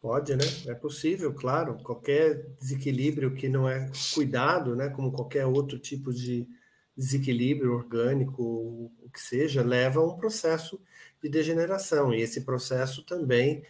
Pode, 0.03 0.34
né? 0.34 0.44
É 0.66 0.74
possível, 0.74 1.32
claro. 1.32 1.76
Qualquer 1.76 2.48
desequilíbrio 2.59 3.32
que 3.34 3.48
não 3.48 3.68
é 3.68 3.88
cuidado, 4.12 4.74
né, 4.74 4.88
como 4.88 5.12
qualquer 5.12 5.46
outro 5.46 5.78
tipo 5.78 6.12
de 6.12 6.48
desequilíbrio 6.96 7.72
orgânico, 7.72 8.42
o 8.42 9.09
que 9.12 9.20
seja, 9.20 9.62
leva 9.62 10.00
a 10.00 10.05
um 10.05 10.16
processo 10.16 10.80
de 11.22 11.28
degeneração. 11.28 12.12
E 12.12 12.20
esse 12.20 12.40
processo 12.40 13.05
também 13.05 13.62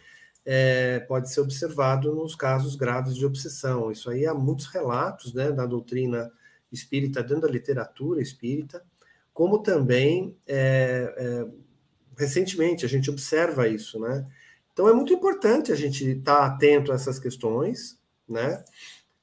é, 0.43 1.01
pode 1.01 1.31
ser 1.31 1.39
observado 1.41 2.15
nos 2.15 2.35
casos 2.35 2.75
graves 2.75 3.15
de 3.15 3.27
obsessão. 3.27 3.91
Isso 3.91 4.09
aí 4.09 4.25
há 4.25 4.33
muitos 4.33 4.65
relatos 4.65 5.35
né, 5.35 5.51
da 5.51 5.67
doutrina 5.67 6.31
espírita, 6.71 7.21
dentro 7.21 7.41
da 7.41 7.47
literatura 7.47 8.23
espírita, 8.23 8.83
como 9.31 9.59
também 9.59 10.35
é, 10.47 11.13
é, 11.15 11.47
recentemente 12.17 12.85
a 12.85 12.89
gente 12.89 13.11
observa 13.11 13.67
isso, 13.67 13.99
né? 13.99 14.25
Então 14.73 14.89
é 14.89 14.93
muito 14.93 15.13
importante 15.13 15.71
a 15.71 15.75
gente 15.75 16.03
estar 16.09 16.37
tá 16.39 16.45
atento 16.47 16.91
a 16.91 16.95
essas 16.95 17.19
questões, 17.19 17.97
né? 18.27 18.63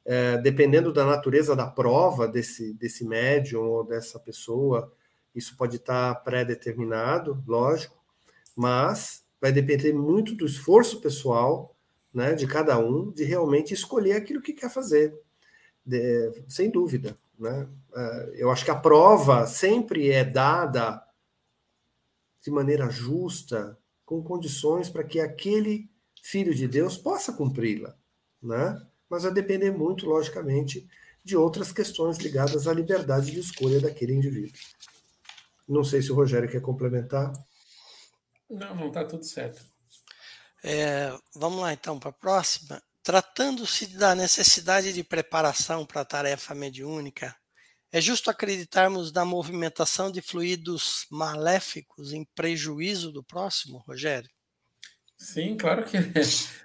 É, 0.04 0.38
dependendo 0.38 0.92
da 0.92 1.04
natureza 1.04 1.54
da 1.54 1.66
prova 1.66 2.26
desse, 2.26 2.72
desse 2.74 3.04
médium 3.04 3.62
ou 3.62 3.84
dessa 3.84 4.18
pessoa, 4.18 4.92
isso 5.34 5.56
pode 5.56 5.76
estar 5.76 6.14
tá 6.14 6.20
pré-determinado, 6.20 7.42
lógico, 7.46 7.96
mas 8.56 9.24
vai 9.40 9.52
depender 9.52 9.92
muito 9.92 10.34
do 10.34 10.46
esforço 10.46 11.00
pessoal 11.00 11.76
né, 12.12 12.34
de 12.34 12.46
cada 12.46 12.78
um 12.78 13.10
de 13.10 13.24
realmente 13.24 13.72
escolher 13.72 14.12
aquilo 14.12 14.42
que 14.42 14.52
quer 14.52 14.70
fazer, 14.70 15.14
de, 15.84 16.32
sem 16.48 16.70
dúvida. 16.70 17.16
Né? 17.38 17.68
É, 17.94 18.32
eu 18.34 18.50
acho 18.50 18.64
que 18.64 18.70
a 18.70 18.78
prova 18.78 19.46
sempre 19.46 20.10
é 20.10 20.24
dada 20.24 21.02
de 22.42 22.50
maneira 22.50 22.90
justa, 22.90 23.78
com 24.10 24.20
condições 24.20 24.90
para 24.90 25.04
que 25.04 25.20
aquele 25.20 25.88
filho 26.20 26.52
de 26.52 26.66
Deus 26.66 26.96
possa 26.96 27.32
cumpri-la, 27.32 27.94
né? 28.42 28.76
Mas 29.08 29.22
vai 29.22 29.32
depender 29.32 29.70
muito, 29.70 30.04
logicamente, 30.04 30.90
de 31.22 31.36
outras 31.36 31.70
questões 31.70 32.18
ligadas 32.18 32.66
à 32.66 32.72
liberdade 32.72 33.30
de 33.30 33.38
escolha 33.38 33.80
daquele 33.80 34.12
indivíduo. 34.12 34.58
Não 35.68 35.84
sei 35.84 36.02
se 36.02 36.10
o 36.10 36.16
Rogério 36.16 36.50
quer 36.50 36.60
complementar. 36.60 37.32
Não, 38.50 38.74
não 38.74 38.88
está 38.88 39.04
tudo 39.04 39.24
certo. 39.24 39.64
É, 40.64 41.16
vamos 41.36 41.60
lá 41.60 41.72
então 41.72 41.96
para 41.96 42.10
a 42.10 42.12
próxima. 42.12 42.82
Tratando-se 43.04 43.86
da 43.96 44.16
necessidade 44.16 44.92
de 44.92 45.04
preparação 45.04 45.86
para 45.86 46.00
a 46.00 46.04
tarefa 46.04 46.52
mediúnica, 46.52 47.32
é 47.92 48.00
justo 48.00 48.30
acreditarmos 48.30 49.12
na 49.12 49.24
movimentação 49.24 50.10
de 50.10 50.22
fluidos 50.22 51.06
maléficos 51.10 52.12
em 52.12 52.24
prejuízo 52.34 53.10
do 53.10 53.22
próximo, 53.22 53.78
Rogério? 53.78 54.30
Sim, 55.16 55.56
claro 55.56 55.84
que 55.84 55.96
é. 55.98 56.02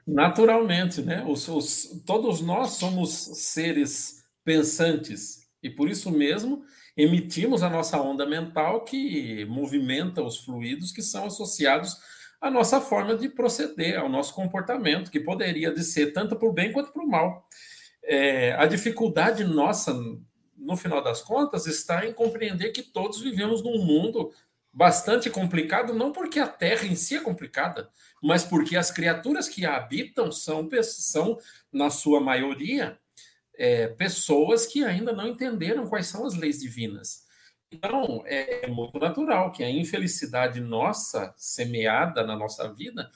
Naturalmente, 0.08 1.02
né? 1.02 1.26
Os, 1.28 1.48
os, 1.48 2.04
todos 2.06 2.42
nós 2.42 2.72
somos 2.72 3.12
seres 3.12 4.24
pensantes 4.44 5.46
e 5.62 5.70
por 5.70 5.90
isso 5.90 6.12
mesmo 6.12 6.64
emitimos 6.96 7.64
a 7.64 7.70
nossa 7.70 8.00
onda 8.00 8.26
mental 8.26 8.86
que 8.86 9.44
movimenta 9.46 10.24
os 10.24 10.38
fluidos 10.38 10.92
que 10.92 11.02
são 11.02 11.26
associados 11.26 11.98
à 12.40 12.50
nossa 12.50 12.80
forma 12.80 13.18
de 13.18 13.28
proceder, 13.28 14.00
ao 14.00 14.08
nosso 14.08 14.34
comportamento, 14.34 15.12
que 15.12 15.20
poderia 15.20 15.74
de 15.74 15.84
ser 15.84 16.14
tanto 16.14 16.38
o 16.40 16.54
bem 16.54 16.72
quanto 16.72 16.98
o 16.98 17.08
mal. 17.08 17.48
É, 18.04 18.54
a 18.54 18.66
dificuldade 18.68 19.44
nossa 19.44 19.94
no 20.56 20.78
final 20.78 21.04
das 21.04 21.22
contas, 21.22 21.68
está 21.68 22.06
em 22.06 22.14
compreender 22.14 22.72
que 22.72 22.82
todos 22.82 23.22
vivemos 23.22 23.62
num 23.62 23.84
mundo 23.84 24.32
bastante 24.72 25.30
complicado, 25.30 25.94
não 25.94 26.12
porque 26.12 26.40
a 26.40 26.48
Terra 26.48 26.86
em 26.86 26.96
si 26.96 27.16
é 27.16 27.22
complicada, 27.22 27.90
mas 28.22 28.44
porque 28.44 28.76
as 28.76 28.92
criaturas 28.92 29.48
que 29.48 29.66
a 29.66 29.78
habitam 29.78 30.32
são, 30.32 30.68
são 30.84 31.38
na 31.72 31.90
sua 31.90 32.20
maioria, 32.20 33.00
é, 33.58 33.88
pessoas 33.88 34.66
que 34.66 34.84
ainda 34.84 35.14
não 35.14 35.30
entenderam 35.30 35.88
quais 35.88 36.08
são 36.08 36.26
as 36.26 36.36
leis 36.36 36.60
divinas. 36.60 37.24
Então, 37.72 38.24
é, 38.26 38.66
é 38.66 38.68
muito 38.68 39.00
natural 39.00 39.52
que 39.52 39.64
a 39.64 39.70
infelicidade 39.70 40.60
nossa, 40.60 41.34
semeada 41.38 42.24
na 42.26 42.36
nossa 42.36 42.72
vida, 42.74 43.10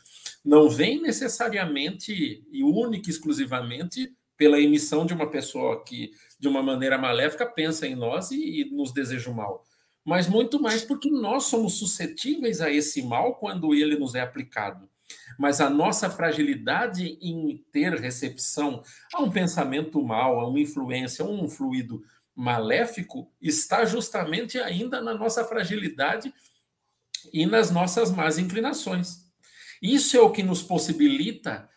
não 0.44 0.70
vem 0.70 1.02
necessariamente 1.02 2.44
e 2.50 2.64
única 2.64 3.10
e 3.10 3.12
exclusivamente 3.12 4.14
pela 4.38 4.60
emissão 4.60 5.06
de 5.06 5.14
uma 5.14 5.30
pessoa 5.30 5.84
que 5.84 6.12
de 6.40 6.48
uma 6.48 6.64
maneira 6.64 6.98
maléfica, 6.98 7.46
pensa 7.46 7.86
em 7.86 7.96
nós 7.96 8.32
e, 8.32 8.62
e 8.62 8.66
nos 8.72 8.94
deseja 8.94 9.30
o 9.30 9.36
mal. 9.36 9.66
Mas 10.06 10.28
muito 10.28 10.62
mais 10.62 10.82
porque 10.84 11.10
nós 11.10 11.46
somos 11.46 11.78
suscetíveis 11.78 12.62
a 12.62 12.72
esse 12.72 13.02
mal 13.02 13.36
quando 13.36 13.74
ele 13.74 13.98
nos 13.98 14.16
é 14.16 14.22
aplicado. 14.22 14.90
Mas 15.38 15.60
a 15.60 15.70
nossa 15.70 16.10
fragilidade 16.10 17.18
em 17.22 17.64
ter 17.72 17.94
recepção 17.94 18.82
a 19.14 19.22
um 19.22 19.30
pensamento 19.30 20.02
mal, 20.02 20.40
a 20.40 20.48
uma 20.48 20.60
influência, 20.60 21.26
a 21.26 21.28
um 21.28 21.48
fluido 21.48 22.02
maléfico, 22.36 23.32
está 23.42 23.86
justamente 23.86 24.60
ainda 24.60 25.02
na 25.02 25.14
nossa 25.14 25.44
fragilidade 25.44 26.34
e 27.34 27.46
nas 27.46 27.70
nossas 27.70 28.12
más 28.12 28.38
inclinações. 28.38 29.26
Isso 29.82 30.16
é 30.16 30.22
o 30.22 30.32
que 30.32 30.44
nos 30.44 30.62
possibilita 30.62 31.70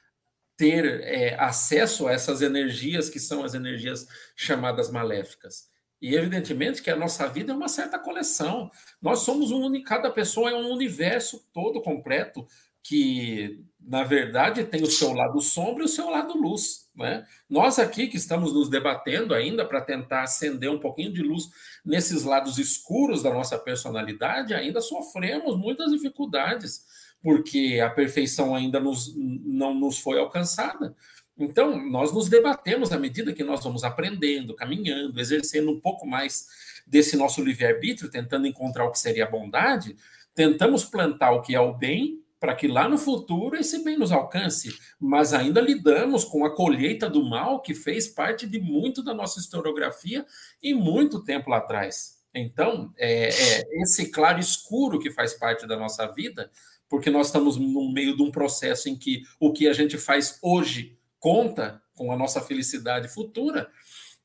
ter 0.63 1.01
é, 1.03 1.35
acesso 1.41 2.07
a 2.07 2.13
essas 2.13 2.41
energias 2.41 3.11
que 3.11 3.19
são 3.19 3.43
as 3.43 3.53
energias 3.53 4.07
chamadas 4.37 4.93
maléficas. 4.93 5.69
E 6.01 6.15
evidentemente 6.15 6.81
que 6.81 6.89
a 6.89 6.95
nossa 6.95 7.27
vida 7.27 7.53
é 7.53 7.57
uma 7.57 7.67
certa 7.67 7.99
coleção. 7.99 8.71
Nós 9.01 9.21
somos 9.21 9.51
um 9.51 9.83
cada 9.83 10.09
pessoa 10.09 10.51
é 10.51 10.55
um 10.55 10.71
universo 10.71 11.45
todo 11.53 11.83
completo 11.83 12.47
que, 12.81 13.65
na 13.81 14.05
verdade, 14.05 14.63
tem 14.63 14.85
o 14.85 14.91
seu 14.91 15.13
lado 15.13 15.41
sombra 15.41 15.83
e 15.83 15.87
o 15.87 15.89
seu 15.89 16.09
lado 16.09 16.39
luz. 16.39 16.89
Né? 16.95 17.27
Nós 17.51 17.81
aqui 17.81 18.07
que 18.07 18.17
estamos 18.17 18.53
nos 18.53 18.69
debatendo 18.69 19.35
ainda 19.35 19.65
para 19.65 19.81
tentar 19.81 20.23
acender 20.23 20.71
um 20.71 20.79
pouquinho 20.79 21.13
de 21.13 21.23
luz 21.23 21.49
nesses 21.85 22.23
lados 22.23 22.57
escuros 22.59 23.21
da 23.21 23.35
nossa 23.35 23.59
personalidade, 23.59 24.55
ainda 24.55 24.81
sofremos 24.81 25.57
muitas 25.57 25.91
dificuldades, 25.91 26.85
porque 27.23 27.81
a 27.83 27.89
perfeição 27.89 28.55
ainda 28.55 28.81
nos, 28.81 29.15
não 29.17 29.75
nos 29.75 29.99
foi 29.99 30.19
alcançada. 30.19 30.95
Então, 31.39 31.79
nós 31.89 32.13
nos 32.13 32.29
debatemos 32.29 32.93
à 32.93 32.99
medida 32.99 33.33
que 33.33 33.45
nós 33.45 33.63
vamos 33.63 33.85
aprendendo, 33.85 34.55
caminhando, 34.55 35.19
exercendo 35.21 35.71
um 35.71 35.81
pouco 35.81 36.07
mais 36.07 36.47
desse 36.87 37.17
nosso 37.17 37.43
livre-arbítrio, 37.43 38.11
tentando 38.11 38.47
encontrar 38.47 38.85
o 38.85 38.91
que 38.91 38.99
seria 38.99 39.25
a 39.25 39.31
bondade, 39.31 39.97
tentamos 40.35 40.85
plantar 40.85 41.33
o 41.33 41.43
que 41.43 41.55
é 41.55 41.61
o 41.61 41.75
bem 41.75 42.23
para 42.43 42.57
que 42.57 42.67
lá 42.67 42.89
no 42.89 42.99
futuro 42.99 43.57
esse 43.57 43.85
bem 43.85 43.97
nos 43.97 44.11
alcance, 44.11 44.77
mas 44.99 45.33
ainda 45.33 45.61
lidamos 45.61 46.25
com 46.25 46.45
a 46.45 46.53
colheita 46.53 47.09
do 47.09 47.23
mal 47.23 47.63
que 47.63 47.73
fez 47.73 48.09
parte 48.09 48.49
de 48.49 48.61
muito 48.61 49.01
da 49.01 49.15
nossa 49.15 49.39
historiografia 49.39 50.27
e 50.61 50.75
muito 50.75 51.23
tempo 51.23 51.53
atrás. 51.53 52.21
Então, 52.35 52.93
é, 52.99 53.29
é 53.29 53.83
esse 53.83 54.11
claro 54.11 54.41
escuro 54.41 54.99
que 54.99 55.13
faz 55.13 55.35
parte 55.35 55.69
da 55.69 55.77
nossa 55.77 56.05
vida, 56.09 56.51
porque 56.93 57.09
nós 57.09 57.29
estamos 57.29 57.57
no 57.57 57.91
meio 57.91 58.15
de 58.15 58.23
um 58.23 58.31
processo 58.31 58.87
em 58.87 58.95
que 58.95 59.23
o 59.41 59.51
que 59.51 59.67
a 59.67 59.73
gente 59.73 59.97
faz 59.97 60.39
hoje 60.43 60.99
conta 61.19 61.83
com 61.95 62.13
a 62.13 62.17
nossa 62.19 62.39
felicidade 62.43 63.09
futura, 63.09 63.71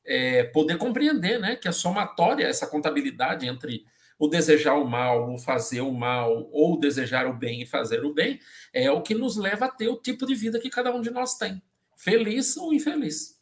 é, 0.04 0.44
poder 0.44 0.76
compreender 0.76 1.40
né, 1.40 1.56
que 1.56 1.66
a 1.66 1.72
somatória, 1.72 2.46
essa 2.46 2.66
contabilidade 2.66 3.46
entre 3.46 3.86
o 4.18 4.28
desejar 4.28 4.74
o 4.74 4.86
mal, 4.86 5.32
o 5.32 5.38
fazer 5.38 5.80
o 5.80 5.90
mal, 5.90 6.46
ou 6.52 6.78
desejar 6.78 7.26
o 7.26 7.32
bem 7.32 7.62
e 7.62 7.66
fazer 7.66 8.04
o 8.04 8.12
bem, 8.12 8.38
é 8.70 8.90
o 8.90 9.00
que 9.00 9.14
nos 9.14 9.38
leva 9.38 9.64
a 9.64 9.70
ter 9.70 9.88
o 9.88 9.96
tipo 9.96 10.26
de 10.26 10.34
vida 10.34 10.60
que 10.60 10.68
cada 10.68 10.94
um 10.94 11.00
de 11.00 11.10
nós 11.10 11.38
tem, 11.38 11.62
feliz 11.96 12.54
ou 12.58 12.74
infeliz. 12.74 13.38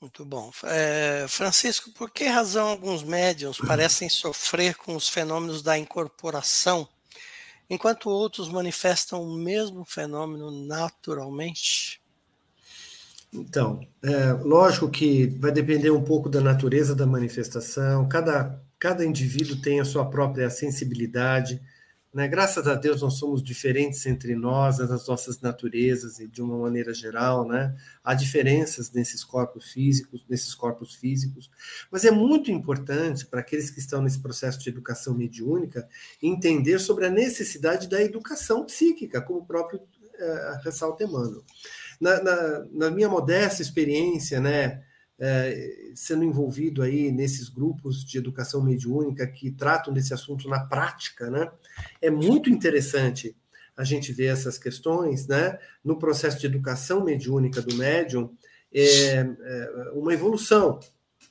Muito 0.00 0.24
bom. 0.24 0.50
É, 0.64 1.24
Francisco, 1.28 1.92
por 1.92 2.10
que 2.10 2.24
razão 2.24 2.66
alguns 2.66 3.04
médiums 3.04 3.58
parecem 3.58 4.08
sofrer 4.08 4.74
com 4.74 4.96
os 4.96 5.08
fenômenos 5.08 5.62
da 5.62 5.78
incorporação 5.78 6.88
enquanto 7.68 8.10
outros 8.10 8.48
manifestam 8.48 9.22
o 9.22 9.36
mesmo 9.36 9.84
fenômeno 9.84 10.50
naturalmente? 10.50 12.00
Então, 13.32 13.80
é, 14.02 14.32
lógico 14.32 14.88
que 14.88 15.26
vai 15.26 15.50
depender 15.50 15.90
um 15.90 16.02
pouco 16.02 16.28
da 16.28 16.40
natureza 16.40 16.94
da 16.94 17.04
manifestação, 17.04 18.08
cada, 18.08 18.62
cada 18.78 19.04
indivíduo 19.04 19.60
tem 19.60 19.80
a 19.80 19.84
sua 19.84 20.08
própria 20.08 20.48
sensibilidade, 20.48 21.60
né? 22.14 22.28
Graças 22.28 22.68
a 22.68 22.76
Deus, 22.76 23.02
nós 23.02 23.14
somos 23.14 23.42
diferentes 23.42 24.06
entre 24.06 24.36
nós, 24.36 24.78
nas 24.78 25.08
nossas 25.08 25.40
naturezas 25.40 26.20
e 26.20 26.28
de 26.28 26.40
uma 26.40 26.56
maneira 26.56 26.94
geral. 26.94 27.46
Né? 27.46 27.74
Há 28.04 28.14
diferenças 28.14 28.92
nesses 28.92 29.24
corpos 29.24 29.72
físicos, 29.72 30.24
nesses 30.28 30.54
corpos 30.54 30.94
físicos, 30.94 31.50
mas 31.90 32.04
é 32.04 32.12
muito 32.12 32.52
importante 32.52 33.26
para 33.26 33.40
aqueles 33.40 33.68
que 33.68 33.80
estão 33.80 34.00
nesse 34.00 34.20
processo 34.20 34.60
de 34.60 34.68
educação 34.68 35.12
mediúnica 35.12 35.88
entender 36.22 36.78
sobre 36.78 37.06
a 37.06 37.10
necessidade 37.10 37.88
da 37.88 38.00
educação 38.00 38.64
psíquica, 38.64 39.20
como 39.20 39.40
o 39.40 39.44
próprio 39.44 39.80
uh, 39.80 40.62
ressalta 40.62 41.02
Emmanuel. 41.02 41.42
Na, 42.00 42.22
na, 42.22 42.64
na 42.70 42.90
minha 42.90 43.08
modesta 43.08 43.60
experiência, 43.60 44.40
né? 44.40 44.84
É, 45.18 45.92
sendo 45.94 46.24
envolvido 46.24 46.82
aí 46.82 47.12
nesses 47.12 47.48
grupos 47.48 48.04
de 48.04 48.18
educação 48.18 48.62
mediúnica 48.62 49.26
que 49.26 49.50
tratam 49.50 49.92
desse 49.92 50.12
assunto 50.12 50.48
na 50.48 50.60
prática, 50.60 51.30
né? 51.30 51.50
É 52.00 52.10
muito 52.10 52.50
interessante 52.50 53.36
a 53.76 53.84
gente 53.84 54.12
ver 54.12 54.26
essas 54.26 54.58
questões, 54.58 55.26
né? 55.26 55.58
No 55.84 55.98
processo 55.98 56.38
de 56.38 56.46
educação 56.46 57.04
mediúnica 57.04 57.60
do 57.62 57.76
médium, 57.76 58.32
é, 58.72 59.18
é 59.18 59.90
uma 59.94 60.12
evolução, 60.12 60.80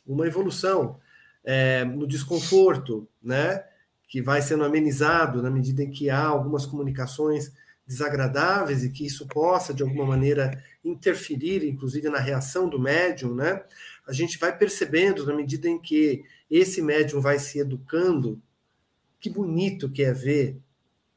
uma 0.05 0.25
evolução 0.25 0.99
é, 1.43 1.83
no 1.83 2.07
desconforto, 2.07 3.07
né? 3.21 3.63
Que 4.07 4.21
vai 4.21 4.41
sendo 4.41 4.63
amenizado 4.63 5.41
na 5.41 5.49
medida 5.49 5.83
em 5.83 5.89
que 5.89 6.09
há 6.09 6.23
algumas 6.23 6.65
comunicações 6.65 7.51
desagradáveis 7.85 8.83
e 8.83 8.89
que 8.89 9.05
isso 9.05 9.27
possa, 9.27 9.73
de 9.73 9.83
alguma 9.83 10.05
maneira, 10.05 10.63
interferir, 10.83 11.67
inclusive, 11.67 12.09
na 12.09 12.19
reação 12.19 12.67
do 12.67 12.79
médium, 12.79 13.33
né? 13.33 13.63
A 14.05 14.11
gente 14.11 14.37
vai 14.37 14.57
percebendo, 14.57 15.25
na 15.25 15.33
medida 15.35 15.69
em 15.69 15.79
que 15.79 16.23
esse 16.49 16.81
médium 16.81 17.21
vai 17.21 17.39
se 17.39 17.59
educando, 17.59 18.41
que 19.19 19.29
bonito 19.29 19.89
que 19.89 20.03
é 20.03 20.11
ver, 20.11 20.57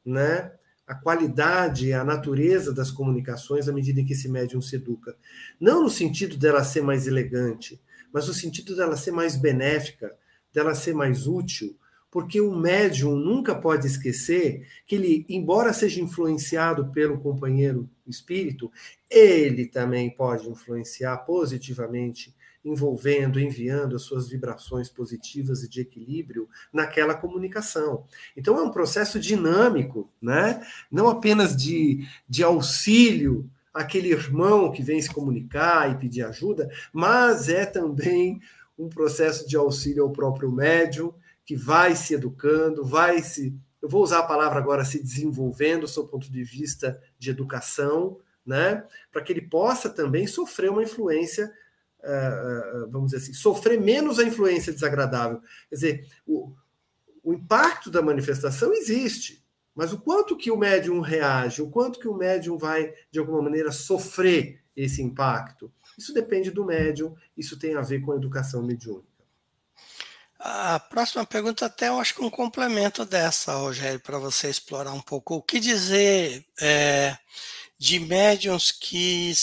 né? 0.05 0.51
A 0.85 0.95
qualidade, 0.95 1.91
a 1.91 2.03
natureza 2.03 2.73
das 2.73 2.89
comunicações 2.89 3.67
à 3.67 3.73
medida 3.73 3.99
em 3.99 4.05
que 4.05 4.13
esse 4.13 4.29
médium 4.29 4.61
se 4.61 4.77
educa. 4.77 5.17
Não 5.59 5.83
no 5.83 5.89
sentido 5.89 6.37
dela 6.37 6.63
ser 6.63 6.81
mais 6.81 7.07
elegante, 7.07 7.79
mas 8.13 8.27
no 8.27 8.33
sentido 8.33 8.73
dela 8.75 8.95
ser 8.95 9.11
mais 9.11 9.35
benéfica, 9.35 10.15
dela 10.53 10.73
ser 10.73 10.93
mais 10.93 11.27
útil, 11.27 11.77
porque 12.09 12.39
o 12.39 12.55
médium 12.55 13.15
nunca 13.15 13.53
pode 13.53 13.85
esquecer 13.85 14.67
que 14.85 14.95
ele, 14.95 15.25
embora 15.27 15.73
seja 15.73 16.01
influenciado 16.01 16.87
pelo 16.91 17.19
companheiro 17.19 17.89
espírito, 18.07 18.71
ele 19.09 19.65
também 19.65 20.09
pode 20.09 20.49
influenciar 20.49 21.17
positivamente, 21.17 22.33
envolvendo, 22.63 23.39
enviando 23.39 23.95
as 23.95 24.03
suas 24.03 24.27
vibrações 24.29 24.89
positivas 24.89 25.63
e 25.63 25.69
de 25.69 25.81
equilíbrio 25.81 26.49
naquela 26.71 27.13
comunicação. 27.13 28.05
Então 28.35 28.57
é 28.57 28.61
um 28.61 28.71
processo 28.71 29.19
dinâmico, 29.19 30.09
né? 30.21 30.65
não 30.91 31.09
apenas 31.09 31.55
de, 31.55 32.07
de 32.27 32.43
auxílio 32.43 33.49
àquele 33.73 34.09
irmão 34.09 34.71
que 34.71 34.81
vem 34.81 35.01
se 35.01 35.13
comunicar 35.13 35.91
e 35.91 35.97
pedir 35.97 36.23
ajuda, 36.23 36.69
mas 36.91 37.47
é 37.47 37.65
também 37.65 38.41
um 38.77 38.89
processo 38.89 39.47
de 39.47 39.55
auxílio 39.55 40.03
ao 40.03 40.11
próprio 40.11 40.51
médium, 40.51 41.13
que 41.47 41.55
vai 41.55 41.95
se 41.95 42.13
educando, 42.13 42.83
vai 42.83 43.23
se. 43.23 43.57
Eu 43.81 43.87
vou 43.87 44.03
usar 44.03 44.19
a 44.19 44.27
palavra 44.27 44.59
agora, 44.59 44.83
se 44.83 45.01
desenvolvendo, 45.01 45.81
do 45.81 45.87
seu 45.87 46.05
ponto 46.05 46.29
de 46.29 46.43
vista 46.43 47.01
de 47.17 47.29
educação, 47.29 48.19
né? 48.45 48.85
Para 49.13 49.21
que 49.21 49.31
ele 49.31 49.43
possa 49.43 49.89
também 49.89 50.27
sofrer 50.27 50.69
uma 50.69 50.83
influência, 50.83 51.49
uh, 51.99 52.89
vamos 52.89 53.11
dizer 53.11 53.23
assim, 53.23 53.33
sofrer 53.33 53.79
menos 53.79 54.19
a 54.19 54.25
influência 54.25 54.73
desagradável. 54.73 55.39
Quer 55.69 55.75
dizer, 55.75 56.07
o, 56.25 56.53
o 57.23 57.33
impacto 57.33 57.89
da 57.89 58.01
manifestação 58.01 58.73
existe, 58.73 59.41
mas 59.73 59.93
o 59.93 60.01
quanto 60.01 60.35
que 60.35 60.51
o 60.51 60.57
médium 60.57 60.99
reage, 60.99 61.61
o 61.61 61.69
quanto 61.69 61.97
que 61.97 62.09
o 62.09 62.13
médium 62.13 62.57
vai, 62.57 62.93
de 63.09 63.19
alguma 63.19 63.41
maneira, 63.41 63.71
sofrer 63.71 64.59
esse 64.75 65.01
impacto, 65.01 65.71
isso 65.97 66.13
depende 66.13 66.51
do 66.51 66.65
médium, 66.65 67.15
isso 67.37 67.57
tem 67.57 67.75
a 67.75 67.81
ver 67.81 68.01
com 68.01 68.11
a 68.11 68.17
educação 68.17 68.61
mediúnica. 68.61 69.16
A 70.39 70.79
próxima 70.79 71.25
pergunta 71.25 71.65
até 71.65 71.87
eu 71.87 71.99
acho 71.99 72.13
que 72.13 72.21
um 72.21 72.29
complemento 72.29 73.03
dessa, 73.03 73.55
Rogério, 73.55 73.99
para 73.99 74.19
você 74.19 74.49
explorar 74.49 74.93
um 74.93 75.01
pouco. 75.01 75.35
O 75.35 75.41
que 75.41 75.59
dizer 75.59 76.45
é, 76.61 77.17
de 77.79 77.99
médiums 77.99 78.71
que 78.71 79.33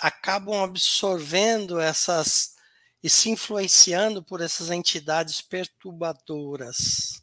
acabam 0.00 0.62
absorvendo 0.62 1.78
essas 1.78 2.54
e 3.02 3.08
se 3.08 3.30
influenciando 3.30 4.22
por 4.22 4.40
essas 4.40 4.70
entidades 4.70 5.40
perturbadoras 5.40 7.22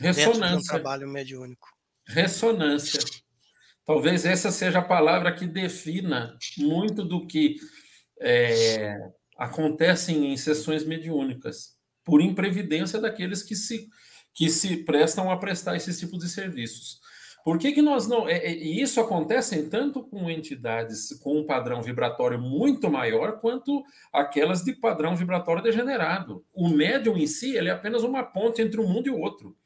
Ressonância. 0.00 0.56
um 0.56 0.62
trabalho 0.62 1.08
mediúnico? 1.08 1.68
Ressonância. 2.06 3.00
Talvez 3.84 4.24
essa 4.24 4.50
seja 4.50 4.80
a 4.80 4.84
palavra 4.84 5.32
que 5.32 5.46
defina 5.46 6.36
muito 6.58 7.04
do 7.04 7.26
que 7.26 7.56
é, 8.20 8.96
acontece 9.38 10.12
em 10.12 10.36
sessões 10.36 10.84
mediúnicas 10.84 11.75
por 12.06 12.22
imprevidência 12.22 13.00
daqueles 13.00 13.42
que 13.42 13.56
se, 13.56 13.88
que 14.32 14.48
se 14.48 14.84
prestam 14.84 15.28
a 15.28 15.36
prestar 15.36 15.76
esse 15.76 15.98
tipo 15.98 16.16
de 16.16 16.28
serviços. 16.28 17.00
Por 17.44 17.58
que, 17.58 17.70
que 17.70 17.82
nós 17.82 18.08
não. 18.08 18.28
É, 18.28 18.38
é, 18.38 18.52
e 18.56 18.80
isso 18.80 19.00
acontece 19.00 19.68
tanto 19.68 20.02
com 20.02 20.30
entidades 20.30 21.16
com 21.20 21.38
um 21.38 21.46
padrão 21.46 21.80
vibratório 21.82 22.40
muito 22.40 22.90
maior, 22.90 23.38
quanto 23.38 23.84
aquelas 24.12 24.62
de 24.64 24.72
padrão 24.72 25.14
vibratório 25.14 25.62
degenerado. 25.62 26.44
O 26.52 26.68
médium 26.68 27.16
em 27.16 27.26
si 27.26 27.56
ele 27.56 27.68
é 27.68 27.72
apenas 27.72 28.02
uma 28.02 28.24
ponte 28.24 28.62
entre 28.62 28.80
um 28.80 28.88
mundo 28.88 29.06
e 29.06 29.10
o 29.10 29.18
outro. 29.20 29.56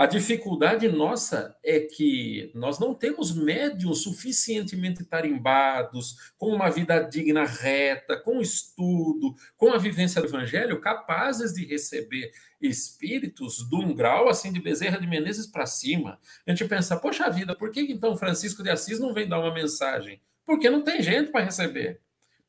A 0.00 0.06
dificuldade 0.06 0.88
nossa 0.88 1.54
é 1.62 1.80
que 1.80 2.50
nós 2.54 2.78
não 2.78 2.94
temos 2.94 3.36
médios 3.36 4.02
suficientemente 4.02 5.04
tarimbados, 5.04 6.32
com 6.38 6.46
uma 6.46 6.70
vida 6.70 7.00
digna, 7.00 7.44
reta, 7.44 8.16
com 8.16 8.40
estudo, 8.40 9.34
com 9.58 9.70
a 9.70 9.76
vivência 9.76 10.22
do 10.22 10.26
evangelho, 10.26 10.80
capazes 10.80 11.52
de 11.52 11.66
receber 11.66 12.32
espíritos 12.62 13.68
de 13.68 13.76
um 13.76 13.94
grau 13.94 14.30
assim 14.30 14.50
de 14.50 14.58
Bezerra 14.58 14.98
de 14.98 15.06
Menezes 15.06 15.46
para 15.46 15.66
cima. 15.66 16.18
A 16.46 16.50
gente 16.50 16.66
pensa, 16.66 16.96
poxa 16.96 17.28
vida, 17.28 17.54
por 17.54 17.70
que 17.70 17.82
então 17.82 18.16
Francisco 18.16 18.62
de 18.62 18.70
Assis 18.70 18.98
não 18.98 19.12
vem 19.12 19.28
dar 19.28 19.38
uma 19.38 19.52
mensagem? 19.52 20.18
Porque 20.46 20.70
não 20.70 20.80
tem 20.80 21.02
gente 21.02 21.30
para 21.30 21.44
receber. 21.44 22.00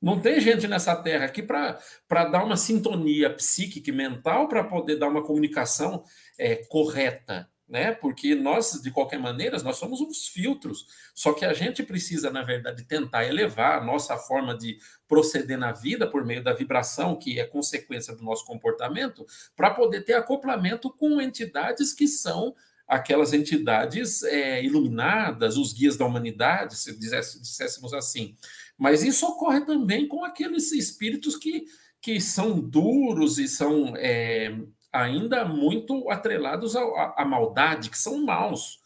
Não 0.02 0.20
tem 0.20 0.40
gente 0.40 0.68
nessa 0.68 0.96
terra 0.96 1.26
aqui 1.26 1.44
para 1.44 2.26
dar 2.26 2.44
uma 2.44 2.58
sintonia 2.58 3.30
psíquica 3.34 3.90
e 3.90 3.94
mental 3.94 4.48
para 4.48 4.64
poder 4.64 4.98
dar 4.98 5.08
uma 5.08 5.24
comunicação 5.24 6.04
é, 6.38 6.56
correta 6.68 7.48
né? 7.72 7.94
Porque 7.94 8.36
nós, 8.36 8.82
de 8.84 8.92
qualquer 8.92 9.18
maneira, 9.18 9.58
nós 9.64 9.78
somos 9.78 10.02
uns 10.02 10.28
filtros. 10.28 10.86
Só 11.16 11.32
que 11.32 11.46
a 11.46 11.54
gente 11.54 11.82
precisa, 11.82 12.30
na 12.30 12.44
verdade, 12.44 12.84
tentar 12.84 13.24
elevar 13.24 13.82
a 13.82 13.84
nossa 13.84 14.18
forma 14.18 14.56
de 14.58 14.78
proceder 15.08 15.58
na 15.58 15.72
vida 15.72 16.06
por 16.06 16.26
meio 16.26 16.44
da 16.44 16.52
vibração, 16.52 17.16
que 17.16 17.40
é 17.40 17.46
consequência 17.46 18.14
do 18.14 18.24
nosso 18.24 18.46
comportamento, 18.46 19.26
para 19.56 19.72
poder 19.72 20.02
ter 20.02 20.16
acoplamento 20.16 20.92
com 20.92 21.22
entidades 21.22 21.94
que 21.94 22.10
são 22.10 22.54
aquelas 22.86 23.32
entidades 23.32 24.22
é, 24.24 24.62
iluminadas, 24.62 25.56
os 25.56 25.72
guias 25.72 25.96
da 25.96 26.06
humanidade, 26.06 26.76
se 26.76 26.94
disséssemos 27.00 27.94
assim. 27.94 28.36
Mas 28.82 29.04
isso 29.04 29.28
ocorre 29.28 29.62
também 29.62 30.08
com 30.08 30.26
aqueles 30.26 30.72
espíritos 30.72 31.36
que, 31.36 31.66
que 32.02 32.20
são 32.20 32.60
duros 32.60 33.38
e 33.38 33.48
são 33.48 33.94
é, 33.96 34.58
ainda 34.92 35.46
muito 35.46 36.10
atrelados 36.10 36.76
à, 36.76 37.24
maldade, 37.24 37.92
que 37.92 37.98
são 37.98 38.26
maus. 38.26 38.80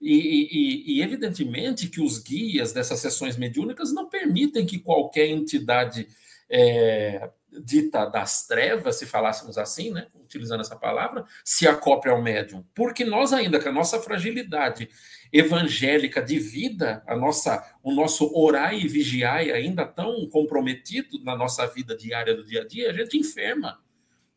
E, 0.00 0.14
e, 0.14 0.96
e, 0.96 1.02
evidentemente 1.02 1.90
que 1.90 2.00
os 2.00 2.16
guias 2.16 2.72
dessas 2.72 2.98
sessões 3.00 3.36
mediúnicas 3.36 3.92
não 3.92 4.08
permitem 4.08 4.64
que 4.64 4.78
qualquer 4.78 5.26
entidade 5.26 6.08
é, 6.48 7.28
dita 7.62 8.06
das 8.06 8.46
trevas, 8.46 8.96
se 8.96 9.04
falássemos 9.04 9.58
assim, 9.58 9.90
né, 9.90 10.06
utilizando 10.14 10.62
essa 10.62 10.76
palavra, 10.76 11.26
se 11.44 11.68
acople 11.68 12.10
ao 12.10 12.22
médium. 12.22 12.64
Porque 12.74 13.04
nós 13.04 13.34
ainda, 13.34 13.60
com 13.60 13.68
a 13.68 13.72
nossa 13.72 14.00
fragilidade 14.00 14.88
evangélica 15.32 16.20
de 16.20 16.38
vida, 16.38 17.02
a 17.06 17.16
nossa, 17.16 17.76
o 17.82 17.92
nosso 17.92 18.30
orar 18.36 18.74
e 18.74 18.86
vigiar 18.86 19.38
ainda 19.38 19.86
tão 19.86 20.28
comprometido 20.28 21.22
na 21.24 21.34
nossa 21.34 21.66
vida 21.66 21.96
diária 21.96 22.34
do 22.34 22.44
dia 22.44 22.60
a 22.62 22.66
dia, 22.66 22.90
a 22.90 22.92
gente 22.92 23.16
enferma 23.16 23.80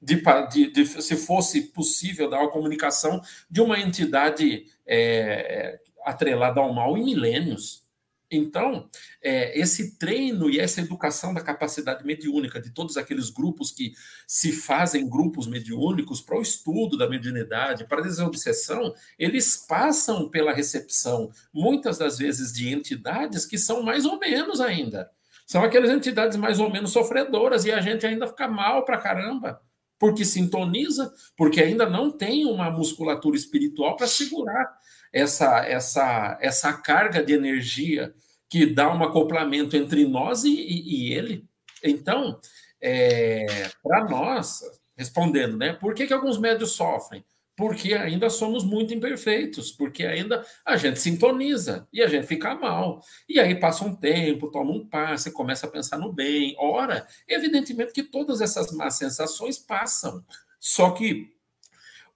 de, 0.01 0.21
de, 0.51 0.71
de, 0.71 0.85
se 0.85 1.17
fosse 1.17 1.61
possível 1.73 2.29
dar 2.29 2.39
uma 2.39 2.51
comunicação 2.51 3.21
de 3.49 3.59
uma 3.59 3.79
entidade 3.79 4.65
é, 4.85 5.79
atrelada 6.05 6.61
ao 6.61 6.73
mal 6.73 6.97
em 6.97 7.03
milênios. 7.03 7.84
Então, 8.35 8.89
é, 9.21 9.59
esse 9.59 9.97
treino 9.97 10.49
e 10.49 10.59
essa 10.59 10.81
educação 10.81 11.33
da 11.33 11.41
capacidade 11.41 12.05
mediúnica 12.05 12.59
de 12.59 12.71
todos 12.71 12.97
aqueles 12.97 13.29
grupos 13.29 13.71
que 13.71 13.93
se 14.27 14.51
fazem 14.51 15.09
grupos 15.09 15.47
mediúnicos 15.47 16.21
para 16.21 16.37
o 16.37 16.41
estudo 16.41 16.97
da 16.97 17.09
mediunidade, 17.09 17.87
para 17.87 17.99
a 17.99 18.03
desobsessão, 18.03 18.93
eles 19.17 19.57
passam 19.67 20.29
pela 20.29 20.53
recepção, 20.53 21.31
muitas 21.53 21.97
das 21.97 22.17
vezes, 22.17 22.53
de 22.53 22.73
entidades 22.73 23.45
que 23.45 23.57
são 23.57 23.81
mais 23.81 24.05
ou 24.05 24.19
menos 24.19 24.61
ainda. 24.61 25.09
São 25.45 25.63
aquelas 25.63 25.91
entidades 25.91 26.37
mais 26.37 26.59
ou 26.59 26.71
menos 26.71 26.91
sofredoras 26.91 27.65
e 27.65 27.71
a 27.71 27.79
gente 27.79 28.05
ainda 28.05 28.27
fica 28.27 28.47
mal 28.47 28.83
para 28.83 28.97
caramba 28.97 29.61
porque 29.97 30.25
sintoniza, 30.25 31.13
porque 31.37 31.61
ainda 31.61 31.89
não 31.89 32.11
tem 32.11 32.45
uma 32.45 32.69
musculatura 32.69 33.35
espiritual 33.35 33.95
para 33.95 34.07
segurar 34.07 34.77
essa, 35.11 35.65
essa, 35.65 36.37
essa 36.41 36.73
carga 36.73 37.23
de 37.23 37.33
energia 37.33 38.13
que 38.49 38.65
dá 38.65 38.93
um 38.93 39.03
acoplamento 39.03 39.75
entre 39.75 40.05
nós 40.07 40.43
e, 40.43 40.53
e, 40.53 41.09
e 41.09 41.13
ele. 41.13 41.45
Então, 41.83 42.39
é, 42.81 43.69
para 43.83 44.05
nós, 44.05 44.61
respondendo, 44.97 45.57
né? 45.57 45.73
Por 45.73 45.93
que, 45.93 46.07
que 46.07 46.13
alguns 46.13 46.37
médios 46.37 46.71
sofrem? 46.71 47.23
porque 47.55 47.93
ainda 47.93 48.29
somos 48.29 48.63
muito 48.63 48.93
imperfeitos, 48.93 49.71
porque 49.71 50.05
ainda 50.05 50.45
a 50.65 50.75
gente 50.75 50.99
sintoniza 50.99 51.87
e 51.91 52.01
a 52.01 52.07
gente 52.07 52.27
fica 52.27 52.53
mal. 52.53 53.01
E 53.29 53.39
aí 53.39 53.55
passa 53.55 53.85
um 53.85 53.95
tempo, 53.95 54.51
toma 54.51 54.71
um 54.71 54.85
passe, 54.85 55.31
começa 55.31 55.65
a 55.65 55.69
pensar 55.69 55.97
no 55.97 56.11
bem. 56.11 56.53
Ora, 56.59 57.07
evidentemente 57.27 57.93
que 57.93 58.03
todas 58.03 58.41
essas 58.41 58.71
más 58.73 58.95
sensações 58.95 59.57
passam. 59.57 60.23
Só 60.59 60.91
que 60.91 61.33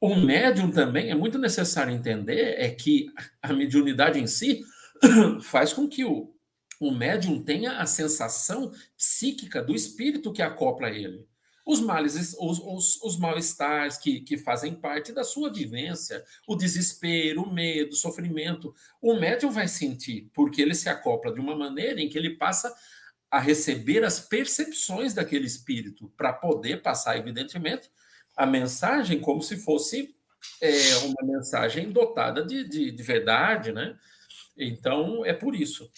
o 0.02 0.16
médium 0.16 0.72
também 0.72 1.10
é 1.10 1.16
muito 1.16 1.38
necessário 1.38 1.94
entender 1.94 2.56
é 2.58 2.70
que 2.70 3.12
a 3.42 3.54
mediunidade 3.54 4.20
em 4.20 4.28
si 4.28 4.62
faz 5.42 5.74
com 5.74 5.88
que 5.88 6.04
o, 6.04 6.34
o 6.80 6.92
médium 6.92 7.44
tenha 7.44 7.80
a 7.80 7.86
sensação 7.86 8.72
psíquica 8.98 9.62
do 9.62 9.76
espírito 9.76 10.34
que 10.34 10.42
acopla 10.42 10.90
ele 10.90 11.28
os 11.70 11.80
males, 11.82 12.36
os, 12.40 12.60
os, 12.60 13.00
os 13.04 13.20
mal-estares 13.20 13.96
que, 13.96 14.22
que 14.22 14.40
fazem 14.40 14.74
parte 14.74 15.12
da 15.12 15.24
sua 15.24 15.54
vivência, 15.54 16.26
o 16.48 16.56
desespero, 16.56 17.44
o 17.44 17.54
medo, 17.54 17.92
o 17.92 17.96
sofrimento. 17.96 18.74
O 19.00 19.14
médium 19.14 19.52
vai 19.52 19.68
sentir, 19.68 20.32
porque 20.34 20.64
ele 20.64 20.74
se 20.74 20.90
acopla 20.90 21.32
de 21.32 21.40
uma 21.40 21.56
maneira 21.56 22.02
em 22.02 22.10
que 22.10 22.18
ele 22.18 22.38
passa 22.38 22.74
a 23.30 23.40
receber 23.40 24.04
as 24.04 24.20
percepções 24.20 25.14
daquele 25.14 25.46
espírito, 25.46 26.12
para 26.18 26.34
poder 26.34 26.82
passar, 26.82 27.20
evidentemente, 27.20 27.92
a 28.36 28.48
mensagem 28.48 29.20
como 29.20 29.44
se 29.44 29.56
fosse 29.58 30.16
é, 30.60 30.98
uma 31.04 31.22
mensagem 31.22 31.92
dotada 31.92 32.44
de, 32.44 32.68
de, 32.68 32.90
de 32.90 33.04
verdade, 33.04 33.72
né? 33.72 33.96
Então, 34.60 35.26
é 35.26 35.34
por 35.34 35.56
isso. 35.56 35.90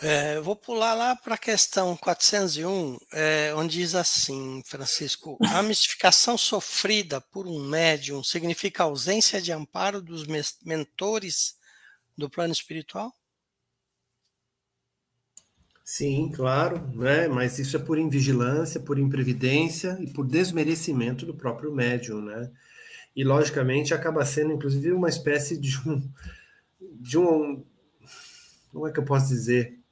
É, 0.00 0.40
vou 0.40 0.56
pular 0.56 0.94
lá 0.94 1.14
para 1.14 1.36
a 1.36 1.38
questão 1.38 1.96
401, 1.96 2.98
é, 3.12 3.54
onde 3.54 3.78
diz 3.78 3.94
assim, 3.94 4.60
Francisco: 4.66 5.38
a 5.42 5.62
mistificação 5.62 6.36
sofrida 6.36 7.20
por 7.20 7.46
um 7.46 7.60
médium 7.68 8.24
significa 8.24 8.82
ausência 8.82 9.40
de 9.40 9.52
amparo 9.52 10.02
dos 10.02 10.26
mentores 10.64 11.54
do 12.18 12.28
plano 12.28 12.52
espiritual? 12.52 13.12
Sim, 15.84 16.32
claro, 16.34 16.88
né? 16.96 17.28
mas 17.28 17.58
isso 17.58 17.76
é 17.76 17.78
por 17.78 17.98
invigilância, 17.98 18.80
por 18.80 18.98
imprevidência 18.98 19.98
e 20.00 20.10
por 20.10 20.26
desmerecimento 20.26 21.26
do 21.26 21.34
próprio 21.34 21.72
médium, 21.72 22.22
né? 22.22 22.50
E 23.14 23.24
logicamente 23.24 23.92
acaba 23.92 24.24
sendo, 24.24 24.52
inclusive, 24.52 24.92
uma 24.92 25.08
espécie 25.08 25.58
de 25.58 25.78
um, 25.86 26.10
de 26.80 27.18
um, 27.18 27.64
como 28.72 28.88
é 28.88 28.92
que 28.92 28.98
eu 28.98 29.04
posso 29.04 29.28
dizer? 29.28 29.82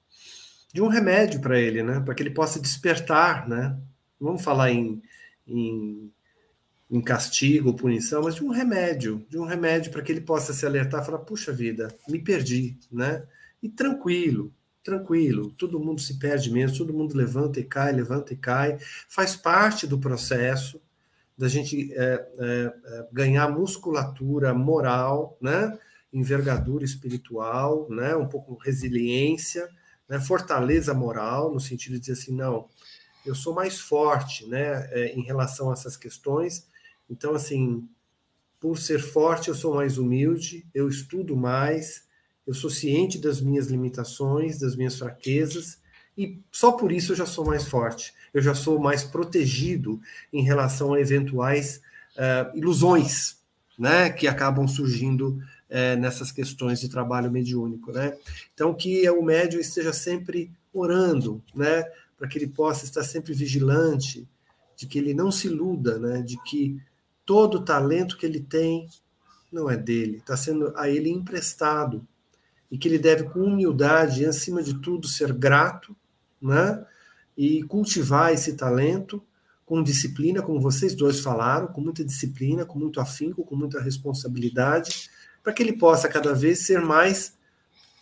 de 0.72 0.80
um 0.80 0.88
remédio 0.88 1.40
para 1.40 1.58
ele, 1.58 1.82
né? 1.82 2.00
Para 2.00 2.14
que 2.14 2.22
ele 2.22 2.30
possa 2.30 2.60
despertar, 2.60 3.48
né? 3.48 3.76
Vamos 4.20 4.42
falar 4.42 4.70
em, 4.70 5.02
em, 5.46 6.12
em 6.90 7.00
castigo 7.00 7.68
ou 7.68 7.74
punição, 7.74 8.22
mas 8.22 8.36
de 8.36 8.44
um 8.44 8.50
remédio, 8.50 9.26
de 9.28 9.38
um 9.38 9.44
remédio 9.44 9.90
para 9.90 10.02
que 10.02 10.12
ele 10.12 10.20
possa 10.20 10.52
se 10.52 10.64
alertar 10.64 11.04
falar, 11.04 11.18
puxa 11.18 11.52
vida, 11.52 11.94
me 12.08 12.18
perdi, 12.18 12.76
né? 12.90 13.22
E 13.62 13.68
tranquilo, 13.68 14.52
tranquilo, 14.82 15.50
todo 15.52 15.80
mundo 15.80 16.00
se 16.00 16.18
perde 16.18 16.50
mesmo, 16.50 16.78
todo 16.78 16.94
mundo 16.94 17.16
levanta 17.16 17.58
e 17.60 17.64
cai, 17.64 17.92
levanta 17.92 18.32
e 18.32 18.36
cai, 18.36 18.78
faz 19.08 19.34
parte 19.36 19.86
do 19.86 19.98
processo 19.98 20.80
da 21.40 21.48
gente 21.48 21.90
é, 21.94 22.28
é, 22.38 22.74
é 22.84 23.08
ganhar 23.10 23.48
musculatura 23.48 24.52
moral, 24.52 25.38
né? 25.40 25.78
envergadura 26.12 26.84
espiritual, 26.84 27.88
né? 27.88 28.14
um 28.14 28.28
pouco 28.28 28.56
resiliência, 28.56 29.66
né, 30.06 30.20
fortaleza 30.20 30.92
moral, 30.92 31.50
no 31.50 31.58
sentido 31.58 31.94
de 31.94 32.00
dizer 32.00 32.12
assim, 32.12 32.34
não, 32.34 32.68
eu 33.24 33.34
sou 33.34 33.54
mais 33.54 33.78
forte 33.78 34.44
né, 34.46 34.86
é, 34.92 35.14
em 35.14 35.22
relação 35.22 35.70
a 35.70 35.72
essas 35.72 35.96
questões, 35.96 36.66
então, 37.08 37.34
assim, 37.34 37.88
por 38.60 38.76
ser 38.76 39.00
forte, 39.00 39.48
eu 39.48 39.54
sou 39.54 39.76
mais 39.76 39.96
humilde, 39.96 40.66
eu 40.74 40.88
estudo 40.88 41.34
mais, 41.34 42.04
eu 42.46 42.52
sou 42.52 42.68
ciente 42.68 43.18
das 43.18 43.40
minhas 43.40 43.68
limitações, 43.68 44.58
das 44.58 44.76
minhas 44.76 44.98
fraquezas, 44.98 45.79
e 46.20 46.38
só 46.52 46.72
por 46.72 46.92
isso 46.92 47.12
eu 47.12 47.16
já 47.16 47.24
sou 47.24 47.46
mais 47.46 47.66
forte, 47.66 48.12
eu 48.34 48.42
já 48.42 48.54
sou 48.54 48.78
mais 48.78 49.02
protegido 49.02 49.98
em 50.30 50.42
relação 50.42 50.92
a 50.92 51.00
eventuais 51.00 51.80
uh, 52.14 52.54
ilusões 52.54 53.38
né, 53.78 54.10
que 54.10 54.28
acabam 54.28 54.68
surgindo 54.68 55.42
é, 55.70 55.96
nessas 55.96 56.30
questões 56.30 56.78
de 56.78 56.90
trabalho 56.90 57.30
mediúnico, 57.30 57.90
né? 57.90 58.18
Então 58.52 58.74
que 58.74 59.08
o 59.08 59.22
médium 59.22 59.60
esteja 59.60 59.94
sempre 59.94 60.50
orando, 60.74 61.42
né, 61.54 61.84
para 62.18 62.28
que 62.28 62.36
ele 62.36 62.48
possa 62.48 62.84
estar 62.84 63.02
sempre 63.02 63.32
vigilante, 63.32 64.28
de 64.76 64.86
que 64.86 64.98
ele 64.98 65.14
não 65.14 65.32
se 65.32 65.46
iluda, 65.46 65.98
né, 65.98 66.20
de 66.20 66.36
que 66.42 66.78
todo 67.24 67.54
o 67.54 67.64
talento 67.64 68.18
que 68.18 68.26
ele 68.26 68.40
tem 68.40 68.86
não 69.50 69.70
é 69.70 69.76
dele, 69.76 70.18
está 70.18 70.36
sendo 70.36 70.76
a 70.76 70.90
ele 70.90 71.08
emprestado 71.08 72.06
e 72.70 72.76
que 72.76 72.86
ele 72.86 72.98
deve 72.98 73.24
com 73.24 73.40
humildade 73.40 74.22
e 74.22 74.26
acima 74.26 74.62
de 74.62 74.74
tudo 74.74 75.08
ser 75.08 75.32
grato, 75.32 75.96
né, 76.40 76.84
e 77.36 77.62
cultivar 77.64 78.32
esse 78.32 78.54
talento 78.54 79.22
com 79.64 79.82
disciplina, 79.82 80.42
como 80.42 80.60
vocês 80.60 80.94
dois 80.94 81.20
falaram, 81.20 81.68
com 81.68 81.80
muita 81.80 82.04
disciplina, 82.04 82.64
com 82.64 82.78
muito 82.78 83.00
afinco, 83.00 83.44
com 83.44 83.54
muita 83.54 83.80
responsabilidade 83.80 85.10
para 85.42 85.52
que 85.52 85.62
ele 85.62 85.72
possa 85.72 86.08
cada 86.08 86.34
vez 86.34 86.66
ser 86.66 86.80
mais 86.80 87.38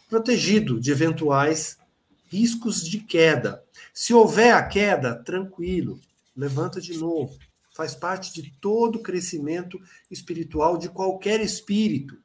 protegido 0.09 0.81
de 0.81 0.91
eventuais 0.91 1.79
riscos 2.27 2.83
de 2.83 3.01
queda. 3.01 3.63
Se 3.93 4.13
houver 4.15 4.55
a 4.55 4.63
queda, 4.63 5.15
tranquilo, 5.15 6.01
levanta 6.37 6.81
de 6.81 6.97
novo. 6.97 7.39
Faz 7.75 7.95
parte 7.95 8.33
de 8.33 8.51
todo 8.61 8.97
o 8.97 9.03
crescimento 9.03 9.79
espiritual 10.11 10.79
de 10.79 10.89
qualquer 10.89 11.41
espírito. 11.41 12.17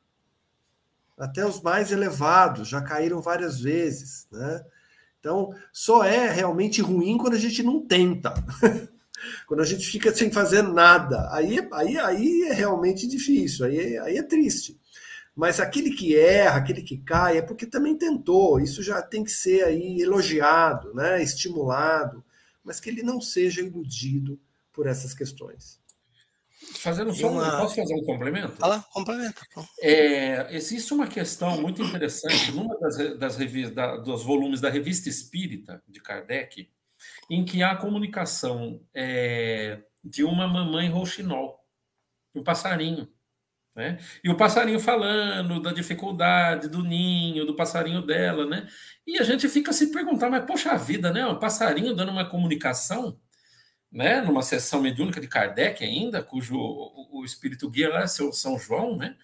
até 1.17 1.45
os 1.45 1.61
mais 1.61 1.91
elevados 1.91 2.67
já 2.67 2.81
caíram 2.81 3.21
várias 3.21 3.59
vezes, 3.59 4.27
né? 4.31 4.65
Então, 5.23 5.55
só 5.71 6.03
é 6.03 6.29
realmente 6.29 6.81
ruim 6.81 7.17
quando 7.17 7.35
a 7.35 7.39
gente 7.39 7.63
não 7.63 7.79
tenta. 7.79 8.33
quando 9.47 9.61
a 9.61 9.65
gente 9.65 9.87
fica 9.87 10.13
sem 10.13 10.29
fazer 10.29 10.61
nada. 10.63 11.29
Aí, 11.31 11.65
aí, 11.71 11.97
aí 11.97 12.41
é 12.49 12.53
realmente 12.53 13.07
difícil, 13.07 13.65
aí, 13.65 13.97
aí 13.99 14.17
é 14.17 14.23
triste. 14.23 14.77
Mas 15.33 15.61
aquele 15.61 15.91
que 15.91 16.13
erra, 16.13 16.57
aquele 16.57 16.81
que 16.81 16.97
cai, 16.97 17.37
é 17.37 17.41
porque 17.41 17.65
também 17.65 17.97
tentou. 17.97 18.59
Isso 18.59 18.83
já 18.83 19.01
tem 19.01 19.23
que 19.23 19.31
ser 19.31 19.63
aí 19.63 20.01
elogiado, 20.01 20.93
né? 20.93 21.23
estimulado, 21.23 22.21
mas 22.61 22.81
que 22.81 22.89
ele 22.89 23.01
não 23.01 23.21
seja 23.21 23.61
iludido 23.61 24.37
por 24.73 24.87
essas 24.87 25.13
questões. 25.13 25.79
Fazendo 26.79 27.13
só 27.13 27.29
uma... 27.29 27.57
Posso 27.57 27.75
fazer 27.75 27.93
um 27.93 28.03
complemento? 28.03 28.53
Fala, 28.57 28.83
complementa. 28.91 29.41
É, 29.81 30.53
existe 30.55 30.93
uma 30.93 31.07
questão 31.07 31.61
muito 31.61 31.81
interessante 31.81 32.51
numa 32.51 32.77
das, 32.79 33.17
das, 33.17 33.37
revistas, 33.37 33.75
da, 33.75 33.97
dos 33.97 34.23
volumes 34.23 34.61
da 34.61 34.69
Revista 34.69 35.09
Espírita 35.09 35.81
de 35.87 36.01
Kardec, 36.01 36.69
em 37.29 37.43
que 37.43 37.63
há 37.63 37.71
a 37.71 37.77
comunicação 37.77 38.81
é, 38.93 39.81
de 40.03 40.23
uma 40.23 40.47
mamãe 40.47 40.89
rouxinol, 40.89 41.59
um 42.35 42.43
passarinho. 42.43 43.07
Né? 43.75 43.97
E 44.23 44.29
o 44.29 44.37
passarinho 44.37 44.79
falando 44.79 45.59
da 45.59 45.73
dificuldade 45.73 46.67
do 46.67 46.83
ninho, 46.83 47.45
do 47.45 47.55
passarinho 47.55 48.03
dela, 48.03 48.45
né? 48.45 48.67
E 49.05 49.17
a 49.17 49.23
gente 49.23 49.49
fica 49.49 49.73
se 49.73 49.91
perguntar, 49.91 50.29
mas 50.29 50.45
poxa 50.45 50.77
vida, 50.77 51.11
né? 51.11 51.25
Um 51.25 51.39
passarinho 51.39 51.95
dando 51.95 52.11
uma 52.11 52.29
comunicação 52.29 53.19
né, 53.93 54.21
numa 54.21 54.41
sessão 54.41 54.81
mediúnica 54.81 55.21
de 55.21 55.27
Kardec 55.27 55.83
ainda, 55.83 56.23
cujo 56.23 56.57
o, 56.57 57.23
espírito 57.23 57.69
guia 57.69 57.89
lá 57.89 58.01
é 58.01 58.07
seu 58.07 58.33
São 58.33 58.57
João, 58.57 58.97
né? 58.97 59.15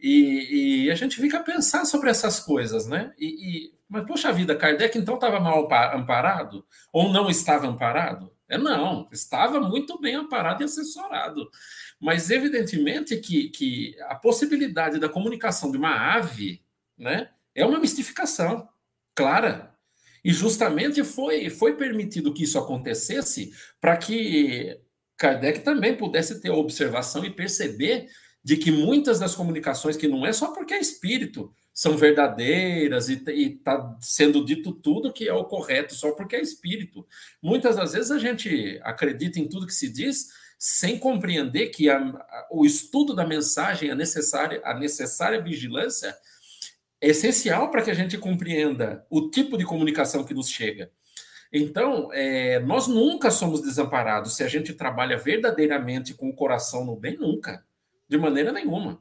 E, 0.00 0.86
e, 0.86 0.90
a 0.90 0.94
gente 0.94 1.20
fica 1.20 1.38
a 1.38 1.42
pensar 1.42 1.84
sobre 1.84 2.10
essas 2.10 2.40
coisas, 2.40 2.86
né? 2.86 3.12
E, 3.18 3.26
e 3.26 3.74
mas, 3.88 4.06
poxa 4.06 4.32
vida, 4.32 4.56
Kardec 4.56 4.98
então 4.98 5.14
estava 5.14 5.38
mal 5.38 5.68
amparado? 5.94 6.66
Ou 6.92 7.12
não 7.12 7.28
estava 7.28 7.66
amparado? 7.66 8.32
É 8.48 8.58
não, 8.58 9.08
estava 9.12 9.60
muito 9.60 10.00
bem 10.00 10.14
amparado 10.14 10.62
e 10.62 10.64
assessorado. 10.64 11.48
Mas, 12.00 12.30
evidentemente, 12.30 13.16
que, 13.18 13.50
que 13.50 13.96
a 14.08 14.14
possibilidade 14.14 14.98
da 14.98 15.08
comunicação 15.08 15.70
de 15.70 15.76
uma 15.78 16.14
ave 16.14 16.62
né, 16.98 17.30
é 17.54 17.64
uma 17.64 17.78
mistificação 17.78 18.68
clara. 19.14 19.73
E 20.24 20.32
justamente 20.32 21.04
foi, 21.04 21.50
foi 21.50 21.76
permitido 21.76 22.32
que 22.32 22.44
isso 22.44 22.58
acontecesse 22.58 23.52
para 23.80 23.96
que 23.96 24.80
Kardec 25.16 25.60
também 25.60 25.96
pudesse 25.96 26.40
ter 26.40 26.48
a 26.48 26.54
observação 26.54 27.24
e 27.24 27.30
perceber 27.30 28.06
de 28.42 28.56
que 28.56 28.70
muitas 28.70 29.18
das 29.18 29.34
comunicações, 29.34 29.96
que 29.96 30.08
não 30.08 30.26
é 30.26 30.32
só 30.32 30.52
porque 30.52 30.74
é 30.74 30.80
espírito, 30.80 31.52
são 31.72 31.96
verdadeiras 31.96 33.08
e 33.08 33.22
está 33.26 33.96
sendo 34.00 34.44
dito 34.44 34.72
tudo 34.72 35.12
que 35.12 35.28
é 35.28 35.32
o 35.32 35.44
correto, 35.44 35.94
só 35.94 36.12
porque 36.12 36.36
é 36.36 36.40
espírito. 36.40 37.06
Muitas 37.42 37.76
das 37.76 37.92
vezes 37.92 38.10
a 38.10 38.18
gente 38.18 38.78
acredita 38.82 39.40
em 39.40 39.48
tudo 39.48 39.66
que 39.66 39.74
se 39.74 39.88
diz 39.88 40.28
sem 40.58 40.98
compreender 40.98 41.68
que 41.68 41.90
a, 41.90 41.98
a, 41.98 42.48
o 42.50 42.64
estudo 42.64 43.14
da 43.14 43.26
mensagem, 43.26 43.90
a 43.90 43.94
necessária, 43.94 44.62
a 44.64 44.72
necessária 44.78 45.42
vigilância, 45.42 46.16
é 47.04 47.08
essencial 47.08 47.70
para 47.70 47.82
que 47.82 47.90
a 47.90 47.94
gente 47.94 48.16
compreenda 48.16 49.06
o 49.10 49.28
tipo 49.28 49.58
de 49.58 49.64
comunicação 49.64 50.24
que 50.24 50.32
nos 50.32 50.48
chega. 50.48 50.90
Então, 51.52 52.10
é, 52.12 52.58
nós 52.60 52.88
nunca 52.88 53.30
somos 53.30 53.60
desamparados 53.60 54.34
se 54.34 54.42
a 54.42 54.48
gente 54.48 54.72
trabalha 54.72 55.18
verdadeiramente 55.18 56.14
com 56.14 56.30
o 56.30 56.34
coração 56.34 56.84
no 56.84 56.96
bem, 56.96 57.16
nunca, 57.16 57.64
de 58.08 58.16
maneira 58.16 58.50
nenhuma. 58.50 59.00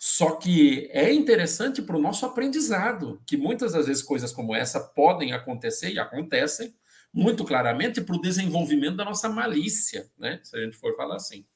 Só 0.00 0.32
que 0.32 0.90
é 0.92 1.12
interessante 1.12 1.80
para 1.80 1.96
o 1.96 2.00
nosso 2.00 2.26
aprendizado, 2.26 3.22
que 3.24 3.36
muitas 3.36 3.72
das 3.72 3.86
vezes 3.86 4.02
coisas 4.02 4.32
como 4.32 4.54
essa 4.54 4.80
podem 4.80 5.32
acontecer 5.32 5.92
e 5.92 5.98
acontecem 5.98 6.74
muito 7.12 7.44
claramente 7.44 8.00
para 8.00 8.16
o 8.16 8.20
desenvolvimento 8.20 8.96
da 8.96 9.04
nossa 9.04 9.28
malícia, 9.28 10.10
né? 10.18 10.40
Se 10.42 10.56
a 10.56 10.60
gente 10.60 10.76
for 10.76 10.94
falar 10.96 11.16
assim. 11.16 11.46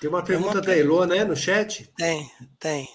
Tem 0.00 0.08
uma 0.08 0.24
pergunta 0.24 0.54
uma... 0.54 0.62
da 0.62 0.76
Elo, 0.76 1.04
né, 1.04 1.24
no 1.24 1.36
chat? 1.36 1.88
Tem, 1.94 2.28
tem 2.58 2.88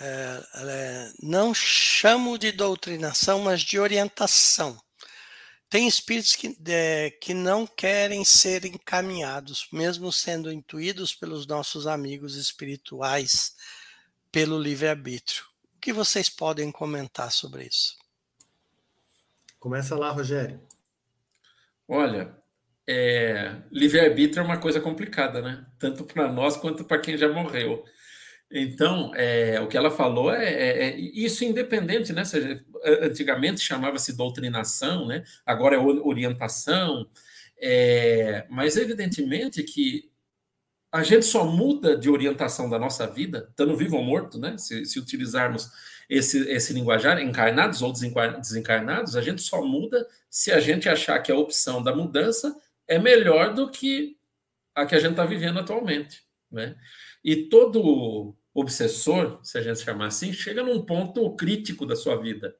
é, 0.00 0.42
é, 0.54 1.12
não 1.22 1.54
chamo 1.54 2.38
de 2.38 2.52
doutrinação, 2.52 3.40
mas 3.40 3.60
de 3.60 3.78
orientação. 3.78 4.76
Tem 5.68 5.88
espíritos 5.88 6.34
que, 6.34 6.56
é, 6.68 7.10
que 7.10 7.34
não 7.34 7.66
querem 7.66 8.24
ser 8.24 8.64
encaminhados, 8.64 9.66
mesmo 9.72 10.12
sendo 10.12 10.52
intuídos 10.52 11.14
pelos 11.14 11.46
nossos 11.46 11.86
amigos 11.86 12.36
espirituais, 12.36 13.54
pelo 14.30 14.58
livre-arbítrio. 14.58 15.44
O 15.76 15.80
que 15.80 15.92
vocês 15.92 16.28
podem 16.28 16.70
comentar 16.70 17.30
sobre 17.32 17.64
isso? 17.64 17.96
Começa 19.58 19.96
lá, 19.96 20.10
Rogério. 20.10 20.60
Olha, 21.88 22.36
é, 22.86 23.62
livre-arbítrio 23.70 24.42
é 24.42 24.44
uma 24.44 24.58
coisa 24.58 24.80
complicada, 24.80 25.40
né? 25.40 25.66
Tanto 25.78 26.04
para 26.04 26.30
nós 26.30 26.56
quanto 26.56 26.84
para 26.84 27.00
quem 27.00 27.16
já 27.16 27.28
morreu. 27.28 27.84
Então, 28.56 29.12
é, 29.16 29.60
o 29.60 29.66
que 29.66 29.76
ela 29.76 29.90
falou 29.90 30.32
é, 30.32 30.44
é, 30.44 30.88
é 30.90 30.96
isso 30.96 31.44
independente, 31.44 32.12
né? 32.12 32.22
Antigamente 33.02 33.60
chamava-se 33.60 34.16
doutrinação, 34.16 35.08
né? 35.08 35.24
Agora 35.44 35.74
é 35.74 35.78
orientação, 35.78 37.10
é, 37.60 38.46
mas 38.48 38.76
evidentemente 38.76 39.60
que 39.64 40.08
a 40.92 41.02
gente 41.02 41.26
só 41.26 41.44
muda 41.44 41.96
de 41.96 42.08
orientação 42.08 42.70
da 42.70 42.78
nossa 42.78 43.08
vida, 43.08 43.48
estando 43.50 43.76
vivo 43.76 43.96
ou 43.96 44.04
morto, 44.04 44.38
né? 44.38 44.56
Se, 44.56 44.84
se 44.84 45.00
utilizarmos 45.00 45.68
esse, 46.08 46.48
esse 46.48 46.72
linguajar, 46.72 47.20
encarnados 47.20 47.82
ou 47.82 47.92
desencarnados, 47.92 49.16
a 49.16 49.20
gente 49.20 49.42
só 49.42 49.64
muda 49.64 50.06
se 50.30 50.52
a 50.52 50.60
gente 50.60 50.88
achar 50.88 51.18
que 51.18 51.32
a 51.32 51.36
opção 51.36 51.82
da 51.82 51.92
mudança 51.92 52.56
é 52.86 53.00
melhor 53.00 53.52
do 53.52 53.68
que 53.68 54.16
a 54.76 54.86
que 54.86 54.94
a 54.94 55.00
gente 55.00 55.12
está 55.12 55.24
vivendo 55.24 55.58
atualmente, 55.58 56.22
né? 56.48 56.76
E 57.24 57.48
todo 57.48 58.36
obsessor, 58.54 59.40
se 59.42 59.58
a 59.58 59.62
gente 59.62 59.80
chamar 59.80 60.06
assim, 60.06 60.32
chega 60.32 60.62
num 60.62 60.80
ponto 60.80 61.28
crítico 61.34 61.84
da 61.84 61.96
sua 61.96 62.16
vida. 62.16 62.54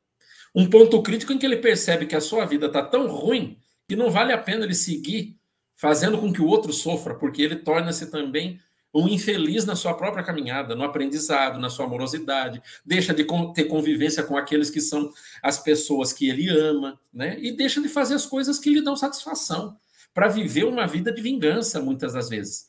Um 0.55 0.68
ponto 0.68 1.01
crítico 1.03 1.32
em 1.32 1.38
que 1.38 1.47
ele 1.47 1.57
percebe 1.57 2.07
que 2.07 2.16
a 2.16 2.20
sua 2.20 2.45
vida 2.45 2.66
está 2.66 2.82
tão 2.82 3.07
ruim 3.07 3.57
que 3.88 3.95
não 3.95 4.11
vale 4.11 4.32
a 4.32 4.38
pena 4.38 4.64
ele 4.64 4.74
seguir 4.74 5.36
fazendo 5.76 6.18
com 6.18 6.32
que 6.32 6.42
o 6.42 6.47
outro 6.47 6.72
sofra, 6.72 7.14
porque 7.14 7.42
ele 7.42 7.57
torna-se 7.57 8.11
também 8.11 8.61
um 8.92 9.09
infeliz 9.09 9.64
na 9.64 9.74
sua 9.74 9.95
própria 9.95 10.22
caminhada, 10.22 10.74
no 10.74 10.84
aprendizado, 10.84 11.59
na 11.59 11.68
sua 11.68 11.84
amorosidade, 11.84 12.62
deixa 12.86 13.12
de 13.12 13.26
ter 13.53 13.64
convivência 13.64 14.22
com 14.22 14.36
aqueles 14.36 14.70
que 14.70 14.80
são 14.80 15.12
as 15.42 15.59
pessoas 15.59 16.12
que 16.12 16.28
ele 16.28 16.49
ama, 16.49 16.99
né? 17.12 17.36
E 17.40 17.51
deixa 17.51 17.82
de 17.82 17.88
fazer 17.88 18.14
as 18.14 18.24
coisas 18.24 18.59
que 18.59 18.70
lhe 18.70 18.80
dão 18.80 18.97
satisfação, 18.97 19.76
para 20.14 20.28
viver 20.28 20.64
uma 20.64 20.86
vida 20.86 21.12
de 21.12 21.20
vingança, 21.20 21.80
muitas 21.80 22.12
das 22.12 22.28
vezes. 22.28 22.68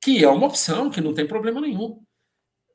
Que 0.00 0.22
é 0.22 0.28
uma 0.28 0.46
opção, 0.46 0.90
que 0.90 1.00
não 1.00 1.12
tem 1.12 1.26
problema 1.26 1.60
nenhum 1.60 2.00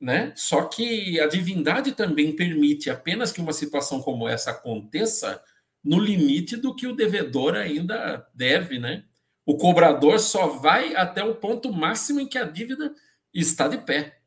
né? 0.03 0.33
Só 0.35 0.65
que 0.65 1.17
a 1.21 1.27
divindade 1.27 1.93
também 1.93 2.35
permite 2.35 2.89
apenas 2.89 3.31
que 3.31 3.39
uma 3.39 3.53
situação 3.53 4.01
como 4.01 4.27
essa 4.27 4.51
aconteça 4.51 5.41
no 5.81 5.97
limite 5.97 6.57
do 6.57 6.75
que 6.75 6.85
o 6.85 6.95
devedor 6.95 7.55
ainda 7.55 8.27
deve, 8.35 8.79
né? 8.79 9.05
O 9.45 9.55
cobrador 9.55 10.19
só 10.19 10.47
vai 10.47 10.93
até 10.93 11.23
o 11.23 11.35
ponto 11.35 11.71
máximo 11.71 12.19
em 12.19 12.27
que 12.27 12.37
a 12.37 12.43
dívida 12.43 12.93
está 13.33 13.69
de 13.69 13.77
pé. 13.77 14.17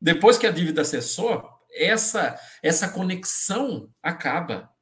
Depois 0.00 0.36
que 0.36 0.46
a 0.46 0.50
dívida 0.50 0.84
cessou, 0.84 1.48
essa 1.72 2.36
essa 2.60 2.88
conexão 2.88 3.88
acaba. 4.02 4.72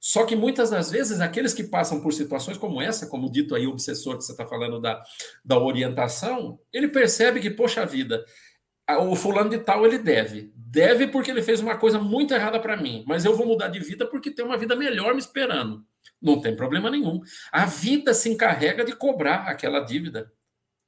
Só 0.00 0.24
que 0.24 0.34
muitas 0.34 0.70
das 0.70 0.90
vezes 0.90 1.20
aqueles 1.20 1.52
que 1.52 1.64
passam 1.64 2.00
por 2.00 2.14
situações 2.14 2.56
como 2.56 2.80
essa, 2.80 3.06
como 3.06 3.30
dito 3.30 3.54
aí 3.54 3.66
o 3.66 3.72
obsessor 3.72 4.16
que 4.16 4.24
você 4.24 4.32
está 4.32 4.46
falando 4.46 4.80
da, 4.80 5.02
da 5.44 5.58
orientação, 5.58 6.58
ele 6.72 6.88
percebe 6.88 7.38
que, 7.38 7.50
poxa 7.50 7.84
vida, 7.84 8.24
o 8.98 9.14
fulano 9.14 9.50
de 9.50 9.58
tal 9.58 9.86
ele 9.86 9.98
deve. 9.98 10.52
Deve 10.56 11.08
porque 11.08 11.30
ele 11.30 11.42
fez 11.42 11.60
uma 11.60 11.76
coisa 11.76 11.98
muito 11.98 12.32
errada 12.32 12.60
para 12.60 12.76
mim, 12.76 13.04
mas 13.06 13.24
eu 13.24 13.34
vou 13.34 13.46
mudar 13.46 13.68
de 13.68 13.80
vida 13.80 14.06
porque 14.06 14.30
tem 14.30 14.44
uma 14.44 14.56
vida 14.56 14.76
melhor 14.76 15.14
me 15.14 15.20
esperando. 15.20 15.84
Não 16.22 16.40
tem 16.40 16.54
problema 16.54 16.90
nenhum. 16.90 17.20
A 17.50 17.66
vida 17.66 18.14
se 18.14 18.28
encarrega 18.28 18.84
de 18.84 18.94
cobrar 18.94 19.48
aquela 19.48 19.80
dívida, 19.80 20.32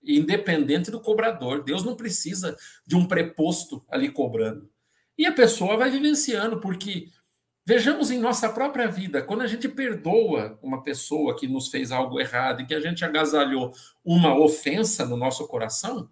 independente 0.03 0.91
do 0.91 1.01
cobrador. 1.01 1.65
Deus 1.65 1.83
não 1.83 1.97
precisa 1.97 2.57
de 2.87 2.95
um 2.95 3.07
preposto 3.07 3.85
ali 3.89 4.11
cobrando. 4.11 4.71
E 5.17 5.27
a 5.27 5.33
pessoa 5.33 5.77
vai 5.77 5.91
vivenciando, 5.91 6.61
porque 6.61 7.09
vejamos 7.65 8.11
em 8.11 8.19
nossa 8.19 8.49
própria 8.49 8.87
vida, 8.87 9.23
quando 9.23 9.43
a 9.43 9.47
gente 9.47 9.69
perdoa 9.69 10.59
uma 10.63 10.83
pessoa 10.83 11.37
que 11.37 11.49
nos 11.49 11.69
fez 11.69 11.91
algo 11.91 12.21
errado 12.21 12.63
e 12.63 12.67
que 12.67 12.75
a 12.75 12.81
gente 12.81 13.05
agasalhou 13.05 13.73
uma 14.05 14.39
ofensa 14.39 15.05
no 15.05 15.17
nosso 15.17 15.47
coração, 15.47 16.09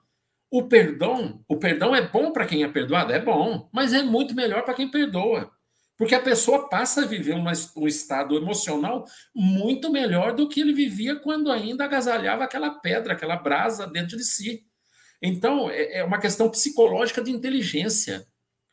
o 0.51 0.65
perdão, 0.65 1.45
o 1.49 1.57
perdão 1.57 1.95
é 1.95 2.03
bom 2.07 2.33
para 2.33 2.45
quem 2.45 2.65
é 2.65 2.69
perdoado? 2.69 3.13
É 3.13 3.21
bom, 3.21 3.69
mas 3.73 3.93
é 3.93 4.03
muito 4.03 4.35
melhor 4.35 4.65
para 4.65 4.75
quem 4.75 4.91
perdoa. 4.91 5.51
Porque 5.97 6.15
a 6.15 6.21
pessoa 6.21 6.69
passa 6.69 7.03
a 7.03 7.07
viver 7.07 7.35
uma, 7.35 7.53
um 7.77 7.87
estado 7.87 8.35
emocional 8.35 9.05
muito 9.35 9.91
melhor 9.93 10.35
do 10.35 10.49
que 10.49 10.61
ele 10.61 10.73
vivia 10.73 11.15
quando 11.15 11.53
ainda 11.53 11.85
agasalhava 11.85 12.43
aquela 12.43 12.71
pedra, 12.71 13.13
aquela 13.13 13.37
brasa 13.37 13.87
dentro 13.87 14.17
de 14.17 14.25
si. 14.25 14.65
Então, 15.23 15.71
é, 15.71 15.99
é 15.99 16.05
uma 16.05 16.19
questão 16.19 16.49
psicológica 16.49 17.23
de 17.23 17.31
inteligência. 17.31 18.27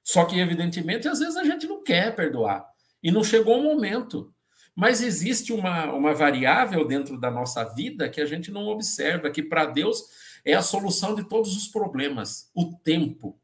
Só 0.04 0.24
que, 0.24 0.40
evidentemente, 0.40 1.08
às 1.08 1.20
vezes 1.20 1.36
a 1.36 1.44
gente 1.44 1.68
não 1.68 1.84
quer 1.84 2.16
perdoar. 2.16 2.66
E 3.04 3.12
não 3.12 3.24
chegou 3.24 3.60
o 3.60 3.64
momento. 3.64 4.34
Mas 4.74 5.02
existe 5.02 5.52
uma, 5.52 5.92
uma 5.92 6.14
variável 6.14 6.88
dentro 6.88 7.20
da 7.20 7.30
nossa 7.30 7.64
vida 7.66 8.08
que 8.08 8.22
a 8.22 8.26
gente 8.26 8.52
não 8.52 8.68
observa, 8.68 9.30
que 9.30 9.44
para 9.44 9.66
Deus 9.66 10.02
é 10.48 10.56
a 10.56 10.62
solução 10.62 11.14
de 11.14 11.28
todos 11.28 11.56
os 11.56 11.68
problemas: 11.68 12.50
o 12.56 12.74
tempo. 12.84 13.40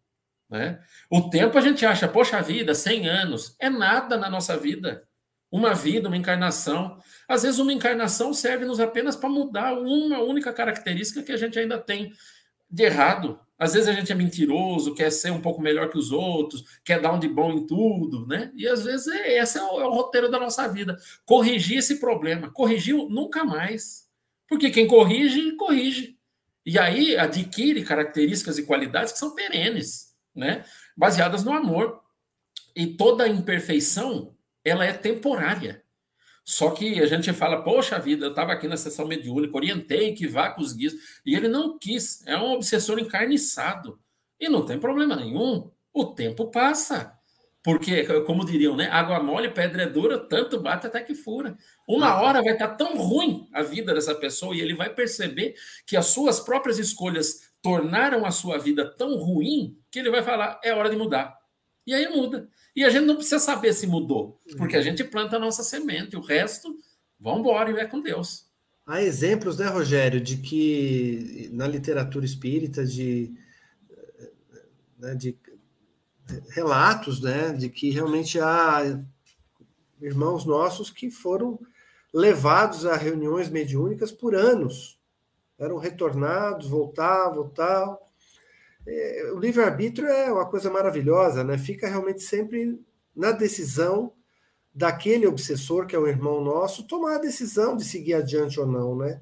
Né? 0.49 0.79
O 1.09 1.29
tempo 1.29 1.57
a 1.57 1.61
gente 1.61 1.85
acha, 1.85 2.07
poxa 2.07 2.41
vida, 2.41 2.73
100 2.73 3.07
anos, 3.07 3.55
é 3.59 3.69
nada 3.69 4.17
na 4.17 4.29
nossa 4.29 4.55
vida. 4.55 5.03
Uma 5.51 5.73
vida, 5.73 6.07
uma 6.07 6.17
encarnação. 6.17 6.97
Às 7.27 7.43
vezes, 7.43 7.59
uma 7.59 7.73
encarnação 7.73 8.33
serve-nos 8.33 8.79
apenas 8.79 9.15
para 9.15 9.29
mudar 9.29 9.73
uma 9.73 10.19
única 10.19 10.51
característica 10.51 11.21
que 11.21 11.31
a 11.31 11.37
gente 11.37 11.59
ainda 11.59 11.77
tem 11.77 12.11
de 12.69 12.83
errado. 12.83 13.39
Às 13.57 13.73
vezes 13.73 13.87
a 13.87 13.93
gente 13.93 14.11
é 14.11 14.15
mentiroso, 14.15 14.95
quer 14.95 15.11
ser 15.11 15.31
um 15.31 15.39
pouco 15.39 15.61
melhor 15.61 15.89
que 15.89 15.97
os 15.97 16.11
outros, 16.11 16.63
quer 16.83 16.99
dar 16.99 17.13
um 17.13 17.19
de 17.19 17.27
bom 17.27 17.51
em 17.51 17.67
tudo, 17.67 18.25
né? 18.27 18.51
E 18.55 18.67
às 18.67 18.83
vezes 18.83 19.07
é, 19.07 19.37
esse 19.37 19.57
é 19.57 19.63
o, 19.63 19.79
é 19.79 19.85
o 19.85 19.93
roteiro 19.93 20.29
da 20.29 20.39
nossa 20.39 20.67
vida. 20.67 20.97
Corrigir 21.23 21.77
esse 21.77 21.99
problema. 21.99 22.49
Corrigiu 22.51 23.07
nunca 23.09 23.45
mais. 23.45 24.07
Porque 24.49 24.69
quem 24.69 24.87
corrige, 24.87 25.55
corrige. 25.55 26.12
E 26.65 26.79
aí 26.79 27.17
adquire 27.17 27.83
características 27.83 28.57
e 28.57 28.63
qualidades 28.63 29.13
que 29.13 29.19
são 29.19 29.35
perenes, 29.35 30.15
né? 30.33 30.63
Baseadas 30.95 31.43
no 31.43 31.51
amor. 31.51 32.01
E 32.75 32.87
toda 32.87 33.27
imperfeição, 33.27 34.35
ela 34.63 34.85
é 34.85 34.93
temporária. 34.93 35.83
Só 36.45 36.71
que 36.71 36.99
a 37.01 37.05
gente 37.05 37.31
fala, 37.31 37.63
poxa 37.63 37.99
vida, 37.99 38.25
eu 38.25 38.29
estava 38.31 38.51
aqui 38.51 38.67
na 38.67 38.75
sessão 38.75 39.07
mediúnica, 39.07 39.55
orientei 39.55 40.13
que 40.13 40.27
vá 40.27 40.49
com 40.49 40.61
os 40.61 40.73
guias, 40.73 40.93
e 41.25 41.35
ele 41.35 41.47
não 41.47 41.77
quis, 41.77 42.25
é 42.27 42.35
um 42.37 42.51
obsessor 42.51 42.99
encarniçado. 42.99 43.99
E 44.39 44.49
não 44.49 44.65
tem 44.65 44.77
problema 44.77 45.15
nenhum, 45.15 45.71
o 45.93 46.05
tempo 46.05 46.51
passa. 46.51 47.17
Porque, 47.63 48.03
como 48.25 48.45
diriam, 48.45 48.75
né? 48.75 48.89
Água 48.89 49.23
mole, 49.23 49.49
pedra 49.49 49.83
é 49.83 49.89
dura, 49.89 50.19
tanto 50.19 50.59
bate 50.59 50.85
até 50.85 51.01
que 51.01 51.15
fura. 51.15 51.57
Uma 51.87 52.21
hora 52.21 52.43
vai 52.43 52.53
estar 52.53 52.75
tão 52.75 52.97
ruim 52.97 53.47
a 53.53 53.63
vida 53.63 53.93
dessa 53.93 54.13
pessoa 54.13 54.53
e 54.53 54.59
ele 54.59 54.75
vai 54.75 54.93
perceber 54.93 55.55
que 55.85 55.95
as 55.95 56.07
suas 56.07 56.41
próprias 56.41 56.77
escolhas 56.77 57.53
tornaram 57.61 58.25
a 58.25 58.31
sua 58.31 58.57
vida 58.57 58.85
tão 58.85 59.15
ruim 59.15 59.77
que 59.89 59.99
ele 59.99 60.11
vai 60.11 60.21
falar: 60.21 60.59
é 60.61 60.73
hora 60.73 60.89
de 60.89 60.97
mudar. 60.97 61.37
E 61.87 61.93
aí 61.93 62.09
muda. 62.09 62.49
E 62.75 62.83
a 62.83 62.89
gente 62.89 63.05
não 63.05 63.15
precisa 63.15 63.39
saber 63.39 63.71
se 63.73 63.87
mudou, 63.87 64.41
porque 64.57 64.75
a 64.75 64.79
uhum. 64.79 64.83
gente 64.83 65.03
planta 65.03 65.37
a 65.37 65.39
nossa 65.39 65.63
semente, 65.63 66.17
o 66.17 66.21
resto, 66.21 66.75
vamos 67.19 67.41
embora 67.41 67.69
e 67.69 67.73
vai 67.73 67.87
com 67.87 68.01
Deus. 68.01 68.47
Há 68.85 69.01
exemplos, 69.01 69.57
né, 69.59 69.67
Rogério, 69.67 70.19
de 70.19 70.37
que 70.37 71.49
na 71.53 71.67
literatura 71.67 72.25
espírita, 72.25 72.85
de, 72.85 73.31
né, 74.97 75.15
de 75.15 75.37
relatos, 76.49 77.21
né, 77.21 77.53
de 77.53 77.69
que 77.69 77.89
realmente 77.89 78.39
há 78.39 78.99
irmãos 80.01 80.45
nossos 80.45 80.89
que 80.89 81.09
foram 81.09 81.59
levados 82.13 82.85
a 82.85 82.95
reuniões 82.95 83.49
mediúnicas 83.49 84.11
por 84.11 84.35
anos. 84.35 84.99
Eram 85.57 85.77
retornados, 85.77 86.67
voltavam, 86.67 87.49
tal. 87.49 88.05
É, 88.85 89.31
o 89.33 89.39
livre-arbítrio 89.39 90.07
é 90.07 90.31
uma 90.31 90.45
coisa 90.45 90.69
maravilhosa, 90.69 91.43
né? 91.43 91.57
Fica 91.57 91.87
realmente 91.87 92.21
sempre 92.21 92.79
na 93.15 93.31
decisão 93.31 94.11
daquele 94.73 95.25
obsessor, 95.25 95.85
que 95.85 95.95
é 95.95 95.99
o 95.99 96.07
irmão 96.07 96.43
nosso, 96.43 96.87
tomar 96.87 97.15
a 97.15 97.21
decisão 97.21 97.77
de 97.77 97.85
seguir 97.85 98.15
adiante 98.15 98.59
ou 98.59 98.65
não, 98.65 98.95
né? 98.95 99.21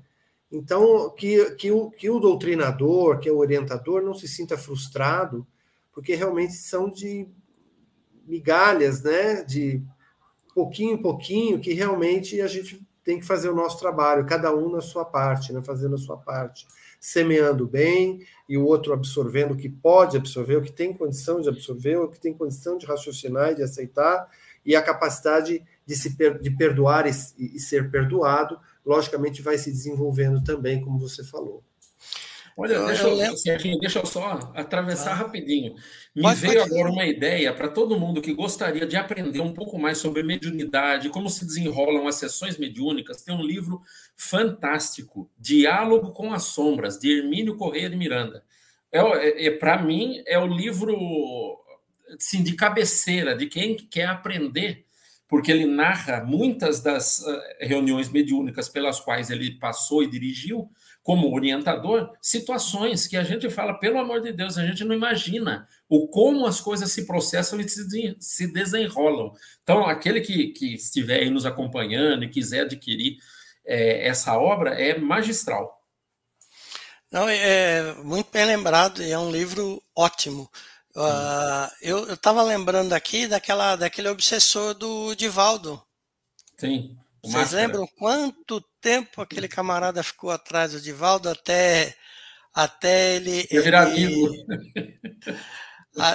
Então, 0.52 1.10
que, 1.12 1.52
que, 1.52 1.72
o, 1.72 1.90
que 1.92 2.10
o 2.10 2.20
doutrinador, 2.20 3.20
que 3.20 3.30
é 3.30 3.32
o 3.32 3.38
orientador, 3.38 4.02
não 4.02 4.14
se 4.14 4.28
sinta 4.28 4.58
frustrado, 4.58 5.48
porque 6.02 6.16
realmente 6.16 6.54
são 6.54 6.90
de 6.90 7.28
migalhas, 8.26 9.04
né? 9.04 9.44
De 9.44 9.84
pouquinho 10.56 10.96
em 10.96 11.02
pouquinho, 11.02 11.60
que 11.60 11.74
realmente 11.74 12.42
a 12.42 12.48
gente 12.48 12.82
tem 13.04 13.20
que 13.20 13.26
fazer 13.26 13.50
o 13.50 13.56
nosso 13.56 13.80
trabalho, 13.80 14.26
cada 14.26 14.54
um 14.54 14.72
na 14.72 14.82
sua 14.82 15.06
parte, 15.06 15.54
né? 15.54 15.62
Fazendo 15.62 15.94
a 15.94 16.00
sua 16.00 16.18
parte 16.18 16.66
semeando 17.00 17.68
bem 17.68 18.20
e 18.50 18.58
o 18.58 18.66
outro 18.66 18.94
absorvendo 18.94 19.54
o 19.54 19.58
que 19.58 19.70
pode 19.70 20.18
absorver, 20.18 20.56
o 20.56 20.62
que 20.62 20.72
tem 20.72 20.92
condição 20.92 21.40
de 21.40 21.50
absorver, 21.50 21.98
o 21.98 22.10
que 22.10 22.20
tem 22.20 22.34
condição 22.34 22.80
de 22.80 22.88
raciocinar 22.88 23.52
e 23.52 23.56
de 23.56 23.64
aceitar, 23.64 24.28
e 24.66 24.76
a 24.76 24.82
capacidade 24.82 25.64
de 25.86 25.96
se 25.96 26.16
per 26.16 26.40
de 26.40 26.50
perdoar 26.50 27.06
e, 27.06 27.12
e 27.38 27.60
ser 27.60 27.92
perdoado, 27.92 28.60
logicamente 28.84 29.42
vai 29.42 29.58
se 29.60 29.72
desenvolvendo 29.72 30.44
também, 30.44 30.82
como 30.82 31.00
você 31.00 31.24
falou. 31.24 31.64
Olha, 32.58 32.74
eu, 32.74 32.86
deixa, 32.88 33.08
eu, 33.08 33.22
eu 33.22 33.38
Serginho, 33.38 33.80
deixa 33.80 34.00
eu 34.00 34.06
só 34.06 34.52
atravessar 34.56 35.12
ah. 35.12 35.16
rapidinho. 35.16 35.76
Me 36.16 36.24
pode, 36.24 36.40
veio 36.40 36.64
agora 36.64 36.90
uma 36.90 37.06
ideia 37.06 37.54
para 37.54 37.70
todo 37.70 38.00
mundo 38.00 38.22
que 38.22 38.34
gostaria 38.34 38.86
de 38.86 38.96
aprender 38.98 39.40
um 39.40 39.54
pouco 39.54 39.80
mais 39.80 39.98
sobre 39.98 40.24
mediunidade, 40.24 41.10
como 41.10 41.30
se 41.30 41.46
desenrolam 41.46 42.08
as 42.08 42.16
sessões 42.16 42.58
mediúnicas. 42.58 43.22
Tem 43.22 43.34
um 43.34 43.44
livro 43.44 43.82
fantástico, 44.16 45.30
Diálogo 45.38 46.12
com 46.12 46.34
as 46.34 46.44
Sombras, 46.44 47.00
de 47.00 47.18
Hermínio 47.18 47.56
Correia 47.56 47.90
de 47.90 47.96
Miranda. 47.96 48.44
É, 48.92 49.00
é, 49.00 49.46
é 49.46 49.52
para 49.52 49.82
mim, 49.82 50.22
é 50.26 50.38
o 50.38 50.46
livro 50.46 51.58
assim, 52.16 52.44
de 52.44 52.54
cabeceira, 52.54 53.36
de 53.36 53.48
quem 53.48 53.76
quer 53.76 54.08
aprender, 54.08 54.86
porque 55.28 55.52
ele 55.52 55.66
narra 55.66 56.24
muitas 56.24 56.82
das 56.82 57.26
eh, 57.26 57.68
reuniões 57.68 58.10
mediúnicas 58.10 58.68
pelas 58.68 59.00
quais 59.00 59.30
ele 59.30 59.52
passou 59.52 60.04
e 60.04 60.10
dirigiu, 60.10 60.70
como 61.04 61.34
orientador, 61.34 62.12
situações 62.22 63.08
que 63.08 63.18
a 63.18 63.24
gente 63.24 63.50
fala, 63.50 63.74
pelo 63.74 64.00
amor 64.00 64.22
de 64.22 64.32
Deus, 64.32 64.58
a 64.58 64.66
gente 64.66 64.84
não 64.84 64.96
imagina 64.96 65.68
o 65.90 66.08
como 66.08 66.46
as 66.46 66.62
coisas 66.62 66.92
se 66.92 67.06
processam 67.06 67.60
e 67.60 67.68
se 68.20 68.48
desenrolam. 68.48 69.34
Então, 69.64 69.86
aquele 69.86 70.22
que, 70.22 70.50
que 70.50 70.76
estiver 70.76 71.22
aí 71.22 71.30
nos 71.30 71.46
acompanhando 71.46 72.24
e 72.24 72.30
quiser 72.30 72.62
adquirir 72.62 73.18
é, 73.66 74.08
essa 74.08 74.38
obra, 74.38 74.72
é 74.80 74.98
magistral. 74.98 75.82
Não, 77.12 77.28
é 77.28 77.94
muito 78.04 78.32
bem 78.32 78.46
lembrado 78.46 79.02
e 79.04 79.12
é 79.12 79.20
um 79.20 79.32
livro 79.32 79.84
ótimo. 79.96 80.50
Uh, 80.96 81.72
eu 81.82 82.14
estava 82.14 82.42
lembrando 82.44 82.94
aqui 82.94 83.28
daquela, 83.28 83.76
daquele 83.76 84.10
obsessor 84.10 84.74
do 84.74 85.16
Divaldo. 85.16 85.82
Sim. 86.58 86.98
Vocês 87.24 87.36
Máscara. 87.36 87.62
lembram 87.62 87.88
quanto 87.98 88.62
tempo 88.82 89.22
aquele 89.22 89.48
camarada 89.48 90.02
ficou 90.02 90.32
atrás 90.32 90.72
do 90.72 90.82
Divaldo 90.82 91.30
até, 91.30 91.96
até 92.54 93.16
ele. 93.16 93.48
Ia 93.52 93.62
virar 93.62 93.86
vivo. 93.86 94.32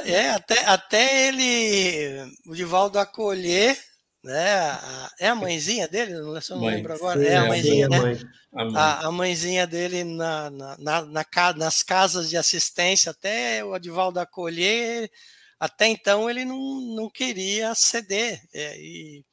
É, 0.07 0.31
até, 0.31 0.65
até 0.65 1.29
ele. 1.29 2.33
O 2.47 2.55
Divaldo 2.55 2.99
acolher. 2.99 3.79
Né, 4.25 4.55
a, 4.59 5.11
é 5.21 5.29
a 5.29 5.35
mãezinha 5.35 5.87
dele? 5.87 6.15
Não, 6.15 6.33
não 6.33 6.61
Mãe, 6.61 6.77
lembro 6.77 6.95
agora. 6.95 7.21
Sim, 7.21 7.27
é 7.27 7.37
a 7.37 7.45
mãezinha, 7.45 7.89
né? 7.89 7.99
Mãe. 8.01 8.19
A, 8.55 8.65
mãe. 8.65 8.75
a, 8.75 9.07
a, 9.07 9.13
mãezinha 9.13 9.67
dele 9.67 10.03
na, 10.03 10.51
na, 10.51 10.77
na, 10.79 11.03
na, 11.05 11.53
nas 11.55 11.83
casas 11.83 12.31
de 12.31 12.39
assistência, 12.39 13.11
até 13.11 13.63
o 13.63 13.79
Divaldo 13.79 14.19
acolher. 14.19 15.11
Até 15.61 15.89
então 15.89 16.29
ele 16.29 16.45
não, 16.45 16.81
não 16.97 17.11
queria 17.11 17.75
ceder. 17.75 18.41
É, 18.55 18.77
e 18.79 19.25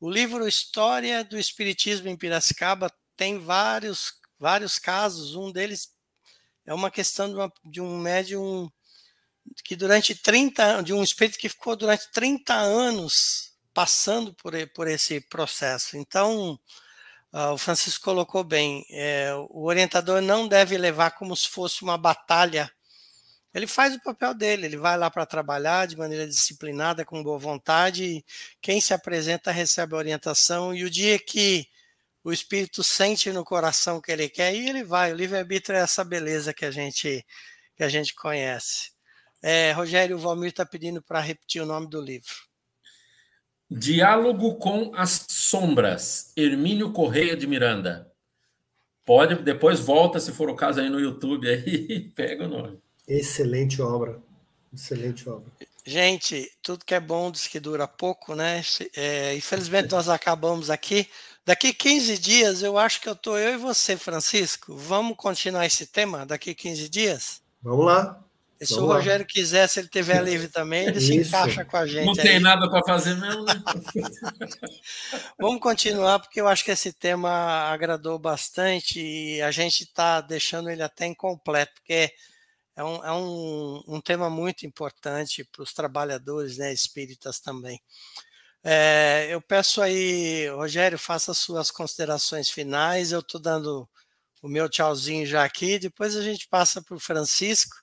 o 0.00 0.10
livro 0.10 0.46
História 0.46 1.24
do 1.24 1.38
Espiritismo 1.38 2.08
em 2.08 2.16
Piracicaba 2.16 2.92
tem 3.16 3.38
vários, 3.38 4.12
vários 4.38 4.78
casos. 4.78 5.34
Um 5.34 5.50
deles 5.50 5.90
é 6.64 6.72
uma 6.72 6.90
questão 6.90 7.28
de, 7.28 7.34
uma, 7.34 7.52
de 7.64 7.80
um 7.80 7.98
médium 7.98 8.70
que 9.64 9.74
durante 9.74 10.14
30 10.14 10.82
de 10.82 10.92
um 10.92 11.02
espírito 11.02 11.38
que 11.38 11.48
ficou 11.48 11.74
durante 11.74 12.10
30 12.12 12.54
anos 12.54 13.52
passando 13.72 14.34
por, 14.34 14.52
por 14.74 14.86
esse 14.86 15.20
processo. 15.20 15.96
Então, 15.96 16.58
uh, 17.32 17.52
o 17.52 17.58
Francisco 17.58 18.04
colocou 18.04 18.44
bem, 18.44 18.84
é, 18.90 19.32
o 19.50 19.64
orientador 19.64 20.20
não 20.20 20.46
deve 20.46 20.76
levar 20.76 21.12
como 21.12 21.34
se 21.36 21.48
fosse 21.48 21.82
uma 21.82 21.96
batalha 21.96 22.70
ele 23.58 23.66
faz 23.66 23.94
o 23.94 24.02
papel 24.02 24.32
dele, 24.34 24.66
ele 24.66 24.76
vai 24.76 24.96
lá 24.96 25.10
para 25.10 25.26
trabalhar 25.26 25.86
de 25.86 25.96
maneira 25.96 26.26
disciplinada, 26.26 27.04
com 27.04 27.22
boa 27.22 27.38
vontade. 27.38 28.24
Quem 28.60 28.80
se 28.80 28.94
apresenta 28.94 29.50
recebe 29.50 29.94
a 29.94 29.98
orientação, 29.98 30.74
e 30.74 30.84
o 30.84 30.90
dia 30.90 31.18
que 31.18 31.66
o 32.22 32.32
espírito 32.32 32.84
sente 32.84 33.30
no 33.32 33.44
coração 33.44 34.00
que 34.00 34.12
ele 34.12 34.28
quer, 34.28 34.54
e 34.54 34.68
ele 34.68 34.84
vai. 34.84 35.12
O 35.12 35.16
livre-arbítrio 35.16 35.76
é 35.76 35.80
essa 35.80 36.04
beleza 36.04 36.54
que 36.54 36.64
a 36.64 36.70
gente, 36.70 37.24
que 37.76 37.82
a 37.82 37.88
gente 37.88 38.14
conhece. 38.14 38.92
É, 39.42 39.72
Rogério, 39.72 40.16
o 40.16 40.18
Valmir 40.20 40.50
está 40.50 40.64
pedindo 40.64 41.02
para 41.02 41.20
repetir 41.20 41.62
o 41.62 41.66
nome 41.66 41.88
do 41.88 42.00
livro. 42.00 42.34
Diálogo 43.70 44.56
com 44.56 44.92
as 44.94 45.26
Sombras, 45.28 46.32
Hermínio 46.36 46.92
Correia 46.92 47.36
de 47.36 47.46
Miranda. 47.46 48.10
Pode, 49.04 49.36
depois 49.42 49.80
volta, 49.80 50.20
se 50.20 50.32
for 50.32 50.48
o 50.48 50.56
caso, 50.56 50.80
aí 50.80 50.88
no 50.88 51.00
YouTube, 51.00 51.48
aí 51.48 52.10
pega 52.14 52.44
o 52.44 52.48
nome. 52.48 52.87
Excelente 53.08 53.80
obra. 53.80 54.20
Excelente 54.72 55.28
obra. 55.28 55.46
Gente, 55.84 56.52
tudo 56.62 56.84
que 56.84 56.94
é 56.94 57.00
bom 57.00 57.30
diz 57.30 57.46
que 57.46 57.58
dura 57.58 57.88
pouco, 57.88 58.34
né? 58.34 58.62
É, 58.94 59.34
infelizmente 59.34 59.90
nós 59.90 60.08
acabamos 60.08 60.68
aqui. 60.68 61.08
Daqui 61.46 61.72
15 61.72 62.18
dias 62.18 62.62
eu 62.62 62.76
acho 62.76 63.00
que 63.00 63.08
eu 63.08 63.16
tô 63.16 63.38
eu 63.38 63.54
e 63.54 63.56
você, 63.56 63.96
Francisco. 63.96 64.76
Vamos 64.76 65.16
continuar 65.16 65.64
esse 65.64 65.86
tema 65.86 66.26
daqui 66.26 66.54
15 66.54 66.88
dias? 66.90 67.40
Vamos 67.62 67.86
lá. 67.86 68.22
E 68.60 68.66
se 68.66 68.74
Vamos 68.74 68.90
o 68.90 68.92
Rogério 68.92 69.24
lá. 69.24 69.32
quiser, 69.32 69.66
se 69.68 69.78
ele 69.78 69.88
tiver 69.88 70.22
livre 70.22 70.48
também, 70.48 70.88
ele 70.88 71.00
se 71.00 71.16
encaixa 71.16 71.64
com 71.64 71.76
a 71.76 71.86
gente. 71.86 72.06
Não 72.06 72.12
tem 72.12 72.40
nada 72.40 72.68
para 72.68 72.82
fazer 72.84 73.14
mesmo, 73.14 73.44
né? 73.44 73.54
Vamos 75.38 75.60
continuar, 75.60 76.18
porque 76.18 76.40
eu 76.40 76.48
acho 76.48 76.64
que 76.64 76.72
esse 76.72 76.92
tema 76.92 77.30
agradou 77.70 78.18
bastante 78.18 79.00
e 79.00 79.40
a 79.40 79.52
gente 79.52 79.84
está 79.84 80.20
deixando 80.20 80.68
ele 80.68 80.82
até 80.82 81.06
incompleto, 81.06 81.72
porque 81.74 82.12
é 82.78 82.84
um, 82.84 83.04
é 83.04 83.12
um, 83.12 83.82
um 83.96 84.00
tema 84.00 84.30
muito 84.30 84.64
importante 84.64 85.44
para 85.44 85.62
os 85.62 85.72
trabalhadores 85.72 86.56
né, 86.56 86.72
espíritas 86.72 87.40
também. 87.40 87.80
É, 88.64 89.28
eu 89.30 89.40
peço 89.40 89.82
aí, 89.82 90.48
Rogério, 90.48 90.98
faça 90.98 91.34
suas 91.34 91.70
considerações 91.70 92.48
finais. 92.48 93.12
Eu 93.12 93.20
estou 93.20 93.40
dando 93.40 93.88
o 94.42 94.48
meu 94.48 94.68
tchauzinho 94.68 95.26
já 95.26 95.44
aqui, 95.44 95.78
depois 95.78 96.16
a 96.16 96.22
gente 96.22 96.48
passa 96.48 96.80
para 96.80 96.96
o 96.96 97.00
Francisco 97.00 97.76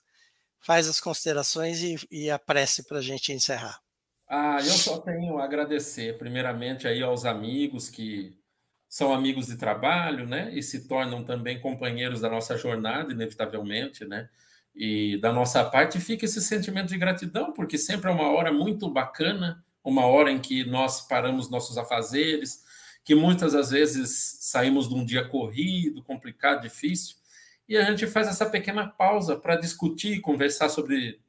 faz 0.66 0.88
as 0.88 0.98
considerações 0.98 1.80
e, 1.80 1.96
e 2.10 2.28
a 2.28 2.40
prece 2.40 2.82
para 2.82 2.98
a 2.98 3.02
gente 3.02 3.32
encerrar. 3.32 3.78
Ah, 4.28 4.58
eu 4.58 4.72
só 4.72 4.98
tenho 4.98 5.38
a 5.38 5.44
agradecer, 5.44 6.18
primeiramente, 6.18 6.88
aí 6.88 7.00
aos 7.00 7.24
amigos 7.24 7.88
que 7.88 8.36
são 8.88 9.14
amigos 9.14 9.46
de 9.46 9.56
trabalho, 9.56 10.26
né? 10.26 10.50
E 10.52 10.62
se 10.64 10.88
tornam 10.88 11.22
também 11.22 11.60
companheiros 11.60 12.20
da 12.20 12.28
nossa 12.28 12.56
jornada, 12.58 13.12
inevitavelmente, 13.12 14.04
né? 14.04 14.28
E 14.76 15.16
da 15.18 15.32
nossa 15.32 15.64
parte 15.64 15.98
fica 15.98 16.26
esse 16.26 16.42
sentimento 16.42 16.88
de 16.88 16.98
gratidão, 16.98 17.52
porque 17.52 17.78
sempre 17.78 18.10
é 18.10 18.12
uma 18.12 18.30
hora 18.30 18.52
muito 18.52 18.90
bacana, 18.90 19.64
uma 19.82 20.04
hora 20.04 20.30
em 20.30 20.38
que 20.38 20.64
nós 20.64 21.00
paramos 21.08 21.48
nossos 21.48 21.78
afazeres, 21.78 22.62
que 23.02 23.14
muitas 23.14 23.54
das 23.54 23.70
vezes 23.70 24.38
saímos 24.40 24.88
de 24.88 24.94
um 24.94 25.04
dia 25.04 25.26
corrido, 25.26 26.02
complicado, 26.02 26.62
difícil, 26.62 27.16
e 27.66 27.76
a 27.76 27.84
gente 27.84 28.06
faz 28.06 28.28
essa 28.28 28.44
pequena 28.44 28.86
pausa 28.86 29.34
para 29.34 29.56
discutir, 29.56 30.20
conversar 30.20 30.68
sobre 30.68 31.20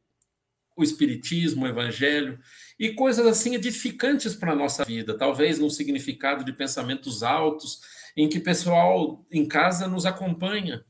o 0.75 0.83
espiritismo, 0.83 1.65
o 1.65 1.67
evangelho 1.67 2.39
e 2.77 2.93
coisas 2.93 3.25
assim 3.25 3.55
edificantes 3.55 4.35
para 4.35 4.51
a 4.51 4.55
nossa 4.55 4.85
vida, 4.85 5.17
talvez 5.17 5.57
num 5.57 5.69
significado 5.69 6.43
de 6.43 6.53
pensamentos 6.53 7.23
altos, 7.23 7.81
em 8.15 8.27
que 8.27 8.39
pessoal 8.39 9.25
em 9.31 9.47
casa 9.47 9.87
nos 9.87 10.05
acompanha. 10.05 10.83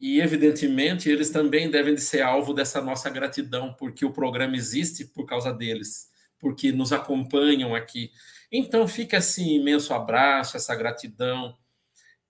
E 0.00 0.20
evidentemente 0.20 1.10
eles 1.10 1.30
também 1.30 1.70
devem 1.70 1.94
de 1.94 2.00
ser 2.00 2.22
alvo 2.22 2.54
dessa 2.54 2.80
nossa 2.80 3.10
gratidão, 3.10 3.74
porque 3.74 4.04
o 4.04 4.12
programa 4.12 4.56
existe 4.56 5.04
por 5.04 5.26
causa 5.26 5.52
deles, 5.52 6.08
porque 6.38 6.70
nos 6.70 6.92
acompanham 6.92 7.74
aqui. 7.74 8.12
Então 8.50 8.86
fica 8.86 9.16
esse 9.16 9.42
imenso 9.42 9.92
abraço, 9.92 10.56
essa 10.56 10.74
gratidão 10.74 11.56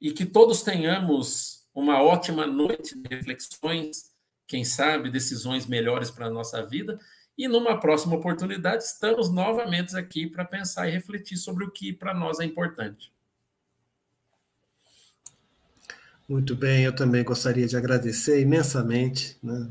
e 0.01 0.13
que 0.13 0.25
todos 0.25 0.63
tenhamos 0.63 1.67
uma 1.75 2.03
ótima 2.03 2.47
noite 2.47 2.97
de 2.99 3.15
reflexões, 3.15 4.13
quem 4.47 4.65
sabe 4.65 5.11
decisões 5.11 5.67
melhores 5.67 6.11
para 6.11 6.27
a 6.27 6.31
nossa 6.31 6.65
vida. 6.65 6.99
E 7.37 7.47
numa 7.47 7.79
próxima 7.79 8.17
oportunidade, 8.17 8.83
estamos 8.83 9.31
novamente 9.31 9.97
aqui 9.97 10.27
para 10.27 10.45
pensar 10.45 10.89
e 10.89 10.93
refletir 10.93 11.37
sobre 11.37 11.65
o 11.65 11.71
que 11.71 11.93
para 11.93 12.15
nós 12.15 12.41
é 12.41 12.45
importante. 12.45 13.13
Muito 16.29 16.55
bem, 16.55 16.85
eu 16.85 16.95
também 16.95 17.25
gostaria 17.25 17.67
de 17.67 17.75
agradecer 17.75 18.43
imensamente. 18.43 19.39
Né? 19.43 19.67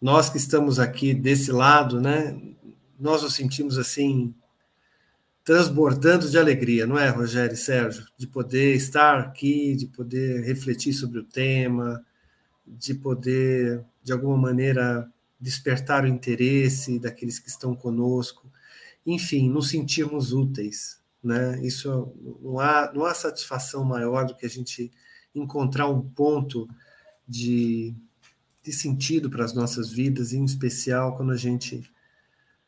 Nós 0.00 0.30
que 0.30 0.38
estamos 0.38 0.78
aqui 0.78 1.12
desse 1.12 1.52
lado, 1.52 2.00
né? 2.00 2.40
nós 2.98 3.22
nos 3.22 3.34
sentimos 3.34 3.76
assim 3.76 4.34
transbordando 5.44 6.30
de 6.30 6.38
alegria, 6.38 6.86
não 6.86 6.98
é, 6.98 7.10
Rogério 7.10 7.52
e 7.52 7.58
Sérgio? 7.58 8.06
De 8.16 8.26
poder 8.26 8.74
estar 8.74 9.18
aqui, 9.18 9.76
de 9.76 9.86
poder 9.86 10.42
refletir 10.44 10.94
sobre 10.94 11.18
o 11.18 11.24
tema, 11.24 12.02
de 12.66 12.94
poder, 12.94 13.84
de 14.02 14.14
alguma 14.14 14.38
maneira, 14.38 15.06
despertar 15.38 16.04
o 16.04 16.08
interesse 16.08 16.98
daqueles 16.98 17.38
que 17.38 17.50
estão 17.50 17.74
conosco, 17.74 18.50
enfim, 19.04 19.50
nos 19.50 19.68
sentirmos 19.68 20.32
úteis. 20.32 20.98
Né? 21.22 21.60
Isso 21.62 22.14
não 22.40 22.58
há, 22.58 22.90
não 22.94 23.04
há 23.04 23.12
satisfação 23.12 23.84
maior 23.84 24.24
do 24.24 24.34
que 24.34 24.46
a 24.46 24.48
gente 24.48 24.90
encontrar 25.34 25.88
um 25.88 26.00
ponto 26.00 26.68
de, 27.26 27.94
de 28.62 28.72
sentido 28.72 29.30
para 29.30 29.44
as 29.44 29.52
nossas 29.52 29.90
vidas, 29.90 30.32
em 30.32 30.44
especial 30.44 31.16
quando 31.16 31.32
a 31.32 31.36
gente 31.36 31.82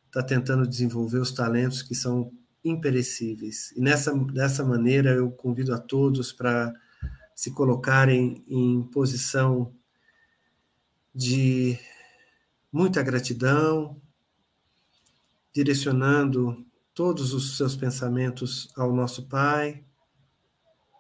está 0.06 0.22
tentando 0.22 0.66
desenvolver 0.66 1.18
os 1.18 1.32
talentos 1.32 1.82
que 1.82 1.94
são 1.94 2.32
imperecíveis. 2.64 3.72
E 3.76 3.80
nessa, 3.80 4.14
dessa 4.14 4.64
maneira 4.64 5.10
eu 5.10 5.30
convido 5.30 5.74
a 5.74 5.78
todos 5.78 6.32
para 6.32 6.72
se 7.34 7.50
colocarem 7.50 8.44
em 8.48 8.82
posição 8.84 9.74
de 11.14 11.78
muita 12.72 13.02
gratidão, 13.02 14.00
direcionando 15.52 16.64
todos 16.94 17.32
os 17.32 17.56
seus 17.56 17.76
pensamentos 17.76 18.68
ao 18.76 18.92
nosso 18.94 19.28
Pai, 19.28 19.84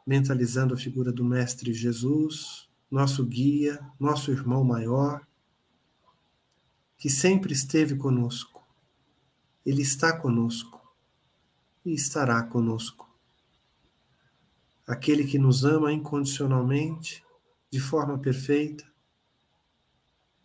mentalizando 0.06 0.74
a 0.74 0.76
figura 0.76 1.10
do 1.10 1.24
Mestre 1.24 1.72
Jesus, 1.72 2.68
nosso 2.90 3.24
guia, 3.24 3.80
nosso 3.98 4.30
irmão 4.30 4.62
maior, 4.62 5.26
que 6.96 7.08
sempre 7.08 7.52
esteve 7.52 7.96
conosco. 7.96 8.62
Ele 9.64 9.82
está 9.82 10.18
conosco 10.18 10.80
e 11.84 11.94
estará 11.94 12.42
conosco. 12.42 13.10
Aquele 14.86 15.24
que 15.24 15.38
nos 15.38 15.64
ama 15.64 15.92
incondicionalmente, 15.92 17.24
de 17.70 17.80
forma 17.80 18.18
perfeita, 18.18 18.84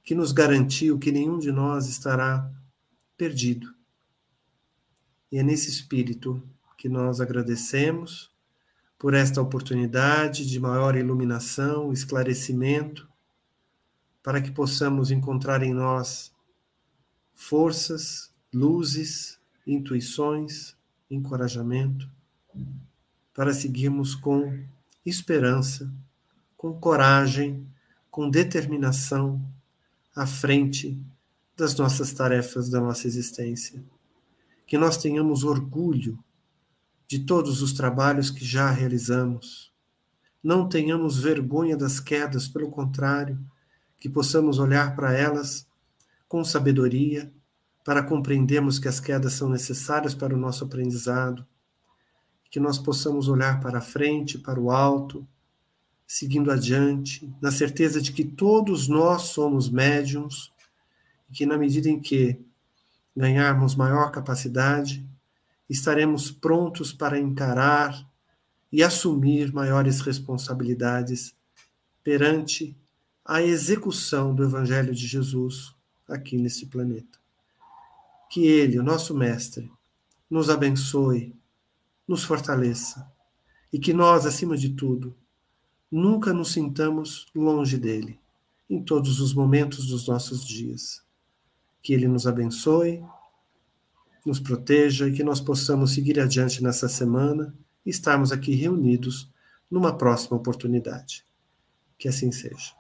que 0.03 0.15
nos 0.15 0.31
garantiu 0.31 0.97
que 0.97 1.11
nenhum 1.11 1.37
de 1.37 1.51
nós 1.51 1.87
estará 1.87 2.51
perdido. 3.15 3.75
E 5.31 5.37
é 5.37 5.43
nesse 5.43 5.69
espírito 5.69 6.41
que 6.77 6.89
nós 6.89 7.21
agradecemos 7.21 8.31
por 8.99 9.13
esta 9.13 9.41
oportunidade 9.41 10.45
de 10.45 10.59
maior 10.59 10.97
iluminação, 10.97 11.93
esclarecimento, 11.93 13.07
para 14.21 14.41
que 14.41 14.51
possamos 14.51 15.09
encontrar 15.09 15.63
em 15.63 15.73
nós 15.73 16.33
forças, 17.33 18.29
luzes, 18.53 19.39
intuições, 19.65 20.75
encorajamento, 21.09 22.09
para 23.33 23.53
seguirmos 23.53 24.15
com 24.15 24.61
esperança, 25.05 25.89
com 26.57 26.77
coragem, 26.77 27.65
com 28.11 28.29
determinação 28.29 29.41
à 30.13 30.27
frente 30.27 31.01
das 31.55 31.73
nossas 31.77 32.11
tarefas 32.11 32.69
da 32.69 32.81
nossa 32.81 33.07
existência. 33.07 33.81
Que 34.67 34.77
nós 34.77 34.97
tenhamos 34.97 35.45
orgulho 35.45 36.21
de 37.09 37.17
todos 37.17 37.63
os 37.63 37.73
trabalhos 37.73 38.29
que 38.29 38.45
já 38.45 38.69
realizamos. 38.69 39.73
Não 40.43 40.69
tenhamos 40.69 41.17
vergonha 41.17 41.75
das 41.75 41.99
quedas, 41.99 42.47
pelo 42.47 42.69
contrário, 42.69 43.39
que 43.99 44.07
possamos 44.07 44.59
olhar 44.59 44.95
para 44.95 45.11
elas 45.11 45.67
com 46.27 46.45
sabedoria, 46.45 47.33
para 47.83 48.03
compreendermos 48.03 48.77
que 48.77 48.87
as 48.87 48.99
quedas 48.99 49.33
são 49.33 49.49
necessárias 49.49 50.13
para 50.13 50.35
o 50.35 50.37
nosso 50.37 50.63
aprendizado, 50.63 51.43
que 52.51 52.59
nós 52.59 52.77
possamos 52.77 53.27
olhar 53.27 53.59
para 53.59 53.79
a 53.79 53.81
frente, 53.81 54.37
para 54.37 54.59
o 54.59 54.69
alto, 54.69 55.27
seguindo 56.05 56.51
adiante, 56.51 57.27
na 57.41 57.49
certeza 57.49 57.99
de 57.99 58.11
que 58.11 58.23
todos 58.23 58.87
nós 58.87 59.23
somos 59.23 59.67
médiums 59.67 60.53
e 61.27 61.33
que, 61.33 61.45
na 61.47 61.57
medida 61.57 61.89
em 61.89 61.99
que 61.99 62.39
ganharmos 63.17 63.73
maior 63.73 64.11
capacidade, 64.11 65.08
estaremos 65.69 66.31
prontos 66.31 66.91
para 66.91 67.19
encarar 67.19 68.07
e 68.71 68.83
assumir 68.83 69.53
maiores 69.53 70.01
responsabilidades 70.01 71.35
perante 72.03 72.75
a 73.23 73.41
execução 73.41 74.33
do 74.33 74.43
Evangelho 74.43 74.93
de 74.93 75.05
Jesus 75.05 75.75
aqui 76.07 76.37
neste 76.37 76.65
planeta. 76.65 77.19
Que 78.29 78.45
Ele, 78.45 78.79
o 78.79 78.83
nosso 78.83 79.15
Mestre, 79.15 79.71
nos 80.29 80.49
abençoe, 80.49 81.35
nos 82.07 82.23
fortaleça 82.23 83.11
e 83.71 83.79
que 83.79 83.93
nós, 83.93 84.25
acima 84.25 84.57
de 84.57 84.69
tudo, 84.69 85.15
nunca 85.91 86.33
nos 86.33 86.51
sintamos 86.51 87.27
longe 87.35 87.77
dele 87.77 88.19
em 88.69 88.81
todos 88.83 89.19
os 89.19 89.33
momentos 89.33 89.87
dos 89.87 90.07
nossos 90.07 90.45
dias. 90.45 91.03
Que 91.81 91.93
Ele 91.93 92.07
nos 92.07 92.27
abençoe, 92.27 93.03
nos 94.29 94.39
proteja 94.39 95.07
e 95.07 95.11
que 95.11 95.23
nós 95.23 95.41
possamos 95.41 95.93
seguir 95.93 96.19
adiante 96.19 96.63
nessa 96.63 96.87
semana 96.87 97.53
e 97.85 97.89
estarmos 97.89 98.31
aqui 98.31 98.53
reunidos 98.53 99.29
numa 99.69 99.97
próxima 99.97 100.37
oportunidade. 100.37 101.25
Que 101.97 102.07
assim 102.07 102.31
seja. 102.31 102.73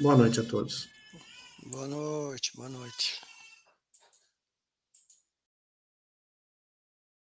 Boa 0.00 0.16
noite 0.16 0.40
a 0.40 0.42
todos. 0.42 0.88
Boa 1.64 1.86
noite, 1.86 2.52
boa 2.56 2.68
noite. 2.68 3.21